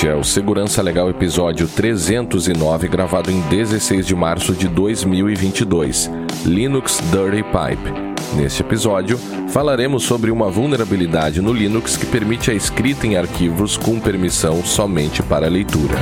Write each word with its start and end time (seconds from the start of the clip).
Este 0.00 0.08
é 0.08 0.14
o 0.14 0.24
Segurança 0.24 0.80
Legal 0.80 1.10
episódio 1.10 1.68
309, 1.68 2.88
gravado 2.88 3.30
em 3.30 3.38
16 3.50 4.06
de 4.06 4.14
março 4.14 4.54
de 4.54 4.66
2022. 4.66 6.10
Linux 6.46 7.02
Dirty 7.12 7.42
Pipe. 7.42 7.92
Neste 8.34 8.62
episódio, 8.62 9.18
falaremos 9.50 10.04
sobre 10.04 10.30
uma 10.30 10.48
vulnerabilidade 10.48 11.42
no 11.42 11.52
Linux 11.52 11.98
que 11.98 12.06
permite 12.06 12.50
a 12.50 12.54
escrita 12.54 13.06
em 13.06 13.18
arquivos 13.18 13.76
com 13.76 14.00
permissão 14.00 14.64
somente 14.64 15.22
para 15.22 15.46
leitura. 15.48 15.98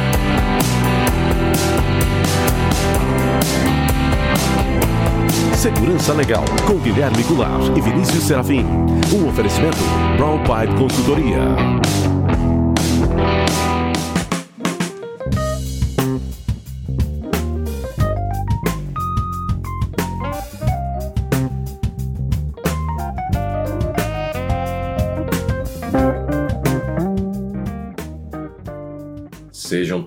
Segurança 5.56 6.12
Legal, 6.12 6.44
com 6.68 6.78
Guilherme 6.78 7.24
Goulart 7.24 7.76
e 7.76 7.80
Vinícius 7.80 8.22
Serafim. 8.22 8.64
Um 9.12 9.26
oferecimento 9.26 9.78
Brown 10.16 10.38
Pipe 10.44 10.78
Consultoria. 10.78 12.37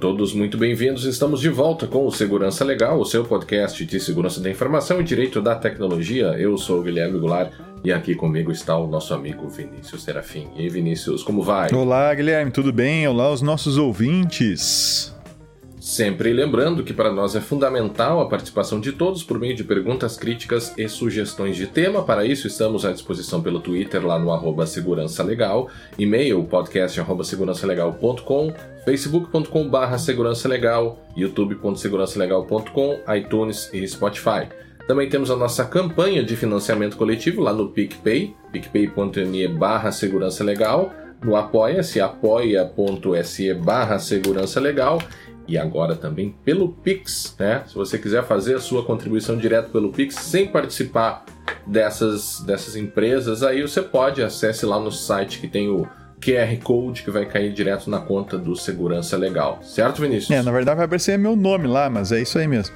Todos 0.01 0.33
muito 0.33 0.57
bem-vindos. 0.57 1.05
Estamos 1.05 1.39
de 1.39 1.47
volta 1.47 1.85
com 1.85 2.07
o 2.07 2.11
Segurança 2.11 2.65
Legal, 2.65 2.99
o 2.99 3.05
seu 3.05 3.23
podcast 3.23 3.85
de 3.85 3.99
segurança 3.99 4.41
da 4.41 4.49
informação 4.49 4.99
e 4.99 5.03
direito 5.03 5.39
da 5.39 5.53
tecnologia. 5.53 6.35
Eu 6.39 6.57
sou 6.57 6.79
o 6.79 6.81
Guilherme 6.81 7.19
Goulart 7.19 7.51
e 7.83 7.93
aqui 7.93 8.15
comigo 8.15 8.51
está 8.51 8.75
o 8.75 8.87
nosso 8.87 9.13
amigo 9.13 9.47
Vinícius 9.47 10.01
Serafim. 10.01 10.47
E 10.55 10.61
aí, 10.61 10.69
Vinícius, 10.69 11.21
como 11.21 11.43
vai? 11.43 11.71
Olá, 11.71 12.11
Guilherme, 12.15 12.49
tudo 12.49 12.73
bem? 12.73 13.07
Olá, 13.07 13.31
os 13.31 13.43
nossos 13.43 13.77
ouvintes. 13.77 15.13
Sempre 15.81 16.31
lembrando 16.31 16.83
que 16.83 16.93
para 16.93 17.11
nós 17.11 17.35
é 17.35 17.41
fundamental 17.41 18.21
a 18.21 18.29
participação 18.29 18.79
de 18.79 18.91
todos 18.91 19.23
por 19.23 19.39
meio 19.39 19.55
de 19.55 19.63
perguntas, 19.63 20.15
críticas 20.15 20.71
e 20.77 20.87
sugestões 20.87 21.55
de 21.55 21.65
tema. 21.65 22.03
Para 22.03 22.23
isso, 22.23 22.45
estamos 22.45 22.85
à 22.85 22.91
disposição 22.91 23.41
pelo 23.41 23.59
Twitter, 23.59 24.05
lá 24.05 24.19
no 24.19 24.31
arroba 24.31 24.67
Segurança 24.67 25.23
Legal, 25.23 25.69
e-mail 25.97 26.43
podcast 26.43 26.99
arroba 26.99 27.23
segurançalegal.com, 27.23 28.53
facebook.com 28.85 29.69
barra 29.69 29.97
segurança 29.97 30.47
legal, 30.47 30.99
youtube.segurançalegal.com, 31.15 32.99
iTunes 33.15 33.69
e 33.73 33.87
Spotify. 33.87 34.47
Também 34.87 35.07
temos 35.07 35.29
a 35.29 35.35
nossa 35.35 35.63
campanha 35.63 36.23
de 36.23 36.35
financiamento 36.35 36.97
coletivo 36.97 37.41
lá 37.41 37.53
no 37.53 37.69
PicPay, 37.69 38.35
picpay.me 38.51 39.47
barra 39.47 39.91
segurança 39.91 40.43
legal, 40.43 40.91
no 41.23 41.35
apoia-se, 41.35 42.01
apoia.se 42.01 43.53
barra 43.53 43.99
segurança 43.99 44.59
legal 44.59 44.99
e 45.47 45.57
agora 45.57 45.95
também 45.95 46.35
pelo 46.43 46.69
Pix, 46.69 47.35
né? 47.37 47.63
Se 47.67 47.75
você 47.75 47.97
quiser 47.97 48.23
fazer 48.23 48.55
a 48.55 48.59
sua 48.59 48.83
contribuição 48.83 49.37
direto 49.37 49.69
pelo 49.69 49.91
Pix 49.91 50.15
sem 50.15 50.47
participar 50.47 51.25
dessas, 51.67 52.39
dessas 52.41 52.75
empresas, 52.75 53.43
aí 53.43 53.61
você 53.61 53.81
pode 53.81 54.23
acesse 54.23 54.65
lá 54.65 54.79
no 54.79 54.91
site 54.91 55.39
que 55.39 55.47
tem 55.47 55.69
o 55.69 55.87
QR 56.21 56.55
Code 56.63 57.01
que 57.01 57.09
vai 57.09 57.25
cair 57.25 57.51
direto 57.51 57.89
na 57.89 57.99
conta 57.99 58.37
do 58.37 58.55
Segurança 58.55 59.17
Legal. 59.17 59.59
Certo, 59.63 60.01
Vinícius? 60.01 60.29
É, 60.29 60.43
na 60.43 60.51
verdade 60.51 60.77
vai 60.77 60.85
aparecer 60.85 61.17
meu 61.17 61.35
nome 61.35 61.67
lá, 61.67 61.89
mas 61.89 62.11
é 62.11 62.21
isso 62.21 62.37
aí 62.37 62.47
mesmo. 62.47 62.75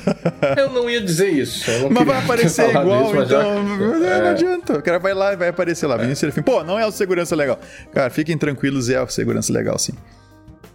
eu 0.56 0.70
não 0.70 0.88
ia 0.88 1.00
dizer 1.00 1.30
isso. 1.30 1.70
mas 1.90 2.06
vai 2.06 2.18
aparecer 2.18 2.68
igual, 2.68 3.04
disso, 3.04 3.22
então. 3.22 3.26
Já... 3.26 4.12
É... 4.12 4.22
Não 4.22 4.30
adianta. 4.30 4.78
O 4.78 4.82
cara 4.82 4.98
vai 4.98 5.14
lá 5.14 5.32
e 5.32 5.36
vai 5.36 5.48
aparecer 5.48 5.86
lá. 5.86 5.94
É. 5.94 5.98
Vinícius 5.98 6.18
Serafim. 6.18 6.42
Pô, 6.42 6.62
não 6.62 6.78
é 6.78 6.86
o 6.86 6.90
Segurança 6.90 7.34
Legal. 7.34 7.58
Cara, 7.92 8.10
fiquem 8.10 8.36
tranquilos, 8.36 8.90
é 8.90 9.00
o 9.00 9.08
Segurança 9.08 9.52
Legal, 9.52 9.78
sim. 9.78 9.94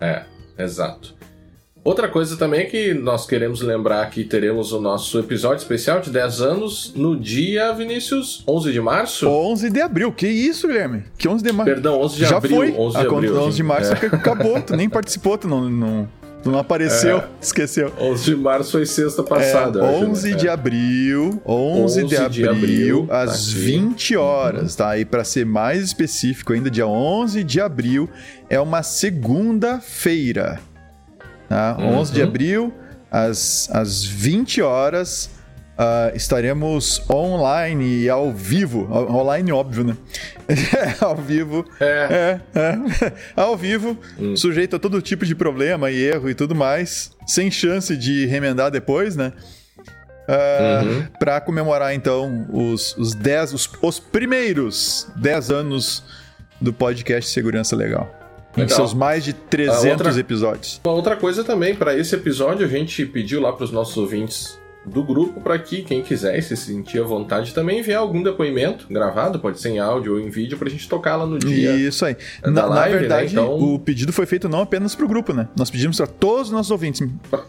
É, 0.01 0.23
exato. 0.57 1.16
Outra 1.87 2.09
coisa 2.09 2.35
também 2.35 2.59
é 2.59 2.65
que 2.65 2.93
nós 2.93 3.25
queremos 3.25 3.61
lembrar 3.61 4.09
que 4.09 4.25
teremos 4.25 4.73
o 4.73 4.81
nosso 4.81 5.17
episódio 5.19 5.61
especial 5.61 6.01
de 6.01 6.09
10 6.09 6.41
anos 6.41 6.93
no 6.93 7.17
dia, 7.17 7.71
Vinícius, 7.71 8.43
11 8.45 8.73
de 8.73 8.81
março? 8.81 9.25
11 9.25 9.69
de 9.69 9.79
abril. 9.79 10.11
Que 10.11 10.27
isso, 10.27 10.67
Guilherme? 10.67 11.05
Que 11.17 11.29
11 11.29 11.41
de 11.41 11.53
março? 11.53 11.73
Perdão, 11.73 12.01
11 12.01 12.15
de 12.17 12.25
Já 12.25 12.35
abril. 12.35 12.57
Foi. 12.57 12.71
11 12.73 12.91
de 12.91 12.97
a 12.97 13.09
abril. 13.09 13.41
11 13.41 13.55
de 13.55 13.63
março 13.63 13.93
é. 13.93 14.05
acabou, 14.05 14.61
tu 14.61 14.75
nem 14.75 14.89
participou, 14.89 15.37
tu 15.37 15.47
não, 15.47 15.69
não, 15.69 16.09
tu 16.43 16.51
não 16.51 16.59
apareceu, 16.59 17.19
é. 17.19 17.27
esqueceu. 17.39 17.93
11 17.97 18.25
de 18.25 18.35
março 18.35 18.71
foi 18.73 18.85
sexta 18.85 19.23
passada. 19.23 19.79
É, 19.79 19.83
11 19.83 20.27
acho, 20.27 20.37
de 20.39 20.47
é. 20.49 20.51
abril, 20.51 21.41
11, 21.45 22.03
11 22.03 22.03
de, 22.03 22.17
abril, 22.17 22.29
de 22.29 22.49
abril, 22.49 23.07
às 23.09 23.53
tá 23.53 23.59
20 23.59 24.17
horas, 24.17 24.75
tá? 24.75 24.97
E 24.99 25.05
para 25.05 25.23
ser 25.23 25.45
mais 25.45 25.85
específico 25.85 26.51
ainda, 26.51 26.69
dia 26.69 26.85
11 26.85 27.45
de 27.45 27.61
abril 27.61 28.09
é 28.49 28.59
uma 28.59 28.83
segunda-feira. 28.83 30.59
Tá? 31.47 31.77
Uhum. 31.79 31.97
11 31.97 32.13
de 32.13 32.21
abril, 32.21 32.73
às, 33.09 33.69
às 33.71 34.03
20 34.03 34.61
horas, 34.61 35.29
uh, 35.77 36.15
estaremos 36.15 37.01
online 37.09 38.03
e 38.03 38.09
ao 38.09 38.31
vivo. 38.33 38.91
Online, 38.91 39.51
óbvio, 39.51 39.83
né? 39.83 39.97
ao 40.99 41.15
vivo. 41.15 41.65
É. 41.79 42.39
é, 42.55 42.59
é. 42.59 43.13
ao 43.41 43.55
vivo, 43.55 43.97
hum. 44.19 44.35
sujeito 44.35 44.75
a 44.75 44.79
todo 44.79 45.01
tipo 45.01 45.25
de 45.25 45.35
problema 45.35 45.91
e 45.91 46.03
erro 46.03 46.29
e 46.29 46.35
tudo 46.35 46.55
mais, 46.55 47.11
sem 47.25 47.49
chance 47.51 47.95
de 47.95 48.25
remendar 48.25 48.71
depois, 48.71 49.15
né? 49.15 49.31
Uh, 50.27 50.85
uhum. 50.85 51.07
Para 51.17 51.39
comemorar 51.39 51.93
então 51.93 52.45
os, 52.51 52.97
os, 52.97 53.15
dez, 53.15 53.53
os, 53.53 53.69
os 53.81 53.97
primeiros 53.97 55.07
10 55.15 55.51
anos 55.51 56.03
do 56.59 56.73
podcast 56.73 57.31
Segurança 57.31 57.77
Legal. 57.77 58.16
Legal. 58.57 58.65
Em 58.65 58.75
seus 58.75 58.93
mais 58.93 59.23
de 59.23 59.33
300 59.33 59.85
outra, 59.85 60.19
episódios. 60.19 60.81
Uma 60.83 60.93
outra 60.93 61.15
coisa 61.15 61.43
também, 61.43 61.75
para 61.75 61.95
esse 61.95 62.15
episódio 62.15 62.65
a 62.65 62.69
gente 62.69 63.05
pediu 63.05 63.39
lá 63.41 63.53
para 63.53 63.63
os 63.63 63.71
nossos 63.71 63.95
ouvintes 63.97 64.59
do 64.87 65.03
grupo 65.03 65.41
para 65.41 65.59
que 65.59 65.81
quem 65.81 66.01
quiser 66.01 66.41
se 66.41 66.55
sentir 66.55 66.99
à 66.99 67.03
vontade 67.03 67.53
também 67.53 67.79
enviar 67.79 67.99
algum 67.99 68.23
depoimento 68.23 68.87
gravado, 68.89 69.37
pode 69.39 69.59
ser 69.59 69.69
em 69.69 69.79
áudio 69.79 70.13
ou 70.13 70.19
em 70.19 70.29
vídeo, 70.29 70.57
para 70.57 70.67
a 70.67 70.71
gente 70.71 70.87
tocar 70.87 71.17
lá 71.17 71.25
no 71.25 71.37
dia. 71.37 71.75
Isso 71.75 72.05
aí. 72.05 72.15
Na, 72.43 72.65
live, 72.65 72.69
na, 72.69 72.85
né? 72.85 72.99
verdade, 72.99 73.35
né? 73.35 73.41
então... 73.41 73.59
o 73.59 73.79
pedido 73.79 74.13
foi 74.13 74.25
feito 74.25 74.47
não 74.47 74.61
apenas 74.61 74.95
para 74.95 75.05
o 75.05 75.07
grupo, 75.07 75.33
né? 75.33 75.47
Nós 75.55 75.69
pedimos 75.69 75.97
para 75.97 76.07
todos 76.07 76.47
os 76.47 76.51
nossos 76.53 76.71
ouvintes. 76.71 77.05
Pra 77.29 77.43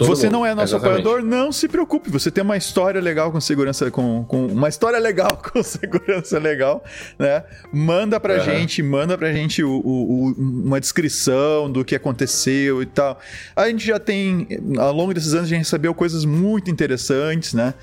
você 0.00 0.26
mundo. 0.26 0.32
não 0.32 0.46
é 0.46 0.54
nosso 0.54 0.74
Exatamente. 0.74 1.00
apoiador, 1.00 1.22
não 1.22 1.52
se 1.52 1.68
preocupe. 1.68 2.10
Você 2.10 2.30
tem 2.30 2.42
uma 2.42 2.56
história 2.56 3.00
legal 3.00 3.30
com 3.30 3.40
segurança, 3.40 3.90
com, 3.90 4.24
com 4.24 4.46
uma 4.46 4.68
história 4.68 4.98
legal 4.98 5.40
com 5.52 5.62
segurança 5.62 6.38
legal, 6.38 6.82
né? 7.18 7.44
Manda 7.72 8.18
pra 8.18 8.38
uhum. 8.38 8.44
gente, 8.44 8.82
manda 8.82 9.18
pra 9.18 9.32
gente 9.32 9.62
o, 9.62 9.70
o, 9.70 10.28
o, 10.28 10.32
uma 10.38 10.80
descrição 10.80 11.70
do 11.70 11.84
que 11.84 11.94
aconteceu 11.94 12.82
e 12.82 12.86
tal. 12.86 13.20
A 13.54 13.68
gente 13.68 13.86
já 13.86 13.98
tem, 13.98 14.48
ao 14.78 14.92
longo 14.92 15.12
desses 15.12 15.34
anos, 15.34 15.46
a 15.46 15.48
gente 15.50 15.58
recebeu 15.58 15.94
coisas 15.94 16.24
muito 16.24 16.70
interessantes, 16.70 17.52
né? 17.52 17.74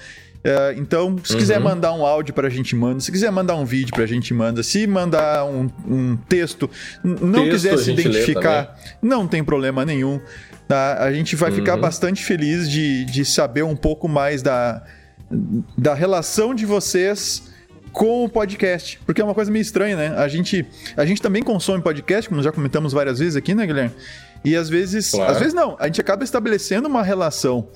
Uh, 0.43 0.77
então, 0.77 1.15
se 1.23 1.33
uhum. 1.33 1.39
quiser 1.39 1.57
mandar 1.57 1.93
um 1.93 2.05
áudio 2.05 2.33
pra 2.33 2.49
gente, 2.49 2.75
manda. 2.75 2.99
Se 2.99 3.09
quiser 3.09 3.31
mandar 3.31 3.55
um 3.55 3.63
vídeo 3.63 3.93
pra 3.93 4.05
gente, 4.05 4.33
manda. 4.33 4.61
Se 4.61 4.85
mandar 4.85 5.45
um, 5.45 5.69
um 5.87 6.17
texto, 6.17 6.69
não 7.01 7.43
texto 7.43 7.51
quiser 7.51 7.77
se 7.77 7.91
identificar, 7.91 8.77
não 9.01 9.25
tem 9.25 9.41
problema 9.41 9.85
nenhum. 9.85 10.19
Tá? 10.67 11.03
A 11.03 11.11
gente 11.11 11.35
vai 11.35 11.49
uhum. 11.49 11.55
ficar 11.57 11.77
bastante 11.77 12.23
feliz 12.23 12.69
de, 12.69 13.05
de 13.05 13.25
saber 13.25 13.63
um 13.63 13.75
pouco 13.75 14.07
mais 14.07 14.41
da, 14.41 14.83
da 15.77 15.93
relação 15.93 16.53
de 16.55 16.65
vocês 16.65 17.43
com 17.91 18.25
o 18.25 18.29
podcast. 18.29 18.99
Porque 19.05 19.21
é 19.21 19.23
uma 19.23 19.33
coisa 19.33 19.51
meio 19.51 19.61
estranha, 19.61 19.95
né? 19.95 20.15
A 20.17 20.27
gente, 20.27 20.65
a 20.97 21.05
gente 21.05 21.21
também 21.21 21.43
consome 21.43 21.81
podcast, 21.83 22.29
como 22.29 22.41
já 22.41 22.51
comentamos 22.51 22.91
várias 22.93 23.19
vezes 23.19 23.35
aqui, 23.35 23.53
né, 23.53 23.65
Guilherme? 23.65 23.93
E 24.43 24.55
às 24.55 24.69
vezes. 24.69 25.11
Claro. 25.11 25.31
Às 25.31 25.39
vezes 25.39 25.53
não, 25.53 25.77
a 25.79 25.85
gente 25.85 26.01
acaba 26.01 26.23
estabelecendo 26.23 26.87
uma 26.87 27.03
relação 27.03 27.67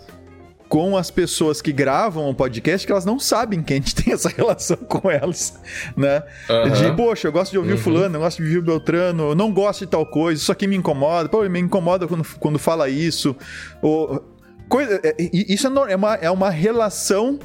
com 0.67 0.97
as 0.97 1.09
pessoas 1.09 1.61
que 1.61 1.72
gravam 1.72 2.29
o 2.29 2.33
podcast 2.33 2.85
que 2.85 2.91
elas 2.91 3.05
não 3.05 3.19
sabem 3.19 3.61
que 3.61 3.73
a 3.73 3.75
gente 3.78 3.95
tem 3.95 4.13
essa 4.13 4.29
relação 4.29 4.78
com 4.78 5.09
elas, 5.09 5.53
né? 5.95 6.23
Uhum. 6.50 6.72
De, 6.72 6.95
poxa, 6.95 7.28
eu 7.28 7.31
gosto 7.31 7.51
de 7.51 7.57
ouvir 7.57 7.73
uhum. 7.73 7.78
fulano, 7.78 8.16
eu 8.16 8.22
gosto 8.22 8.38
de 8.38 8.44
ouvir 8.44 8.58
o 8.58 8.61
Beltrano, 8.61 9.29
eu 9.29 9.35
não 9.35 9.52
gosto 9.52 9.81
de 9.81 9.87
tal 9.87 10.05
coisa, 10.05 10.41
isso 10.41 10.52
aqui 10.52 10.67
me 10.67 10.75
incomoda, 10.75 11.29
pô, 11.29 11.47
me 11.47 11.59
incomoda 11.59 12.08
quando, 12.08 12.25
quando 12.40 12.59
fala 12.59 12.90
isso. 12.90 13.35
Ou, 13.81 14.23
coisa, 14.67 14.99
é, 15.03 15.16
isso 15.31 15.67
é, 15.67 15.91
é, 15.91 15.96
uma, 15.96 16.16
é 16.16 16.29
uma 16.29 16.49
relação 16.49 17.40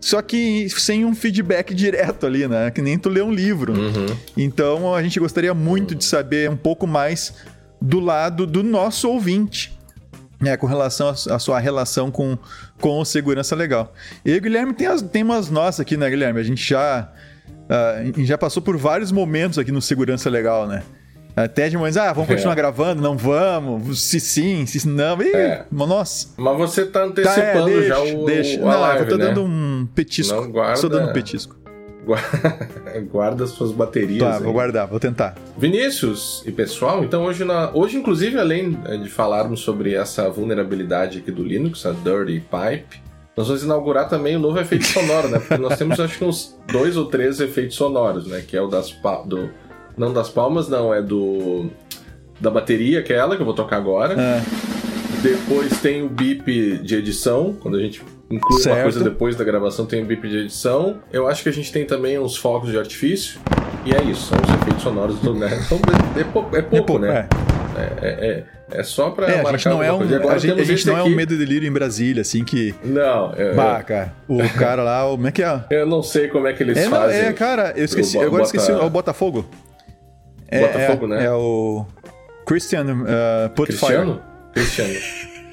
só 0.00 0.22
que 0.22 0.66
sem 0.70 1.04
um 1.04 1.14
feedback 1.14 1.74
direto 1.74 2.24
ali, 2.24 2.48
né? 2.48 2.70
Que 2.70 2.80
nem 2.80 2.98
tu 2.98 3.10
lê 3.10 3.20
um 3.20 3.32
livro. 3.32 3.74
Uhum. 3.74 4.16
Então 4.36 4.94
a 4.94 5.02
gente 5.02 5.20
gostaria 5.20 5.52
muito 5.52 5.94
de 5.94 6.04
saber 6.04 6.48
um 6.48 6.56
pouco 6.56 6.86
mais 6.86 7.34
do 7.82 8.00
lado 8.00 8.46
do 8.46 8.62
nosso 8.62 9.08
ouvinte 9.10 9.78
é, 10.42 10.56
com 10.56 10.66
relação 10.66 11.08
à 11.08 11.38
sua 11.38 11.58
relação 11.58 12.10
com, 12.10 12.38
com 12.80 12.98
o 12.98 13.04
segurança 13.04 13.54
legal. 13.54 13.92
E 14.24 14.36
o 14.36 14.40
Guilherme 14.40 14.72
tem, 14.72 14.86
as, 14.86 15.02
tem 15.02 15.22
umas 15.22 15.50
nossas 15.50 15.80
aqui, 15.80 15.96
né, 15.96 16.08
Guilherme? 16.08 16.40
A 16.40 16.44
gente 16.44 16.66
já, 16.66 17.10
uh, 17.48 18.24
já 18.24 18.38
passou 18.38 18.62
por 18.62 18.76
vários 18.76 19.12
momentos 19.12 19.58
aqui 19.58 19.70
no 19.70 19.82
Segurança 19.82 20.30
Legal, 20.30 20.66
né? 20.66 20.82
Até 21.36 21.68
de 21.68 21.76
momentos, 21.76 21.96
ah, 21.96 22.12
vamos 22.12 22.28
continuar 22.28 22.52
é. 22.52 22.56
gravando? 22.56 23.00
Não 23.00 23.16
vamos? 23.16 24.02
Se 24.02 24.18
sim, 24.18 24.66
se 24.66 24.86
não. 24.86 25.22
Ih, 25.22 25.34
é. 25.34 25.64
nossa. 25.70 26.28
Mas 26.36 26.58
você 26.58 26.84
tá 26.84 27.04
antecipando 27.04 27.66
tá, 27.66 27.70
é, 27.70 27.74
deixa, 27.74 27.88
já 27.88 28.00
o. 28.00 28.24
Deixa. 28.24 28.60
O 28.60 28.66
não, 28.66 28.80
live, 28.80 29.02
eu 29.02 29.08
tô 29.08 29.16
né? 29.16 29.26
dando 29.26 29.44
um 29.44 29.88
petisco. 29.94 30.34
Não 30.34 30.50
guarda. 30.50 30.74
Estou 30.74 30.90
dando 30.90 31.08
um 31.08 31.12
petisco. 31.12 31.56
Guarda 33.10 33.46
suas 33.46 33.72
baterias. 33.72 34.20
Tá, 34.20 34.36
aí. 34.36 34.42
vou 34.42 34.52
guardar, 34.52 34.86
vou 34.86 35.00
tentar. 35.00 35.36
Vinícius 35.56 36.42
e 36.46 36.52
pessoal, 36.52 37.04
então 37.04 37.24
hoje, 37.24 37.44
na, 37.44 37.70
hoje 37.74 37.96
inclusive, 37.96 38.38
além 38.38 38.78
eh, 38.86 38.96
de 38.96 39.08
falarmos 39.08 39.60
sobre 39.60 39.94
essa 39.94 40.28
vulnerabilidade 40.28 41.18
aqui 41.18 41.30
do 41.30 41.42
Linux, 41.42 41.84
a 41.86 41.92
Dirty 41.92 42.40
Pipe, 42.40 43.00
nós 43.36 43.46
vamos 43.46 43.62
inaugurar 43.62 44.08
também 44.08 44.36
o 44.36 44.38
um 44.38 44.42
novo 44.42 44.58
efeito 44.58 44.84
sonoro, 44.88 45.28
né? 45.28 45.38
Porque 45.38 45.56
nós 45.56 45.78
temos 45.78 45.98
acho 45.98 46.18
que 46.18 46.24
uns 46.24 46.58
dois 46.70 46.96
ou 46.96 47.06
três 47.06 47.40
efeitos 47.40 47.76
sonoros, 47.76 48.26
né? 48.26 48.42
Que 48.46 48.56
é 48.56 48.60
o 48.60 48.66
das 48.66 48.94
do 49.24 49.50
não 49.96 50.12
das 50.12 50.28
palmas, 50.28 50.68
não, 50.68 50.92
é 50.94 51.02
do 51.02 51.70
da 52.40 52.50
bateria, 52.50 53.00
aquela 53.00 53.36
que 53.36 53.42
eu 53.42 53.46
vou 53.46 53.54
tocar 53.54 53.76
agora. 53.76 54.14
É. 54.14 54.42
Depois 55.22 55.80
tem 55.80 56.02
o 56.02 56.08
bip 56.08 56.78
de 56.78 56.96
edição, 56.96 57.54
quando 57.60 57.76
a 57.76 57.80
gente 57.80 58.02
inclui 58.30 58.60
Certo. 58.62 58.76
uma 58.76 58.82
coisa 58.84 59.02
depois 59.04 59.36
da 59.36 59.44
gravação, 59.44 59.86
tem 59.86 60.02
o 60.02 60.06
bip 60.06 60.28
de 60.28 60.36
edição. 60.38 60.98
Eu 61.12 61.26
acho 61.26 61.42
que 61.42 61.48
a 61.48 61.52
gente 61.52 61.72
tem 61.72 61.84
também 61.84 62.18
uns 62.18 62.36
fogos 62.36 62.70
de 62.70 62.78
artifício. 62.78 63.40
E 63.84 63.94
é 63.94 64.02
isso, 64.02 64.26
são 64.28 64.38
os 64.38 64.60
efeitos 64.60 64.82
sonoros 64.82 65.18
do 65.20 65.34
né? 65.34 65.48
Então, 65.64 65.78
é, 66.16 66.20
é 66.20 66.24
pouco, 66.24 66.56
é 66.56 66.62
pouco, 66.62 66.76
É 66.76 66.82
pouco, 66.82 66.98
né? 66.98 67.28
é. 67.36 67.50
É, 67.80 68.08
é, 68.08 68.44
é, 68.74 68.80
é 68.80 68.82
só 68.82 69.10
pra 69.10 69.30
É, 69.30 69.40
a 69.40 69.50
gente 69.52 69.68
não 69.68 69.82
é 69.82 69.90
um, 69.92 70.00
a 70.02 70.38
gente, 70.38 70.60
a 70.60 70.64
gente 70.64 70.86
não 70.86 70.98
é 70.98 71.02
um 71.02 71.06
aqui. 71.06 71.14
medo 71.14 71.34
e 71.34 71.38
delírio 71.38 71.66
em 71.66 71.72
Brasília, 71.72 72.20
assim, 72.20 72.44
que... 72.44 72.74
Não, 72.84 73.32
é- 73.34 73.54
Bah, 73.54 73.82
cara, 73.82 74.12
o 74.28 74.38
cara 74.58 74.82
lá, 74.82 75.08
como 75.10 75.26
é 75.26 75.32
que 75.32 75.42
é? 75.42 75.60
eu 75.70 75.86
não 75.86 76.02
sei 76.02 76.28
como 76.28 76.46
é 76.46 76.52
que 76.52 76.62
eles 76.62 76.76
É, 76.76 76.84
não, 76.84 76.90
fazem. 76.90 77.20
é, 77.20 77.32
cara, 77.32 77.72
eu 77.76 77.84
esqueci, 77.84 78.18
O 78.18 78.22
eu 78.22 78.26
agora 78.28 78.42
Bota- 78.42 78.56
esqueci, 78.56 78.70
é 78.78 78.84
o 78.84 78.90
Botafogo. 78.90 79.46
É, 80.48 80.60
Botafogo, 80.66 81.06
é, 81.06 81.08
né? 81.08 81.24
É 81.26 81.30
o 81.32 81.86
Christian 82.44 82.84
uh, 82.84 83.48
Putfire. 83.54 83.78
Cristiano? 83.78 84.22
Cristiano. 84.52 84.94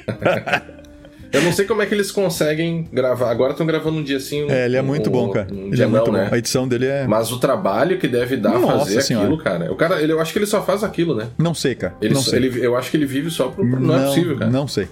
Eu 1.33 1.41
não 1.41 1.51
sei 1.53 1.65
como 1.65 1.81
é 1.81 1.85
que 1.85 1.93
eles 1.93 2.11
conseguem 2.11 2.87
gravar. 2.91 3.29
Agora 3.31 3.51
estão 3.51 3.65
gravando 3.65 3.97
um 3.97 4.03
dia 4.03 4.17
assim. 4.17 4.49
É, 4.49 4.65
ele 4.65 4.77
é 4.77 4.81
um- 4.81 4.85
muito 4.85 5.09
um- 5.09 5.11
bom, 5.11 5.29
cara. 5.29 5.47
um 5.51 5.71
Ele 5.73 5.83
é 5.83 5.85
muito 5.85 6.05
não, 6.05 6.05
bom. 6.05 6.11
né? 6.13 6.29
A 6.31 6.37
edição 6.37 6.67
dele 6.67 6.85
é... 6.87 7.05
Mas 7.07 7.31
o 7.31 7.39
trabalho 7.39 7.97
que 7.97 8.07
deve 8.07 8.37
dar 8.37 8.57
Nossa 8.59 8.79
fazer 8.85 9.01
Senhora. 9.01 9.25
aquilo, 9.27 9.43
cara. 9.43 9.71
O 9.71 9.75
cara, 9.75 10.01
ele, 10.01 10.11
eu 10.13 10.19
acho 10.21 10.31
que 10.33 10.39
ele 10.39 10.45
só 10.45 10.63
faz 10.63 10.83
aquilo, 10.83 11.15
né? 11.15 11.27
Não 11.37 11.53
sei, 11.53 11.75
cara. 11.75 11.95
Ele, 12.01 12.13
não 12.13 12.21
sei. 12.21 12.39
ele- 12.39 12.65
eu 12.65 12.75
acho 12.77 12.89
que 12.91 12.97
ele 12.97 13.05
vive 13.05 13.29
só 13.29 13.49
pro. 13.49 13.63
Não, 13.65 13.95
é 13.97 14.05
possível, 14.05 14.37
cara. 14.37 14.49
Não 14.51 14.67
sei. 14.67 14.87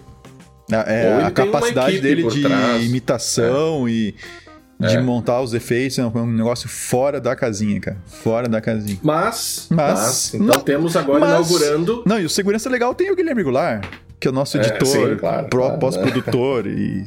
A, 0.72 0.92
é, 0.92 1.14
ele 1.18 1.24
a 1.24 1.32
capacidade 1.32 2.00
dele 2.02 2.24
de 2.28 2.42
trás. 2.42 2.84
imitação 2.84 3.88
e 3.88 4.16
de 4.80 4.98
É. 4.98 5.02
montar 5.02 5.40
os 5.42 5.54
efeitos 5.54 5.98
é 6.00 6.06
um 6.06 6.26
negócio 6.28 6.68
fora 6.68 7.22
da 7.22 7.36
casinha, 7.36 7.80
cara. 7.80 7.98
Fora 8.08 8.50
da 8.50 8.60
casinha. 8.60 9.00
Mas, 9.04 9.68
Mas- 9.70 10.00
mas, 10.00 10.34
então 10.34 10.48
não- 10.48 10.60
temos 10.60 10.96
agora 10.98 11.20
mas- 11.20 11.30
inaugurando. 11.50 12.04
Não, 12.06 12.20
e 12.20 12.26
o 12.26 12.30
Segurança 12.30 12.70
Legal 12.70 12.94
tem 12.94 13.10
o 13.12 13.16
Guilherme 13.16 13.44
Goulart, 13.44 13.86
que 14.26 14.30
é 14.30 14.32
o 14.32 14.34
nosso 14.34 14.58
É, 14.58 14.62
editor, 14.62 14.88
sim, 14.88 15.16
claro, 15.18 15.48
claro, 15.52 15.80
pós-produtor 15.80 16.66
e... 16.68 17.06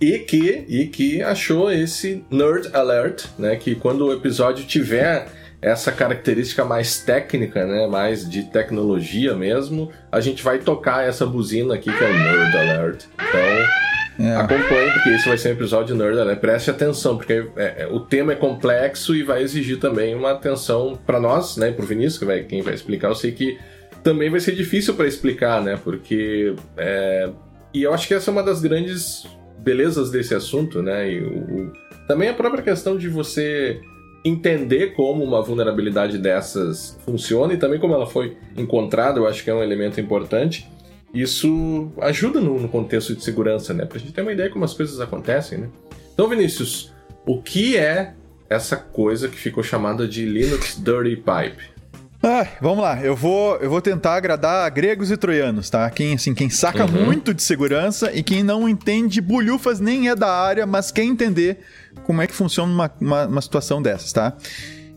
E 0.00 0.18
que, 0.20 0.64
e 0.68 0.86
que 0.86 1.22
achou 1.22 1.72
esse 1.72 2.24
Nerd 2.30 2.68
Alert, 2.72 3.26
né? 3.36 3.56
Que 3.56 3.74
quando 3.74 4.06
o 4.06 4.12
episódio 4.12 4.64
tiver 4.64 5.26
essa 5.60 5.90
característica 5.90 6.64
mais 6.64 7.00
técnica, 7.00 7.64
né? 7.66 7.86
Mais 7.88 8.28
de 8.28 8.44
tecnologia 8.44 9.34
mesmo, 9.34 9.90
a 10.10 10.20
gente 10.20 10.40
vai 10.42 10.58
tocar 10.58 11.04
essa 11.04 11.26
buzina 11.26 11.74
aqui 11.74 11.90
que 11.92 12.04
é 12.04 12.08
o 12.08 12.12
Nerd 12.12 12.56
Alert. 12.56 13.04
Então, 13.14 14.26
É. 14.26 14.36
acompanhe, 14.36 14.90
porque 14.92 15.10
esse 15.10 15.28
vai 15.28 15.38
ser 15.38 15.48
um 15.50 15.52
episódio 15.52 15.94
Nerd 15.96 16.18
Alert. 16.18 16.40
Preste 16.40 16.70
atenção, 16.70 17.16
porque 17.16 17.48
é, 17.56 17.82
é, 17.82 17.88
o 17.90 17.98
tema 18.00 18.32
é 18.32 18.36
complexo 18.36 19.14
e 19.16 19.22
vai 19.24 19.42
exigir 19.42 19.78
também 19.80 20.14
uma 20.14 20.32
atenção 20.32 20.98
para 21.06 21.18
nós, 21.20 21.56
né? 21.56 21.70
Pro 21.72 21.86
Vinícius, 21.86 22.18
que 22.18 22.24
vai, 22.24 22.42
quem 22.42 22.62
vai 22.62 22.74
explicar, 22.74 23.08
eu 23.08 23.14
sei 23.16 23.32
que 23.32 23.58
também 24.02 24.30
vai 24.30 24.40
ser 24.40 24.52
difícil 24.54 24.94
para 24.94 25.06
explicar, 25.06 25.62
né? 25.62 25.78
Porque. 25.82 26.54
é, 26.76 27.30
E 27.74 27.82
eu 27.82 27.92
acho 27.92 28.08
que 28.08 28.14
essa 28.14 28.30
é 28.30 28.32
uma 28.32 28.42
das 28.42 28.60
grandes 28.60 29.26
belezas 29.58 30.10
desse 30.10 30.34
assunto, 30.34 30.82
né? 30.82 31.12
E 31.12 31.20
o, 31.20 31.72
também 32.06 32.28
a 32.28 32.34
própria 32.34 32.62
questão 32.62 32.96
de 32.96 33.08
você 33.08 33.80
entender 34.24 34.94
como 34.94 35.22
uma 35.22 35.42
vulnerabilidade 35.42 36.18
dessas 36.18 36.98
funciona 37.04 37.52
e 37.54 37.56
também 37.56 37.78
como 37.78 37.94
ela 37.94 38.06
foi 38.06 38.36
encontrada, 38.56 39.20
eu 39.20 39.26
acho 39.26 39.44
que 39.44 39.50
é 39.50 39.54
um 39.54 39.62
elemento 39.62 40.00
importante. 40.00 40.68
Isso 41.14 41.90
ajuda 42.00 42.40
no, 42.40 42.58
no 42.60 42.68
contexto 42.68 43.14
de 43.14 43.22
segurança, 43.24 43.72
né? 43.72 43.86
Pra 43.86 43.98
gente 43.98 44.12
ter 44.12 44.20
uma 44.22 44.32
ideia 44.32 44.50
como 44.50 44.64
as 44.64 44.74
coisas 44.74 45.00
acontecem, 45.00 45.58
né? 45.58 45.68
Então, 46.12 46.28
Vinícius, 46.28 46.92
o 47.26 47.40
que 47.40 47.76
é 47.76 48.14
essa 48.50 48.76
coisa 48.76 49.28
que 49.28 49.36
ficou 49.36 49.62
chamada 49.62 50.06
de 50.06 50.24
Linux 50.24 50.80
Dirty 50.82 51.16
Pipe? 51.16 51.77
Ah, 52.20 52.46
vamos 52.60 52.82
lá, 52.82 53.00
eu 53.00 53.14
vou, 53.14 53.56
eu 53.58 53.70
vou 53.70 53.80
tentar 53.80 54.14
agradar 54.16 54.68
gregos 54.72 55.08
e 55.10 55.16
troianos, 55.16 55.70
tá? 55.70 55.88
Quem, 55.88 56.14
assim, 56.14 56.34
quem 56.34 56.50
saca 56.50 56.84
Uhum. 56.84 57.04
muito 57.04 57.32
de 57.32 57.40
segurança 57.42 58.10
e 58.12 58.24
quem 58.24 58.42
não 58.42 58.68
entende 58.68 59.20
bulhufas 59.20 59.78
nem 59.78 60.08
é 60.08 60.16
da 60.16 60.28
área, 60.32 60.66
mas 60.66 60.90
quer 60.90 61.04
entender 61.04 61.58
como 62.02 62.20
é 62.20 62.26
que 62.26 62.34
funciona 62.34 62.72
uma, 62.72 62.90
uma, 63.00 63.26
uma 63.26 63.40
situação 63.40 63.80
dessas, 63.80 64.12
tá? 64.12 64.36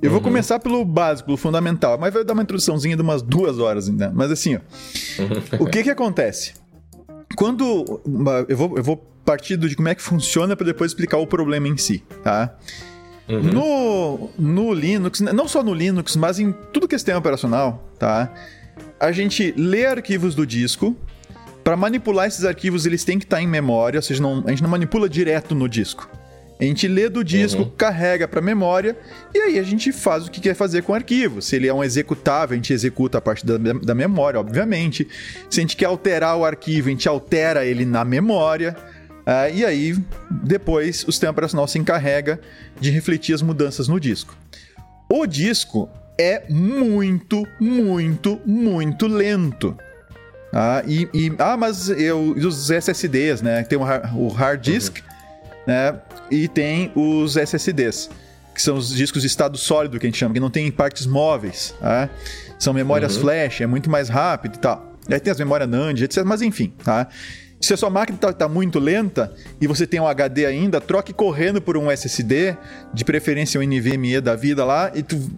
Eu 0.02 0.10
vou 0.10 0.20
começar 0.20 0.58
pelo 0.60 0.84
básico, 0.84 1.28
pelo 1.28 1.38
fundamental, 1.38 1.96
mas 2.00 2.12
vai 2.12 2.24
dar 2.24 2.34
uma 2.34 2.42
introduçãozinha 2.42 2.96
de 2.96 3.04
umas 3.04 3.22
duas 3.22 3.60
horas, 3.60 3.88
né? 3.88 4.12
Mas 4.12 4.32
assim, 4.32 4.56
ó, 4.56 4.60
o 5.60 5.68
que 5.68 5.84
que 5.84 5.92
acontece? 5.92 6.54
Quando 7.36 8.02
eu 8.50 8.58
vou, 8.58 8.78
eu 8.78 8.84
vou 8.84 8.98
partir 9.24 9.58
de 9.58 9.76
como 9.76 9.88
é 9.88 9.94
que 9.94 10.02
funciona 10.02 10.56
para 10.56 10.66
depois 10.66 10.90
explicar 10.90 11.18
o 11.18 11.28
problema 11.28 11.68
em 11.68 11.78
si, 11.78 12.04
tá? 12.24 12.56
No, 13.40 14.30
no 14.38 14.74
Linux, 14.74 15.20
não 15.22 15.48
só 15.48 15.64
no 15.64 15.74
Linux, 15.74 16.16
mas 16.16 16.40
em 16.40 16.52
tudo 16.74 16.88
que 16.88 16.96
é 16.96 16.98
sistema 16.98 17.20
operacional, 17.20 17.90
tá? 18.00 18.32
A 19.00 19.12
gente 19.12 19.54
lê 19.58 19.86
arquivos 19.86 20.36
do 20.36 20.46
disco. 20.46 20.96
Para 21.64 21.78
manipular 21.78 22.28
esses 22.28 22.44
arquivos, 22.44 22.88
eles 22.88 23.04
têm 23.04 23.20
que 23.20 23.26
estar 23.26 23.40
em 23.42 23.48
memória, 23.48 24.00
ou 24.00 24.02
seja, 24.02 24.22
não- 24.22 24.44
a 24.48 24.50
gente 24.50 24.64
não 24.64 24.70
manipula 24.70 25.08
direto 25.08 25.54
no 25.54 25.70
disco. 25.70 26.10
A 26.60 26.64
gente 26.64 26.88
lê 26.88 27.10
do 27.10 27.24
disco, 27.24 27.66
carrega 27.76 28.28
para 28.28 28.40
memória 28.40 28.96
e 29.34 29.40
aí 29.40 29.58
a 29.60 29.64
gente 29.64 29.92
faz 29.92 30.28
o 30.28 30.32
que 30.32 30.40
quer 30.40 30.54
fazer 30.54 30.84
com 30.84 30.92
o 30.92 30.96
arquivo. 30.96 31.42
Se 31.42 31.56
ele 31.56 31.68
é 31.68 31.74
um 31.74 31.84
executável, 31.84 32.54
a 32.54 32.56
gente 32.56 32.72
executa 32.72 33.18
a 33.18 33.22
parte 33.22 33.44
da, 33.44 33.58
da 33.58 33.96
memória, 33.96 34.40
obviamente. 34.40 35.08
Se 35.50 35.60
a 35.60 35.62
gente 35.62 35.76
quer 35.76 35.86
alterar 35.86 36.38
o 36.38 36.46
arquivo, 36.46 36.88
a 36.88 36.92
gente 36.92 37.08
altera 37.10 37.66
ele 37.66 37.84
na 37.84 38.06
memória. 38.06 38.76
Ah, 39.26 39.50
e 39.50 39.64
aí, 39.64 39.96
depois, 40.30 41.04
o 41.08 41.12
sistema 41.12 41.32
operacional 41.32 41.68
se 41.68 41.78
encarrega 41.78 42.40
de 42.80 42.90
refletir 42.90 43.34
as 43.36 43.42
mudanças 43.42 43.88
no 43.88 44.00
disco. 44.00 44.36
O 45.10 45.26
disco 45.28 45.90
é 46.20 46.44
muito, 46.50 47.48
muito, 47.60 48.40
muito 48.46 49.08
lento. 49.08 49.78
Ah, 50.54 50.84
e, 50.86 51.08
e- 51.14 51.32
ah 51.40 51.56
mas 51.56 51.90
eu, 51.90 52.32
os 52.38 52.70
SSDs, 52.70 53.42
né? 53.42 53.64
Tem 53.64 53.78
o, 53.78 53.84
har- 53.84 54.12
o 54.18 54.28
hard 54.28 54.62
disk, 54.62 54.98
né? 55.68 55.96
E 56.30 56.48
tem 56.48 56.92
os 56.96 57.38
SSDs, 57.38 58.10
que 58.54 58.62
são 58.62 58.76
os 58.76 58.90
discos 58.94 59.22
de 59.22 59.28
estado 59.28 59.58
sólido 59.58 60.00
que 60.00 60.06
a 60.06 60.10
gente 60.10 60.18
chama, 60.20 60.34
que 60.34 60.40
não 60.40 60.50
tem 60.50 60.70
partes 60.72 61.06
móveis. 61.06 61.74
tá? 61.80 62.10
São 62.60 62.74
memórias 62.74 63.16
flash, 63.18 63.62
é 63.62 63.68
muito 63.68 63.90
mais 63.90 64.10
rápido 64.10 64.56
e 64.56 64.60
tal. 64.60 64.94
Aí 65.10 65.20
tem 65.20 65.32
as 65.32 65.40
memórias 65.40 65.70
NAND, 65.70 66.02
etc. 66.04 66.24
Mas 66.26 66.42
enfim, 66.42 66.74
tá? 66.84 67.08
Se 67.62 67.74
a 67.74 67.78
sua 67.78 67.90
máquina 67.92 68.18
está 68.30 68.48
muito 68.50 68.80
lenta 68.80 69.32
e 69.62 69.68
você 69.68 69.86
tem 69.86 70.00
um 70.00 70.08
HD 70.08 70.46
ainda, 70.48 70.82
troque 70.82 71.14
correndo 71.14 71.62
por 71.62 71.78
um 71.78 71.92
SSD, 71.92 72.58
de 72.94 73.06
preferência 73.06 73.60
um 73.60 73.64
NVMe 73.64 74.20
da 74.20 74.36
vida 74.36 74.66
lá, 74.66 74.92
e 74.96 75.04
tu, 75.04 75.30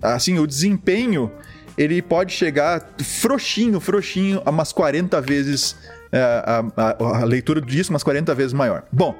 assim, 0.00 0.38
o 0.38 0.46
desempenho 0.46 1.30
ele 1.76 2.00
pode 2.00 2.32
chegar 2.32 2.94
frouxinho, 3.02 3.80
frouxinho, 3.80 4.40
a 4.44 4.50
umas 4.50 4.72
40 4.72 5.20
vezes 5.20 5.74
é, 6.12 6.20
a, 6.20 6.64
a- 6.76 6.96
a 7.22 7.24
leitura 7.24 7.60
do 7.60 7.66
disco, 7.66 7.92
umas 7.92 8.02
40 8.04 8.32
vezes 8.34 8.52
maior. 8.52 8.84
Bom, 8.92 9.14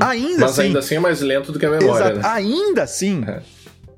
ainda 0.00 0.38
Mas 0.40 0.50
assim. 0.52 0.62
ainda 0.62 0.78
assim 0.78 0.94
é 0.94 1.00
mais 1.00 1.20
lento 1.20 1.52
do 1.52 1.58
que 1.58 1.66
a 1.66 1.70
memória, 1.70 2.04
Exato. 2.12 2.18
né? 2.20 2.22
Ainda 2.32 2.82
assim, 2.84 3.24
É. 3.26 3.42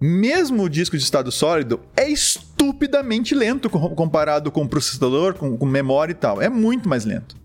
mesmo 0.00 0.64
o 0.64 0.68
disco 0.68 0.96
de 0.96 1.04
estado 1.04 1.30
sólido 1.30 1.78
é 1.96 2.08
estupidamente 2.10 3.34
lento 3.34 3.68
com- 3.70 3.90
comparado 3.94 4.50
com 4.50 4.62
o 4.62 4.68
processador, 4.68 5.34
com, 5.34 5.56
com 5.56 5.66
memória 5.66 6.12
e 6.12 6.16
tal. 6.16 6.40
É 6.42 6.48
muito 6.48 6.88
mais 6.88 7.04
lento. 7.04 7.36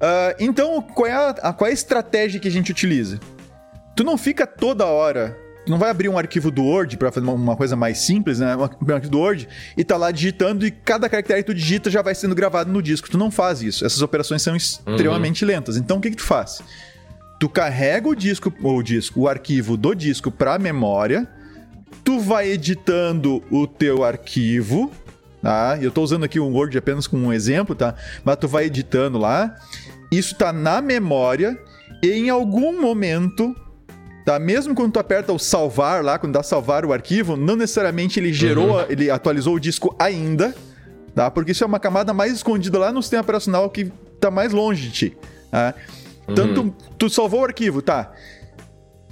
Ah, 0.00 0.34
então, 0.38 0.80
qual 0.80 1.06
é, 1.06 1.12
a, 1.12 1.52
qual 1.52 1.68
é 1.68 1.70
a 1.70 1.74
estratégia 1.74 2.40
que 2.40 2.48
a 2.48 2.50
gente 2.50 2.70
utiliza? 2.70 3.20
Tu 3.94 4.02
não 4.02 4.16
fica 4.16 4.46
toda 4.46 4.86
hora. 4.86 5.36
Tu 5.66 5.70
não 5.70 5.78
vai 5.78 5.90
abrir 5.90 6.08
um 6.08 6.16
arquivo 6.16 6.50
do 6.50 6.64
Word 6.64 6.96
para 6.96 7.12
fazer 7.12 7.26
uma, 7.26 7.54
coisa 7.54 7.76
mais 7.76 7.98
simples, 7.98 8.38
né? 8.38 8.56
Um 8.56 8.62
arquivo 8.62 9.10
do 9.10 9.18
Word 9.18 9.46
e 9.76 9.84
tá 9.84 9.96
lá 9.96 10.10
digitando 10.10 10.66
e 10.66 10.70
cada 10.70 11.08
caractere 11.08 11.42
que 11.42 11.52
tu 11.52 11.54
digita 11.54 11.90
já 11.90 12.00
vai 12.00 12.14
sendo 12.14 12.34
gravado 12.34 12.72
no 12.72 12.82
disco. 12.82 13.10
Tu 13.10 13.18
não 13.18 13.30
faz 13.30 13.60
isso. 13.60 13.84
Essas 13.84 14.00
operações 14.00 14.40
são 14.40 14.56
extremamente 14.56 15.44
lentas. 15.44 15.76
Então, 15.76 15.98
o 15.98 16.00
que, 16.00 16.10
que 16.10 16.16
tu 16.16 16.24
faz? 16.24 16.62
Tu 17.38 17.48
carrega 17.48 18.08
o 18.08 18.14
disco, 18.14 18.52
o 18.62 18.82
disco, 18.82 19.20
o 19.20 19.28
arquivo 19.28 19.76
do 19.76 19.94
disco 19.94 20.30
para 20.30 20.58
memória, 20.58 21.28
tu 22.04 22.20
vai 22.20 22.48
editando 22.48 23.42
o 23.50 23.66
teu 23.66 24.02
arquivo, 24.02 24.90
tá? 25.42 25.78
Eu 25.80 25.90
tô 25.90 26.02
usando 26.02 26.24
aqui 26.24 26.40
o 26.40 26.46
Word 26.46 26.76
apenas 26.76 27.06
como 27.06 27.26
um 27.26 27.32
exemplo, 27.32 27.74
tá? 27.74 27.94
Mas 28.24 28.36
tu 28.36 28.48
vai 28.48 28.64
editando 28.64 29.18
lá, 29.18 29.56
isso 30.10 30.34
tá 30.34 30.52
na 30.52 30.80
memória 30.80 31.58
e 32.02 32.10
em 32.10 32.30
algum 32.30 32.80
momento, 32.80 33.54
tá? 34.24 34.38
Mesmo 34.38 34.74
quando 34.74 34.92
tu 34.92 34.98
aperta 34.98 35.32
o 35.32 35.38
salvar 35.38 36.02
lá, 36.04 36.18
quando 36.18 36.32
dá 36.32 36.42
salvar 36.42 36.84
o 36.84 36.92
arquivo, 36.92 37.36
não 37.36 37.56
necessariamente 37.56 38.18
ele 38.18 38.32
gerou, 38.32 38.84
ele 38.88 39.10
atualizou 39.10 39.54
o 39.54 39.60
disco 39.60 39.94
ainda, 39.98 40.54
tá? 41.14 41.30
Porque 41.30 41.52
isso 41.52 41.62
é 41.62 41.66
uma 41.66 41.80
camada 41.80 42.12
mais 42.12 42.32
escondida 42.32 42.78
lá 42.78 42.92
no 42.92 43.02
sistema 43.02 43.22
operacional 43.22 43.68
que 43.70 43.92
tá 44.20 44.30
mais 44.30 44.52
longe 44.52 44.88
de 44.88 44.92
ti, 44.92 45.16
tá? 45.50 45.74
Tanto 46.34 46.74
tu 46.98 47.08
salvou 47.10 47.40
o 47.40 47.44
arquivo, 47.44 47.82
tá? 47.82 48.12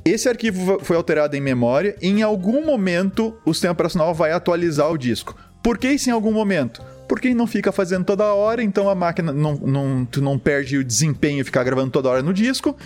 Esse 0.04 0.28
arquivo 0.28 0.78
foi 0.82 0.96
alterado 0.96 1.36
em 1.36 1.40
memória. 1.40 1.94
E 2.00 2.08
em 2.08 2.22
algum 2.22 2.64
momento, 2.64 3.36
o 3.44 3.52
sistema 3.52 3.72
operacional 3.72 4.14
vai 4.14 4.32
atualizar 4.32 4.90
o 4.90 4.96
disco. 4.96 5.36
Por 5.62 5.76
que 5.76 5.88
isso 5.88 6.08
em 6.08 6.12
algum 6.12 6.32
momento? 6.32 6.82
Porque 7.08 7.32
não 7.32 7.46
fica 7.46 7.72
fazendo 7.72 8.04
toda 8.04 8.24
hora, 8.34 8.62
então 8.62 8.88
a 8.90 8.94
máquina 8.94 9.32
não, 9.32 9.54
não, 9.54 10.04
tu 10.04 10.20
não 10.20 10.38
perde 10.38 10.76
o 10.76 10.84
desempenho 10.84 11.44
ficar 11.44 11.64
gravando 11.64 11.90
toda 11.90 12.10
hora 12.10 12.22
no 12.22 12.34
disco. 12.34 12.76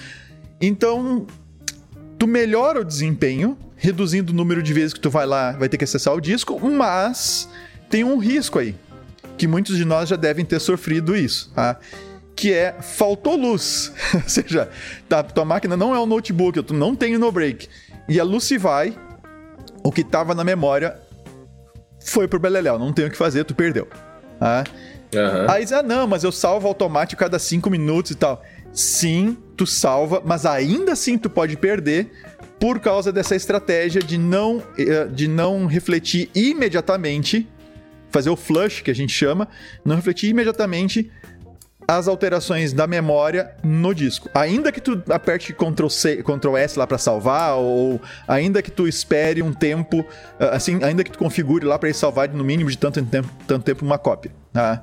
Então, 0.60 1.26
tu 2.16 2.26
melhora 2.28 2.80
o 2.80 2.84
desempenho, 2.84 3.58
reduzindo 3.74 4.32
o 4.32 4.34
número 4.34 4.62
de 4.62 4.72
vezes 4.72 4.94
que 4.94 5.00
tu 5.00 5.10
vai 5.10 5.26
lá, 5.26 5.50
vai 5.50 5.68
ter 5.68 5.76
que 5.76 5.82
acessar 5.82 6.14
o 6.14 6.20
disco, 6.20 6.56
mas 6.70 7.48
tem 7.90 8.04
um 8.04 8.16
risco 8.16 8.60
aí, 8.60 8.76
que 9.36 9.48
muitos 9.48 9.76
de 9.76 9.84
nós 9.84 10.08
já 10.08 10.14
devem 10.14 10.44
ter 10.44 10.60
sofrido 10.60 11.16
isso, 11.16 11.50
tá? 11.52 11.76
Que 12.36 12.52
é 12.52 12.76
faltou 12.80 13.34
luz. 13.34 13.92
Ou 14.14 14.28
seja, 14.28 14.70
tá, 15.08 15.24
tua 15.24 15.44
máquina 15.44 15.76
não 15.76 15.92
é 15.92 15.98
um 15.98 16.06
notebook, 16.06 16.62
tu 16.62 16.74
não 16.74 16.94
tem 16.94 17.18
no 17.18 17.32
break. 17.32 17.68
E 18.08 18.20
a 18.20 18.24
luz 18.24 18.44
se 18.44 18.56
vai, 18.56 18.96
o 19.82 19.90
que 19.90 20.02
estava 20.02 20.32
na 20.32 20.44
memória 20.44 20.96
foi 22.04 22.28
pro 22.28 22.38
Beleléu, 22.38 22.78
não 22.78 22.92
tem 22.92 23.06
o 23.06 23.10
que 23.10 23.16
fazer, 23.16 23.44
tu 23.44 23.54
perdeu. 23.54 23.88
Tá? 24.42 24.64
Uhum. 25.14 25.50
Aí 25.50 25.62
diz, 25.62 25.72
ah, 25.72 25.82
não, 25.82 26.06
mas 26.06 26.24
eu 26.24 26.32
salvo 26.32 26.66
automático 26.66 27.20
cada 27.20 27.38
5 27.38 27.70
minutos 27.70 28.10
e 28.10 28.14
tal. 28.14 28.42
Sim, 28.72 29.36
tu 29.56 29.66
salva, 29.66 30.22
mas 30.24 30.46
ainda 30.46 30.92
assim 30.92 31.18
tu 31.18 31.28
pode 31.28 31.56
perder 31.56 32.10
por 32.58 32.80
causa 32.80 33.12
dessa 33.12 33.36
estratégia 33.36 34.00
de 34.00 34.16
não, 34.16 34.62
eh, 34.78 35.06
de 35.06 35.28
não 35.28 35.66
refletir 35.66 36.30
imediatamente, 36.34 37.46
fazer 38.10 38.30
o 38.30 38.36
flush 38.36 38.82
que 38.82 38.90
a 38.90 38.94
gente 38.94 39.12
chama, 39.12 39.48
não 39.84 39.96
refletir 39.96 40.30
imediatamente 40.30 41.10
as 41.86 42.08
alterações 42.08 42.72
da 42.72 42.86
memória 42.86 43.54
no 43.62 43.94
disco. 43.94 44.28
Ainda 44.34 44.70
que 44.70 44.80
tu 44.80 45.02
aperte 45.08 45.52
Ctrl, 45.52 45.88
C, 45.88 46.22
Ctrl 46.22 46.56
S 46.56 46.78
lá 46.78 46.86
para 46.86 46.98
salvar, 46.98 47.56
ou 47.56 48.00
ainda 48.26 48.62
que 48.62 48.70
tu 48.70 48.86
espere 48.86 49.42
um 49.42 49.52
tempo, 49.52 50.04
eh, 50.38 50.50
assim, 50.52 50.82
ainda 50.82 51.04
que 51.04 51.10
tu 51.10 51.18
configure 51.18 51.64
lá 51.64 51.78
para 51.78 51.88
ele 51.88 51.98
salvar 51.98 52.28
no 52.28 52.44
mínimo 52.44 52.70
de 52.70 52.78
tanto 52.78 53.02
tempo, 53.04 53.28
tanto 53.46 53.64
tempo 53.64 53.84
uma 53.84 53.98
cópia. 53.98 54.32
Tá? 54.52 54.82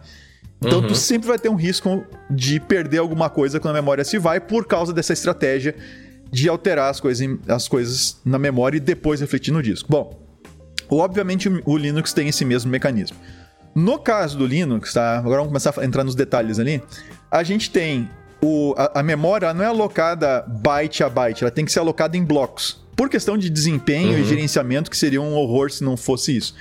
Então 0.62 0.82
uhum. 0.82 0.88
tu 0.88 0.96
sempre 0.96 1.28
vai 1.28 1.40
ter 1.40 1.50
um 1.50 1.56
risco 1.56 2.04
de 2.30 2.60
perder 2.60 2.98
alguma 2.98 3.30
coisa 3.30 3.60
quando 3.60 3.76
a 3.76 3.82
memória 3.82 4.04
se 4.04 4.18
vai 4.18 4.40
por 4.40 4.66
causa 4.66 4.94
dessa 4.94 5.14
estratégia 5.14 5.76
de 6.32 6.50
alterar 6.50 6.90
as 6.90 7.00
coisas, 7.00 7.28
as 7.48 7.68
coisas 7.68 8.18
na 8.26 8.38
memória 8.38 8.78
e 8.78 8.80
depois 8.80 9.22
refletir 9.22 9.52
no 9.52 9.64
disco. 9.64 9.90
Bom, 9.90 10.22
obviamente 10.90 11.50
o 11.66 11.78
Linux 11.78 12.14
tem 12.14 12.28
esse 12.28 12.44
mesmo 12.44 12.70
mecanismo. 12.70 13.18
No 13.76 14.00
caso 14.00 14.38
do 14.38 14.46
Linux, 14.46 14.94
tá? 14.94 15.18
Agora 15.18 15.38
vamos 15.38 15.50
começar 15.50 15.74
a 15.78 15.86
entrar 15.86 16.04
nos 16.04 16.16
detalhes 16.16 16.60
ali. 16.60 16.82
A 17.32 17.44
gente 17.44 17.70
tem 17.70 18.10
o, 18.42 18.74
a, 18.78 19.00
a 19.00 19.04
memória 19.04 19.54
não 19.54 19.64
é 19.64 19.68
alocada 19.68 20.44
byte 20.48 21.04
a 21.04 21.10
byte, 21.10 21.44
ela 21.44 21.52
tem 21.52 21.66
que 21.66 21.72
ser 21.72 21.80
alocada 21.80 22.18
em 22.18 22.24
blocos. 22.24 22.84
Por 22.96 23.10
questão 23.10 23.38
de 23.38 23.50
desempenho 23.50 24.14
uhum. 24.14 24.20
e 24.20 24.24
gerenciamento, 24.24 24.90
que 24.90 24.98
seria 24.98 25.22
um 25.22 25.34
horror 25.34 25.72
se 25.72 25.84
não 25.84 25.96
fosse 25.96 26.36
isso. 26.36 26.56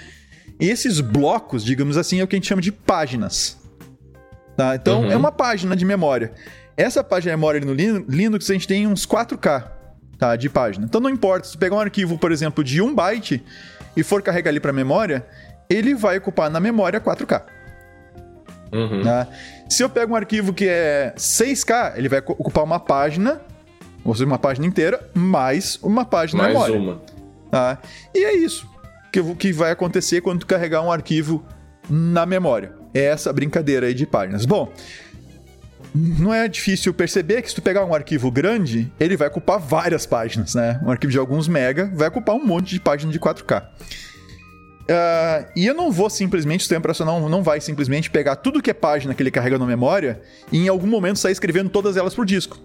E 0.61 0.69
esses 0.69 1.01
blocos, 1.01 1.65
digamos 1.65 1.97
assim, 1.97 2.21
é 2.21 2.25
o 2.25 2.27
que 2.27 2.37
a 2.37 2.39
gente 2.39 2.49
chama 2.49 2.63
de 2.63 2.73
páginas. 2.73 3.57
Tá? 4.57 4.75
Então, 4.75 5.03
uhum. 5.03 5.11
é 5.11 5.17
uma 5.17 5.31
página 5.31 5.77
de 5.77 5.85
memória. 5.85 6.33
Essa 6.77 7.03
página 7.03 7.33
de 7.33 7.37
memória 7.37 7.61
no 7.61 7.73
Linux, 7.73 8.51
a 8.51 8.53
gente 8.53 8.67
tem 8.67 8.87
uns 8.87 9.07
4K 9.07 9.69
tá, 10.19 10.37
de 10.37 10.49
página. 10.49 10.85
Então, 10.85 11.01
não 11.01 11.11
importa. 11.11 11.47
Se 11.47 11.57
pegar 11.57 11.77
um 11.77 11.81
arquivo, 11.81 12.19
por 12.19 12.33
exemplo, 12.33 12.63
de 12.63 12.81
1 12.81 12.95
byte 12.95 13.43
e 13.97 14.03
for 14.03 14.23
carregar 14.23 14.51
ali 14.51 14.61
para 14.61 14.73
memória, 14.73 15.27
ele 15.69 15.95
vai 15.95 16.19
ocupar 16.19 16.51
na 16.51 16.61
memória 16.61 17.01
4K. 17.01 17.43
Uhum. 18.73 19.03
Tá? 19.03 19.27
Se 19.69 19.83
eu 19.83 19.89
pego 19.89 20.13
um 20.13 20.17
arquivo 20.17 20.53
que 20.53 20.67
é 20.69 21.13
6K, 21.17 21.97
ele 21.97 22.09
vai 22.09 22.21
ocupar 22.21 22.65
uma 22.65 22.81
página, 22.81 23.41
ou 24.05 24.15
seja, 24.15 24.27
uma 24.27 24.39
página 24.39 24.67
inteira, 24.67 25.01
mais 25.15 25.79
uma 25.83 26.05
página 26.05 26.43
mais 26.43 26.55
memória. 26.55 26.79
uma. 26.79 27.01
Tá? 27.51 27.79
E 28.15 28.25
é 28.25 28.35
isso 28.35 28.69
que, 29.11 29.35
que 29.35 29.53
vai 29.53 29.71
acontecer 29.71 30.21
quando 30.21 30.41
tu 30.41 30.47
carregar 30.47 30.83
um 30.83 30.93
arquivo 30.93 31.45
na 31.89 32.27
memória. 32.27 32.73
É 32.95 33.05
essa 33.05 33.33
brincadeira 33.33 33.87
aí 33.87 33.95
de 33.95 34.07
páginas. 34.07 34.45
Bom, 34.45 34.73
não 35.95 36.33
é 36.33 36.47
difícil 36.49 36.93
perceber 36.93 37.43
que 37.43 37.49
se 37.49 37.55
tu 37.55 37.63
pegar 37.63 37.85
um 37.85 37.95
arquivo 37.95 38.31
grande, 38.31 38.93
ele 38.99 39.17
vai 39.17 39.29
ocupar 39.29 39.59
várias 39.59 40.07
páginas, 40.07 40.55
né? 40.55 40.81
Um 40.83 40.91
arquivo 40.91 41.11
de 41.11 41.19
alguns 41.19 41.49
mega 41.49 41.91
vai 41.95 42.09
ocupar 42.09 42.35
um 42.35 42.45
monte 42.45 42.71
de 42.71 42.81
páginas 42.81 43.13
de 43.13 43.21
4K. 43.21 43.63
Uh, 44.89 44.91
ah, 44.91 45.45
e 45.55 45.67
eu 45.67 45.75
não 45.75 45.93
vou 45.93 46.09
simplesmente, 46.09 46.61
o 46.61 46.63
sistema 46.63 46.79
operacional 46.79 47.29
não 47.29 47.43
vai 47.43 47.61
simplesmente 47.61 48.11
pegar 48.11 48.37
tudo 48.37 48.63
que 48.63 48.71
é 48.71 48.75
página 48.75 49.13
que 49.13 49.23
ele 49.23 49.31
carrega 49.31 49.59
na 49.59 49.67
memória 49.67 50.23
e 50.51 50.59
em 50.59 50.69
algum 50.69 50.87
momento 50.87 51.19
sair 51.19 51.33
escrevendo 51.33 51.69
todas 51.69 51.97
elas 51.97 52.15
por 52.15 52.25
disco. 52.25 52.59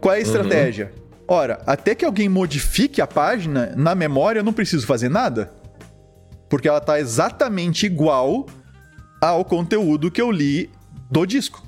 Qual 0.00 0.14
é 0.14 0.18
a 0.18 0.20
uhum. 0.20 0.26
estratégia? 0.26 0.92
Uhum. 0.94 1.06
Ora, 1.28 1.60
até 1.66 1.94
que 1.94 2.04
alguém 2.04 2.28
modifique 2.28 3.00
a 3.00 3.06
página, 3.06 3.72
na 3.76 3.94
memória 3.96 4.40
eu 4.40 4.44
não 4.44 4.52
preciso 4.52 4.86
fazer 4.86 5.08
nada. 5.08 5.52
Porque 6.48 6.68
ela 6.68 6.78
está 6.78 7.00
exatamente 7.00 7.84
igual 7.84 8.46
ao 9.20 9.44
conteúdo 9.44 10.10
que 10.10 10.22
eu 10.22 10.30
li 10.30 10.70
do 11.10 11.26
disco. 11.26 11.66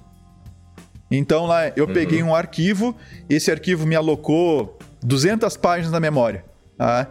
Então 1.10 1.46
lá 1.46 1.68
eu 1.70 1.86
uhum. 1.86 1.92
peguei 1.92 2.22
um 2.22 2.34
arquivo, 2.34 2.96
esse 3.28 3.50
arquivo 3.50 3.84
me 3.84 3.96
alocou 3.96 4.78
200 5.02 5.56
páginas 5.56 5.90
na 5.90 5.98
memória. 5.98 6.44
Tá? 6.76 7.08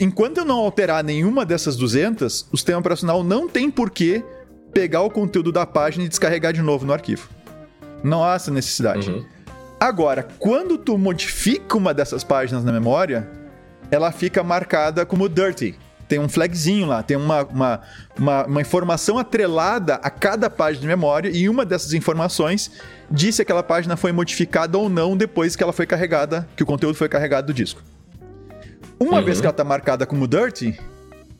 Enquanto 0.00 0.38
eu 0.38 0.44
não 0.44 0.56
alterar 0.56 1.02
nenhuma 1.02 1.44
dessas 1.44 1.76
200, 1.76 2.48
o 2.52 2.56
sistema 2.56 2.78
operacional 2.78 3.24
não 3.24 3.48
tem 3.48 3.70
por 3.70 3.90
que 3.90 4.24
pegar 4.72 5.02
o 5.02 5.10
conteúdo 5.10 5.52
da 5.52 5.66
página 5.66 6.04
e 6.04 6.08
descarregar 6.08 6.52
de 6.52 6.62
novo 6.62 6.86
no 6.86 6.92
arquivo. 6.92 7.28
Não 8.02 8.24
há 8.24 8.34
essa 8.34 8.50
necessidade. 8.50 9.10
Uhum. 9.10 9.24
Agora, 9.78 10.22
quando 10.38 10.78
tu 10.78 10.96
modifica 10.96 11.76
uma 11.76 11.92
dessas 11.92 12.22
páginas 12.22 12.64
na 12.64 12.72
memória, 12.72 13.28
ela 13.90 14.12
fica 14.12 14.42
marcada 14.42 15.04
como 15.04 15.28
dirty 15.28 15.76
tem 16.12 16.18
um 16.18 16.28
flagzinho 16.28 16.86
lá, 16.86 17.02
tem 17.02 17.16
uma, 17.16 17.42
uma, 17.44 17.80
uma, 18.18 18.44
uma, 18.44 18.60
informação 18.60 19.16
atrelada 19.16 19.94
a 19.94 20.10
cada 20.10 20.50
página 20.50 20.82
de 20.82 20.86
memória 20.86 21.30
e 21.30 21.48
uma 21.48 21.64
dessas 21.64 21.94
informações 21.94 22.70
diz 23.10 23.36
se 23.36 23.40
aquela 23.40 23.62
página 23.62 23.96
foi 23.96 24.12
modificada 24.12 24.76
ou 24.76 24.90
não 24.90 25.16
depois 25.16 25.56
que 25.56 25.62
ela 25.62 25.72
foi 25.72 25.86
carregada, 25.86 26.46
que 26.54 26.62
o 26.62 26.66
conteúdo 26.66 26.96
foi 26.96 27.08
carregado 27.08 27.46
do 27.46 27.54
disco. 27.54 27.82
Uma 29.02 29.18
uhum. 29.18 29.24
vez 29.24 29.40
que 29.40 29.46
ela 29.46 29.52
está 29.52 29.64
marcada 29.64 30.06
como 30.06 30.28
dirty, 30.28 30.78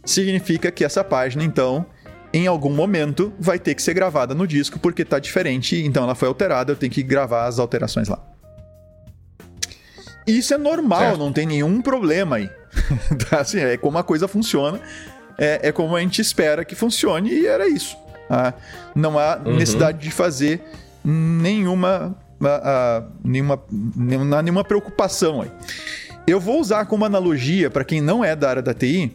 significa 0.04 0.70
que 0.72 0.84
essa 0.84 1.04
página, 1.04 1.44
então, 1.44 1.86
em 2.32 2.48
algum 2.48 2.72
momento 2.72 3.32
vai 3.38 3.56
ter 3.56 3.74
que 3.74 3.82
ser 3.82 3.94
gravada 3.94 4.34
no 4.34 4.46
disco 4.48 4.80
porque 4.80 5.02
está 5.02 5.20
diferente, 5.20 5.80
então 5.84 6.02
ela 6.02 6.16
foi 6.16 6.26
alterada, 6.26 6.72
eu 6.72 6.76
tenho 6.76 6.90
que 6.90 7.04
gravar 7.04 7.46
as 7.46 7.60
alterações 7.60 8.08
lá. 8.08 8.18
Isso 10.26 10.52
é 10.52 10.58
normal, 10.58 11.00
certo. 11.00 11.18
não 11.18 11.32
tem 11.32 11.46
nenhum 11.46 11.80
problema 11.80 12.36
aí. 12.36 12.50
Tá, 13.28 13.40
assim, 13.40 13.60
é 13.60 13.76
como 13.76 13.98
a 13.98 14.02
coisa 14.02 14.26
funciona, 14.26 14.80
é, 15.38 15.68
é, 15.68 15.72
como 15.72 15.94
a 15.94 16.00
gente 16.00 16.20
espera 16.20 16.64
que 16.64 16.74
funcione 16.74 17.30
e 17.30 17.46
era 17.46 17.68
isso. 17.68 17.96
Tá? 18.28 18.54
Não 18.94 19.18
há 19.18 19.36
uhum. 19.36 19.56
necessidade 19.56 19.98
de 19.98 20.10
fazer 20.10 20.62
nenhuma, 21.04 22.16
uh, 22.40 22.46
uh, 22.46 23.12
nenhuma, 23.22 23.62
nenhuma, 23.70 24.42
nenhuma 24.42 24.64
preocupação 24.64 25.42
aí. 25.42 25.50
Eu 26.26 26.38
vou 26.38 26.60
usar 26.60 26.86
como 26.86 27.04
analogia 27.04 27.70
para 27.70 27.84
quem 27.84 28.00
não 28.00 28.24
é 28.24 28.36
da 28.36 28.48
área 28.48 28.62
da 28.62 28.72
TI. 28.72 29.12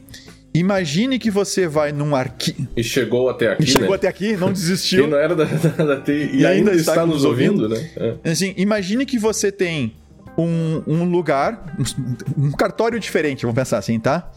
Imagine 0.54 1.20
que 1.20 1.30
você 1.30 1.68
vai 1.68 1.92
num 1.92 2.16
arquivo. 2.16 2.68
E 2.76 2.84
chegou 2.84 3.30
até 3.30 3.54
aqui. 3.54 3.64
E 3.64 3.68
chegou 3.68 3.90
né? 3.90 3.96
até 3.96 4.08
aqui, 4.08 4.36
não 4.36 4.52
desistiu. 4.54 5.06
e 5.06 5.08
não 5.08 5.18
era 5.18 5.36
da, 5.36 5.46
da, 5.46 5.96
da 5.96 6.02
TI 6.02 6.12
e, 6.12 6.16
e 6.16 6.46
ainda, 6.46 6.72
ainda, 6.72 6.72
está, 6.74 6.94
está 6.94 7.06
nos 7.06 7.24
ouvindo, 7.24 7.64
ouvindo 7.64 7.80
né? 7.80 8.18
É. 8.24 8.32
Assim, 8.32 8.54
imagine 8.58 9.06
que 9.06 9.20
você 9.20 9.52
tem 9.52 9.94
um, 10.38 10.84
um 10.88 11.04
lugar, 11.06 11.76
um, 11.78 12.46
um 12.48 12.52
cartório 12.52 13.00
diferente, 13.00 13.44
vamos 13.44 13.56
pensar 13.56 13.78
assim, 13.78 14.00
tá? 14.00 14.32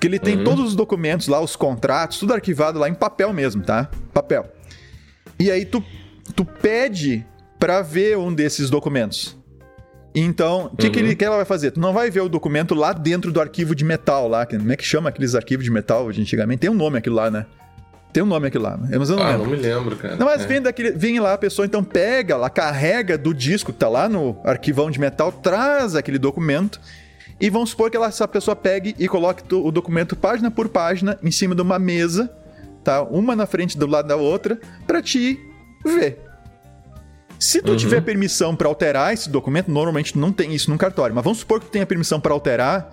Que 0.00 0.06
ele 0.06 0.18
tem 0.18 0.38
uhum. 0.38 0.44
todos 0.44 0.68
os 0.68 0.74
documentos 0.76 1.28
lá, 1.28 1.40
os 1.40 1.56
contratos, 1.56 2.18
tudo 2.18 2.32
arquivado 2.32 2.78
lá 2.78 2.88
em 2.88 2.94
papel 2.94 3.32
mesmo, 3.32 3.62
tá? 3.62 3.90
Papel. 4.12 4.46
E 5.38 5.50
aí 5.50 5.64
tu, 5.64 5.82
tu 6.34 6.44
pede 6.44 7.26
para 7.58 7.82
ver 7.82 8.16
um 8.16 8.32
desses 8.32 8.70
documentos. 8.70 9.37
Então, 10.14 10.70
o 10.72 10.76
que, 10.76 10.86
uhum. 10.86 10.92
que, 10.92 10.98
ele, 10.98 11.14
que 11.14 11.24
ela 11.24 11.36
vai 11.36 11.44
fazer? 11.44 11.70
Tu 11.70 11.80
não 11.80 11.92
vai 11.92 12.10
ver 12.10 12.20
o 12.20 12.28
documento 12.28 12.74
lá 12.74 12.92
dentro 12.92 13.30
do 13.30 13.40
arquivo 13.40 13.74
de 13.74 13.84
metal 13.84 14.26
lá. 14.28 14.46
Como 14.46 14.72
é 14.72 14.76
que 14.76 14.84
chama 14.84 15.10
aqueles 15.10 15.34
arquivos 15.34 15.64
de 15.64 15.70
metal 15.70 16.10
de 16.10 16.20
antigamente? 16.20 16.60
Tem 16.60 16.70
um 16.70 16.74
nome 16.74 16.98
aquilo 16.98 17.16
lá, 17.16 17.30
né? 17.30 17.46
Tem 18.12 18.22
um 18.22 18.26
nome 18.26 18.48
aquilo 18.48 18.64
lá, 18.64 18.76
mas 18.76 19.10
eu 19.10 19.16
não 19.16 19.22
ah, 19.22 19.30
lembro. 19.32 19.44
não 19.44 19.50
me 19.50 19.62
lembro, 19.62 19.96
cara. 19.96 20.16
Não, 20.16 20.26
mas 20.26 20.42
é. 20.42 20.46
vem, 20.46 20.62
daquele, 20.62 20.92
vem 20.92 21.20
lá 21.20 21.34
a 21.34 21.38
pessoa, 21.38 21.66
então 21.66 21.84
pega 21.84 22.36
lá, 22.36 22.48
carrega 22.48 23.18
do 23.18 23.34
disco 23.34 23.70
que 23.70 23.78
tá 23.78 23.88
lá 23.88 24.08
no 24.08 24.40
arquivão 24.44 24.90
de 24.90 24.98
metal, 24.98 25.30
traz 25.30 25.94
aquele 25.94 26.18
documento 26.18 26.80
e 27.40 27.50
vamos 27.50 27.70
supor 27.70 27.90
que 27.90 27.96
ela, 27.96 28.06
essa 28.06 28.26
pessoa 28.26 28.56
pegue 28.56 28.96
e 28.98 29.06
coloque 29.06 29.42
o 29.54 29.70
documento 29.70 30.16
página 30.16 30.50
por 30.50 30.68
página 30.70 31.18
em 31.22 31.30
cima 31.30 31.54
de 31.54 31.60
uma 31.60 31.78
mesa, 31.78 32.30
tá? 32.82 33.02
Uma 33.02 33.36
na 33.36 33.46
frente 33.46 33.78
do 33.78 33.86
lado 33.86 34.08
da 34.08 34.16
outra, 34.16 34.58
para 34.86 35.02
te 35.02 35.38
ver. 35.84 36.27
Se 37.38 37.62
tu 37.62 37.72
uhum. 37.72 37.76
tiver 37.76 38.00
permissão 38.00 38.56
para 38.56 38.66
alterar 38.68 39.14
esse 39.14 39.28
documento, 39.28 39.70
normalmente 39.70 40.18
não 40.18 40.32
tem 40.32 40.54
isso 40.54 40.70
no 40.70 40.76
cartório, 40.78 41.14
mas 41.14 41.22
vamos 41.22 41.38
supor 41.38 41.60
que 41.60 41.66
tu 41.66 41.72
tenha 41.72 41.86
permissão 41.86 42.20
para 42.20 42.32
alterar, 42.32 42.90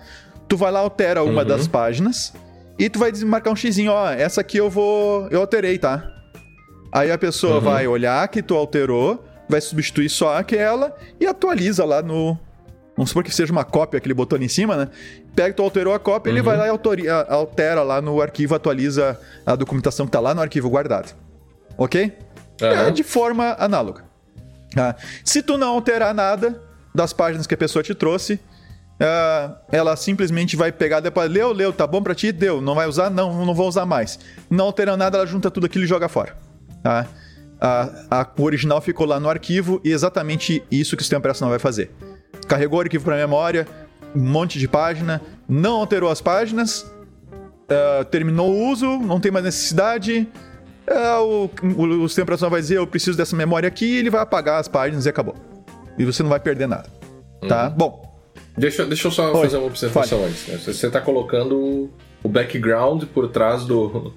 tu 0.48 0.56
vai 0.56 0.70
lá 0.70 0.80
altera 0.80 1.22
uma 1.22 1.42
uhum. 1.42 1.48
das 1.48 1.66
páginas 1.66 2.32
e 2.78 2.88
tu 2.88 2.98
vai 2.98 3.10
marcar 3.24 3.50
um 3.50 3.56
xizinho, 3.56 3.90
ó, 3.90 4.10
essa 4.10 4.40
aqui 4.40 4.58
eu 4.58 4.70
vou. 4.70 5.26
Eu 5.30 5.40
alterei, 5.40 5.78
tá? 5.78 6.12
Aí 6.92 7.10
a 7.10 7.18
pessoa 7.18 7.56
uhum. 7.56 7.60
vai 7.60 7.86
olhar 7.86 8.26
que 8.28 8.42
tu 8.42 8.54
alterou, 8.54 9.24
vai 9.48 9.60
substituir 9.60 10.08
só 10.08 10.36
aquela 10.36 10.94
e 11.20 11.26
atualiza 11.26 11.84
lá 11.84 12.00
no, 12.00 12.38
vamos 12.96 13.10
supor 13.10 13.24
que 13.24 13.34
seja 13.34 13.52
uma 13.52 13.64
cópia 13.64 14.00
que 14.00 14.06
ele 14.06 14.14
botou 14.14 14.36
ali 14.36 14.46
em 14.46 14.48
cima, 14.48 14.76
né? 14.76 14.88
Pega, 15.34 15.52
tu 15.52 15.62
alterou 15.62 15.92
a 15.92 15.98
cópia, 15.98 16.30
ele 16.30 16.40
vai 16.40 16.56
lá 16.56 16.66
e 16.66 16.70
autori- 16.70 17.08
a- 17.08 17.26
altera 17.28 17.82
lá 17.82 18.00
no 18.00 18.20
arquivo, 18.22 18.54
atualiza 18.54 19.18
a 19.44 19.54
documentação 19.56 20.06
que 20.06 20.12
tá 20.12 20.20
lá 20.20 20.34
no 20.34 20.40
arquivo 20.40 20.70
guardado. 20.70 21.14
Ok? 21.76 22.12
É 22.60 22.90
de 22.90 23.02
forma 23.02 23.54
análoga. 23.58 24.05
Ah, 24.76 24.94
se 25.24 25.42
tu 25.42 25.56
não 25.56 25.68
alterar 25.70 26.14
nada 26.14 26.60
das 26.94 27.12
páginas 27.12 27.46
que 27.46 27.54
a 27.54 27.56
pessoa 27.56 27.82
te 27.82 27.94
trouxe, 27.94 28.38
ah, 29.00 29.56
ela 29.70 29.96
simplesmente 29.96 30.56
vai 30.56 30.70
pegar 30.72 31.00
depois, 31.00 31.30
leu, 31.30 31.52
leu, 31.52 31.72
tá 31.72 31.86
bom 31.86 32.02
pra 32.02 32.14
ti? 32.14 32.32
Deu. 32.32 32.60
Não 32.60 32.74
vai 32.74 32.86
usar? 32.86 33.10
Não, 33.10 33.44
não 33.44 33.54
vou 33.54 33.68
usar 33.68 33.86
mais. 33.86 34.18
Não 34.50 34.66
alterando 34.66 34.98
nada, 34.98 35.18
ela 35.18 35.26
junta 35.26 35.50
tudo 35.50 35.66
aquilo 35.66 35.84
e 35.84 35.86
joga 35.86 36.08
fora. 36.08 36.36
Tá? 36.82 37.06
A- 37.60 37.90
a- 38.10 38.28
o 38.36 38.42
original 38.42 38.80
ficou 38.80 39.06
lá 39.06 39.18
no 39.18 39.28
arquivo 39.30 39.80
e 39.84 39.90
exatamente 39.90 40.62
isso 40.70 40.94
que 40.96 41.00
o 41.00 41.04
sistema 41.04 41.20
operacional 41.20 41.50
vai 41.50 41.58
fazer. 41.58 41.90
Carregou 42.46 42.78
o 42.78 42.82
arquivo 42.82 43.04
para 43.04 43.16
memória, 43.16 43.66
um 44.14 44.20
monte 44.20 44.58
de 44.58 44.68
página, 44.68 45.20
não 45.48 45.76
alterou 45.76 46.10
as 46.10 46.20
páginas, 46.20 46.84
ah, 47.70 48.04
terminou 48.10 48.50
o 48.52 48.70
uso, 48.70 48.98
não 48.98 49.18
tem 49.20 49.32
mais 49.32 49.44
necessidade. 49.44 50.28
Ah, 50.88 51.20
o, 51.22 51.50
o, 51.76 51.82
o 52.04 52.08
sistema 52.08 52.24
operacional 52.24 52.50
vai 52.50 52.60
dizer: 52.60 52.78
Eu 52.78 52.86
preciso 52.86 53.16
dessa 53.16 53.34
memória 53.36 53.66
aqui, 53.66 53.84
e 53.86 53.96
ele 53.98 54.10
vai 54.10 54.20
apagar 54.22 54.60
as 54.60 54.68
páginas 54.68 55.06
e 55.06 55.08
acabou. 55.08 55.34
E 55.98 56.04
você 56.04 56.22
não 56.22 56.30
vai 56.30 56.40
perder 56.40 56.66
nada. 56.68 56.88
Tá? 57.48 57.68
Bom, 57.70 58.04
Deixa, 58.56 58.86
deixa 58.86 59.08
eu 59.08 59.10
só 59.12 59.32
Oi, 59.34 59.42
fazer 59.42 59.58
uma 59.58 59.66
observação 59.66 60.24
antes. 60.24 60.46
né? 60.48 60.56
Você 60.56 60.86
está 60.86 61.00
colocando 61.00 61.90
o 62.24 62.28
background 62.28 63.04
por 63.12 63.28
trás 63.28 63.64
do, 63.66 64.14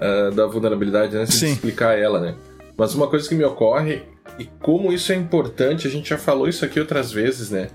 eh, 0.00 0.30
da 0.30 0.46
vulnerabilidade 0.46 1.14
antes 1.16 1.34
Sim. 1.34 1.46
de 1.48 1.52
explicar 1.52 1.98
ela, 1.98 2.18
né? 2.18 2.34
Mas 2.78 2.94
uma 2.94 3.06
coisa 3.08 3.28
que 3.28 3.34
me 3.34 3.44
ocorre, 3.44 4.02
e 4.38 4.46
como 4.62 4.90
isso 4.90 5.12
é 5.12 5.14
importante, 5.14 5.86
a 5.86 5.90
gente 5.90 6.08
já 6.08 6.16
falou 6.16 6.48
isso 6.48 6.64
aqui 6.64 6.80
outras 6.80 7.12
vezes, 7.12 7.50
né? 7.50 7.68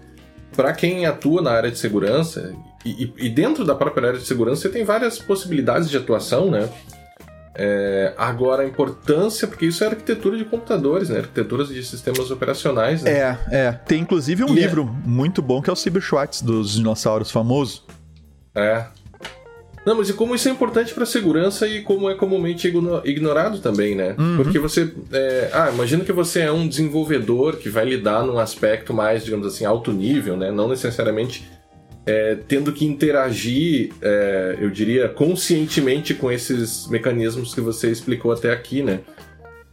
Para 0.56 0.74
quem 0.74 1.06
atua 1.06 1.44
na 1.44 1.52
área 1.52 1.70
de 1.70 1.78
segurança, 1.78 2.56
e, 2.84 3.04
e- 3.04 3.14
e 3.28 3.30
dentro 3.30 3.64
da 3.64 3.76
própria 3.76 4.08
área 4.08 4.20
de 4.20 4.26
segurança, 4.26 4.64
você 4.64 4.70
tem 4.70 4.84
várias 4.84 5.20
possibilidades 5.20 5.90
de 5.92 5.98
atuação, 5.98 6.50
né? 6.50 6.68
É, 7.56 8.14
agora, 8.18 8.64
a 8.64 8.66
importância, 8.66 9.48
porque 9.48 9.66
isso 9.66 9.84
é 9.84 9.88
arquitetura 9.88 10.38
de 10.38 10.46
computadores, 10.46 11.10
né? 11.10 11.20
Arquiteturas 11.20 11.68
de 11.70 11.84
sistemas 11.84 12.32
operacionais, 12.32 13.02
né? 13.04 13.12
é, 13.12 13.38
é. 13.52 13.72
Tem 13.72 14.02
inclusive 14.02 14.44
um 14.44 14.50
E 14.56 14.60
é- 14.60 14.62
livro 14.62 14.86
muito 15.06 15.42
bom 15.42 15.62
que 15.62 15.70
é 15.70 15.74
o 15.74 15.76
Cyberschwartz 15.76 16.42
dos 16.42 16.74
dinossauros 16.76 17.32
famoso. 17.32 17.84
É. 18.56 18.86
Não, 19.86 19.96
mas 19.98 20.10
e 20.10 20.14
como 20.14 20.36
isso 20.36 20.48
é 20.48 20.52
importante 20.52 20.94
para 20.94 21.06
segurança 21.06 21.66
e 21.68 21.82
como 21.82 22.10
é 22.10 22.14
comumente 22.16 22.68
igno- 22.68 23.02
ignorado 23.06 23.60
também, 23.60 23.96
né? 23.96 24.14
Porque 24.36 24.60
você. 24.60 24.94
é, 25.12 25.50
ah, 25.54 25.72
imagina 25.74 26.04
que 26.04 26.12
você 26.12 26.42
é 26.42 26.52
um 26.52 26.68
desenvolvedor 26.68 27.56
que 27.58 27.70
vai 27.70 27.86
lidar 27.86 28.24
num 28.24 28.38
aspecto 28.38 28.94
mais, 28.94 29.24
digamos 29.26 29.48
assim, 29.48 29.66
alto 29.66 29.92
nível, 29.92 30.36
né? 30.38 30.52
Não 30.52 30.68
necessariamente 30.68 31.50
é, 32.10 32.36
tendo 32.48 32.74
que 32.74 32.86
interagir, 32.86 33.92
é, 34.02 34.58
eu 34.60 34.72
diria, 34.72 35.08
conscientemente 35.08 36.16
com 36.16 36.32
esses 36.32 36.88
mecanismos 36.88 37.54
que 37.54 37.62
você 37.62 37.92
explicou 37.92 38.32
até 38.32 38.52
aqui, 38.52 38.82
né? 38.82 39.02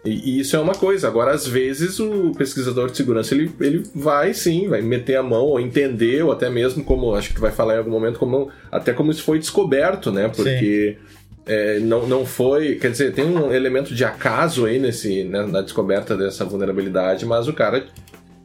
E, 0.04 0.36
e 0.36 0.40
isso 0.40 0.54
é 0.54 0.58
uma 0.58 0.74
coisa. 0.74 1.08
Agora, 1.08 1.30
às 1.30 1.46
vezes, 1.46 1.98
o 1.98 2.32
pesquisador 2.36 2.90
de 2.90 2.96
segurança 2.98 3.34
ele, 3.34 3.50
ele 3.58 3.84
vai 3.94 4.34
sim, 4.34 4.68
vai 4.68 4.82
meter 4.82 5.16
a 5.16 5.22
mão 5.22 5.46
ou 5.46 5.58
entender, 5.58 6.22
ou 6.22 6.30
até 6.30 6.50
mesmo 6.50 6.84
como 6.84 7.14
acho 7.14 7.30
que 7.30 7.36
tu 7.36 7.40
vai 7.40 7.50
falar 7.50 7.76
em 7.76 7.78
algum 7.78 7.90
momento, 7.90 8.18
como 8.18 8.50
até 8.70 8.92
como 8.92 9.10
isso 9.10 9.22
foi 9.22 9.38
descoberto, 9.38 10.12
né? 10.12 10.28
Porque 10.28 10.98
é, 11.46 11.78
não, 11.78 12.06
não 12.06 12.26
foi. 12.26 12.74
Quer 12.74 12.90
dizer, 12.90 13.14
tem 13.14 13.24
um 13.24 13.50
elemento 13.50 13.94
de 13.94 14.04
acaso 14.04 14.66
aí 14.66 14.78
nesse, 14.78 15.24
né, 15.24 15.46
na 15.46 15.62
descoberta 15.62 16.14
dessa 16.14 16.44
vulnerabilidade, 16.44 17.24
mas 17.24 17.48
o 17.48 17.54
cara. 17.54 17.86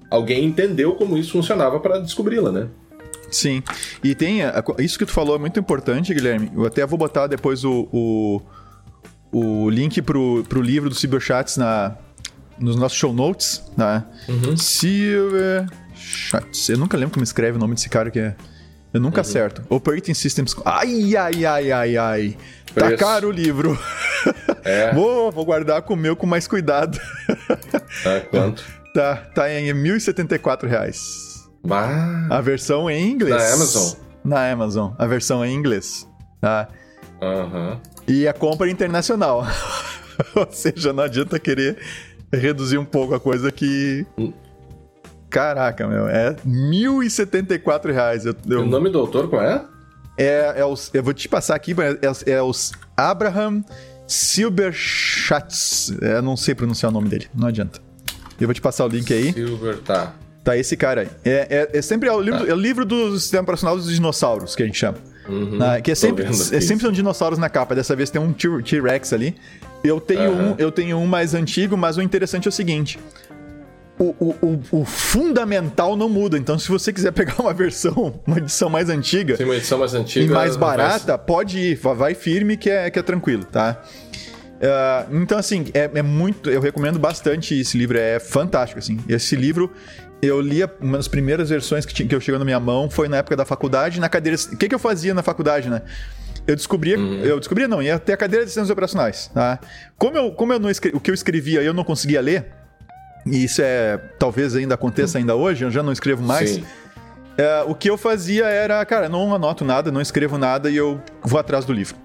Alguém 0.10 0.44
entendeu 0.44 0.94
como 0.96 1.18
isso 1.18 1.32
funcionava 1.32 1.80
para 1.80 1.98
descobri-la, 1.98 2.52
né? 2.52 2.68
Sim. 3.32 3.64
E 4.04 4.14
tem. 4.14 4.42
isso 4.80 5.00
que 5.00 5.06
tu 5.06 5.12
falou 5.12 5.36
é 5.36 5.40
muito 5.40 5.60
importante, 5.60 6.14
Guilherme. 6.14 6.52
Eu 6.54 6.66
até 6.66 6.86
vou 6.86 7.00
botar 7.00 7.28
depois 7.28 7.64
o, 7.64 7.88
o, 7.92 8.42
o 9.32 9.70
link 9.70 10.02
pro, 10.02 10.44
pro 10.48 10.62
livro 10.62 10.90
do 10.90 10.96
Cyberchats 10.96 11.58
na, 11.58 11.96
nos 12.60 12.76
nossos 12.76 12.98
show 12.98 13.14
notes. 13.14 13.64
Né? 13.78 14.04
Cyberchats. 14.58 16.70
Eu 16.70 16.78
nunca 16.78 16.98
lembro 16.98 17.14
como 17.14 17.24
escreve 17.24 17.58
o 17.58 17.60
nome 17.60 17.76
desse 17.76 17.90
cara 17.90 18.12
que 18.12 18.20
é. 18.20 18.36
Eu 18.94 19.00
nunca 19.00 19.22
acerto. 19.22 19.64
Operating 19.70 20.14
Systems. 20.14 20.54
Ai, 20.66 21.16
ai, 21.16 21.46
ai, 21.46 21.72
ai, 21.72 21.98
ai. 21.98 22.38
Tá 22.76 22.88
Preço. 22.88 22.98
caro 22.98 23.30
o 23.30 23.32
livro. 23.32 23.80
É. 24.66 24.92
vou, 24.96 25.32
vou 25.32 25.46
guardar 25.46 25.82
com 25.82 25.94
o 25.94 25.98
meu 25.98 26.14
com 26.16 26.28
mais 26.28 26.46
cuidado. 26.46 27.00
Tá, 28.04 28.20
quanto? 28.30 28.64
tá, 28.94 29.16
tá 29.34 29.50
em 29.52 29.74
1.074 29.74 30.68
reais. 30.68 31.31
Bah. 31.66 32.28
A 32.30 32.42
versão 32.42 32.90
em 32.90 33.10
inglês. 33.12 33.36
Na 33.36 33.54
Amazon? 33.54 33.94
Na 34.24 34.52
Amazon. 34.52 34.92
A 34.98 35.06
versão 35.08 35.46
em 35.46 35.54
inglês. 35.54 36.08
Tá? 36.40 36.68
Aham. 37.22 37.80
E 38.08 38.28
a 38.28 38.34
compra 38.34 38.70
internacional. 38.70 39.46
Ou 40.36 40.48
seja, 40.52 40.92
não 40.92 41.04
adianta 41.04 41.40
querer 41.40 41.78
reduzir 42.34 42.78
um 42.78 42.86
pouco 42.86 43.14
a 43.14 43.20
coisa 43.20 43.52
que. 43.52 44.06
Caraca, 45.30 45.88
meu. 45.88 46.08
É 46.10 46.34
1.074 46.46 47.92
reais. 47.92 48.26
Eu, 48.26 48.36
eu- 48.50 48.62
O 48.62 48.66
nome 48.66 48.90
do 48.90 49.00
autor 49.00 49.30
qual 49.30 49.42
é? 49.42 49.64
é, 50.18 50.54
é 50.58 50.66
os, 50.66 50.90
eu 50.94 51.02
vou 51.04 51.14
te 51.14 51.30
passar 51.30 51.56
aqui, 51.56 51.74
é, 51.74 52.32
é 52.34 52.42
os 52.42 52.72
Abraham 52.98 53.64
Silberschatz. 54.08 55.94
É, 56.02 56.22
não 56.22 56.36
sei 56.36 56.54
pronunciar 56.54 56.92
o 56.92 56.94
nome 56.94 57.08
dele, 57.10 57.28
não 57.34 57.48
adianta. 57.48 57.80
Eu 58.40 58.48
vou 58.48 58.54
te 58.54 58.62
passar 58.62 58.86
o 58.86 58.88
link 58.88 59.12
aí. 59.14 59.32
Silver, 59.32 59.78
tá. 59.80 60.14
Tá 60.44 60.58
esse 60.58 60.76
cara 60.76 61.02
aí. 61.02 61.08
É, 61.24 61.68
é, 61.74 61.78
é 61.78 61.82
sempre 61.82 62.10
é 62.10 62.12
o 62.14 62.20
livro, 62.20 62.40
Tá. 62.40 62.50
é 62.50 62.54
o 62.54 62.58
livro 62.58 62.84
do 62.86 63.20
sistema 63.20 63.44
operacional 63.44 63.76
dos 63.78 63.88
dinossauros, 63.94 64.56
que 64.56 64.64
a 64.64 64.66
gente 64.66 64.78
chama. 64.78 64.98
Uhum, 65.30 65.60
Ah, 65.62 65.80
que 65.80 65.92
é 65.92 65.96
sempre, 65.96 66.26
é 66.26 66.32
sempre 66.62 66.82
são 66.82 66.92
dinossauros 66.92 67.38
na 67.38 67.48
capa. 67.48 67.76
Dessa 67.76 67.96
vez 67.96 68.10
tem 68.10 68.20
um 68.20 68.34
T-Rex 68.34 69.14
ali. 69.14 69.36
Eu 69.84 70.00
tenho, 70.02 70.32
Aham. 70.32 70.52
um, 70.52 70.56
eu 70.58 70.72
tenho 70.72 70.98
um 70.98 71.06
mais 71.06 71.34
antigo, 71.36 71.78
mas 71.78 71.96
o 71.98 72.02
interessante 72.02 72.48
é 72.48 72.50
o 72.50 72.52
seguinte. 72.52 72.98
O, 74.00 74.16
o, 74.20 74.36
o, 74.72 74.82
o 74.82 74.86
fundamental 74.86 75.96
não 75.96 76.10
muda. 76.10 76.40
Então, 76.40 76.58
se 76.58 76.68
você 76.68 76.92
quiser 76.92 77.12
pegar 77.14 77.36
uma 77.40 77.54
versão, 77.54 78.20
uma 78.26 78.40
edição 78.40 78.68
mais 78.68 78.90
antiga 78.90 79.38
Tem 79.38 79.46
uma 79.46 79.56
edição 79.56 79.78
mais 79.78 79.94
antiga. 79.94 80.26
e 80.26 80.28
mais 80.28 80.56
barata, 80.58 81.18
pode 81.20 81.60
ir. 81.60 81.76
va- 81.76 81.94
Vai 81.94 82.16
firme 82.16 82.58
que 82.58 82.70
é, 82.70 82.90
que 82.90 82.98
é 82.98 83.04
tranquilo, 83.04 83.44
tá? 83.44 83.80
Ah, 84.64 85.06
então, 85.12 85.38
assim, 85.38 85.66
é, 85.74 85.90
é 85.94 86.02
muito. 86.02 86.50
Eu 86.50 86.62
recomendo 86.62 86.98
bastante 87.00 87.60
esse 87.60 87.78
livro, 87.78 87.98
é 87.98 88.20
fantástico, 88.20 88.80
assim. 88.80 89.00
Esse 89.10 89.36
livro, 89.36 89.72
eu 90.22 90.40
li 90.42 90.62
a- 90.64 90.70
uma 90.80 90.98
das 90.98 91.08
primeiras 91.08 91.50
versões 91.50 91.86
que, 91.86 91.94
tinha, 91.94 92.08
que 92.08 92.14
eu 92.16 92.22
chegou 92.22 92.38
na 92.40 92.46
minha 92.46 92.60
mão 92.60 92.90
foi 92.90 93.08
na 93.08 93.18
época 93.18 93.36
da 93.36 93.46
faculdade, 93.46 94.00
na 94.00 94.08
cadeira. 94.10 94.38
O 94.52 94.58
que, 94.58 94.68
que 94.70 94.76
eu 94.76 94.80
fazia 94.80 95.14
na 95.14 95.24
faculdade, 95.24 95.70
né? 95.70 95.82
Eu 96.48 96.56
descobria, 96.56 96.96
eu 96.98 97.40
descobria 97.40 97.68
não, 97.68 97.82
ia 97.84 98.00
ter 98.00 98.14
a 98.14 98.18
cadeira 98.18 98.44
de 98.44 98.50
sistemas 98.50 98.70
operacionais, 98.70 99.30
tá? 99.34 99.60
Como 99.98 100.18
eu, 100.18 100.32
como 100.32 100.52
eu 100.54 100.60
não 100.60 100.70
escre- 100.72 100.92
o 100.96 101.00
que 101.00 101.12
eu 101.12 101.16
escrevia 101.16 101.62
eu 101.62 101.74
não 101.74 101.84
conseguia 101.84 102.20
ler, 102.20 102.48
e 103.26 103.44
isso 103.44 103.62
é 103.64 103.98
talvez 104.18 104.56
ainda 104.56 104.74
aconteça 104.74 105.18
ainda 105.20 105.36
hoje, 105.36 105.64
eu 105.64 105.70
já 105.72 105.84
não 105.84 105.92
escrevo 105.94 106.24
mais. 106.24 106.60
É, 107.38 107.62
o 107.68 107.74
que 107.76 107.90
eu 107.90 107.98
fazia 107.98 108.46
era, 108.46 108.84
cara, 108.86 109.08
não 109.08 109.34
anoto 109.34 109.64
nada, 109.64 109.92
não 109.92 110.02
escrevo 110.02 110.38
nada 110.38 110.70
e 110.70 110.76
eu 110.76 111.00
vou 111.24 111.40
atrás 111.40 111.64
do 111.64 111.72
livro. 111.74 111.96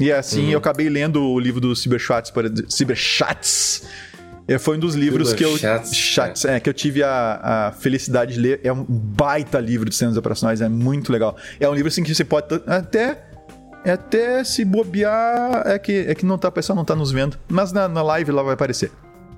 E 0.00 0.12
assim 0.12 0.50
eu 0.52 0.58
acabei 0.58 0.88
lendo 0.88 1.20
o 1.22 1.38
livro 1.40 1.60
do 1.60 1.74
Cyberchats, 1.74 2.30
por 2.30 2.44
ex- 2.44 2.62
Cyberchats. 2.72 3.82
É, 4.48 4.58
foi 4.58 4.76
um 4.76 4.80
dos 4.80 4.94
livros 4.94 5.32
que 5.34 5.44
eu, 5.44 5.56
Chats, 5.92 6.44
é, 6.46 6.58
que 6.58 6.68
eu 6.68 6.72
tive 6.74 7.02
a, 7.02 7.68
a 7.68 7.72
felicidade 7.72 8.32
de 8.34 8.40
ler. 8.40 8.60
É 8.64 8.72
um 8.72 8.82
baita 8.82 9.60
livro 9.60 9.88
de 9.88 9.94
sistemas 9.94 10.16
operacionais, 10.16 10.60
é 10.62 10.68
muito 10.68 11.12
legal. 11.12 11.36
É 11.60 11.68
um 11.68 11.74
livro 11.74 11.88
assim 11.88 12.02
que 12.02 12.14
você 12.14 12.24
pode 12.24 12.46
até 12.66 13.24
até 13.84 14.42
se 14.44 14.64
bobear, 14.64 15.62
é 15.66 15.78
que, 15.78 15.92
é 16.08 16.14
que 16.14 16.26
não 16.26 16.36
tá, 16.36 16.48
o 16.48 16.52
pessoal 16.52 16.76
não 16.76 16.84
tá 16.84 16.94
nos 16.96 17.10
vendo, 17.12 17.38
mas 17.48 17.72
na, 17.72 17.88
na 17.88 18.02
live 18.02 18.32
lá 18.32 18.42
vai 18.42 18.54
aparecer. 18.54 18.90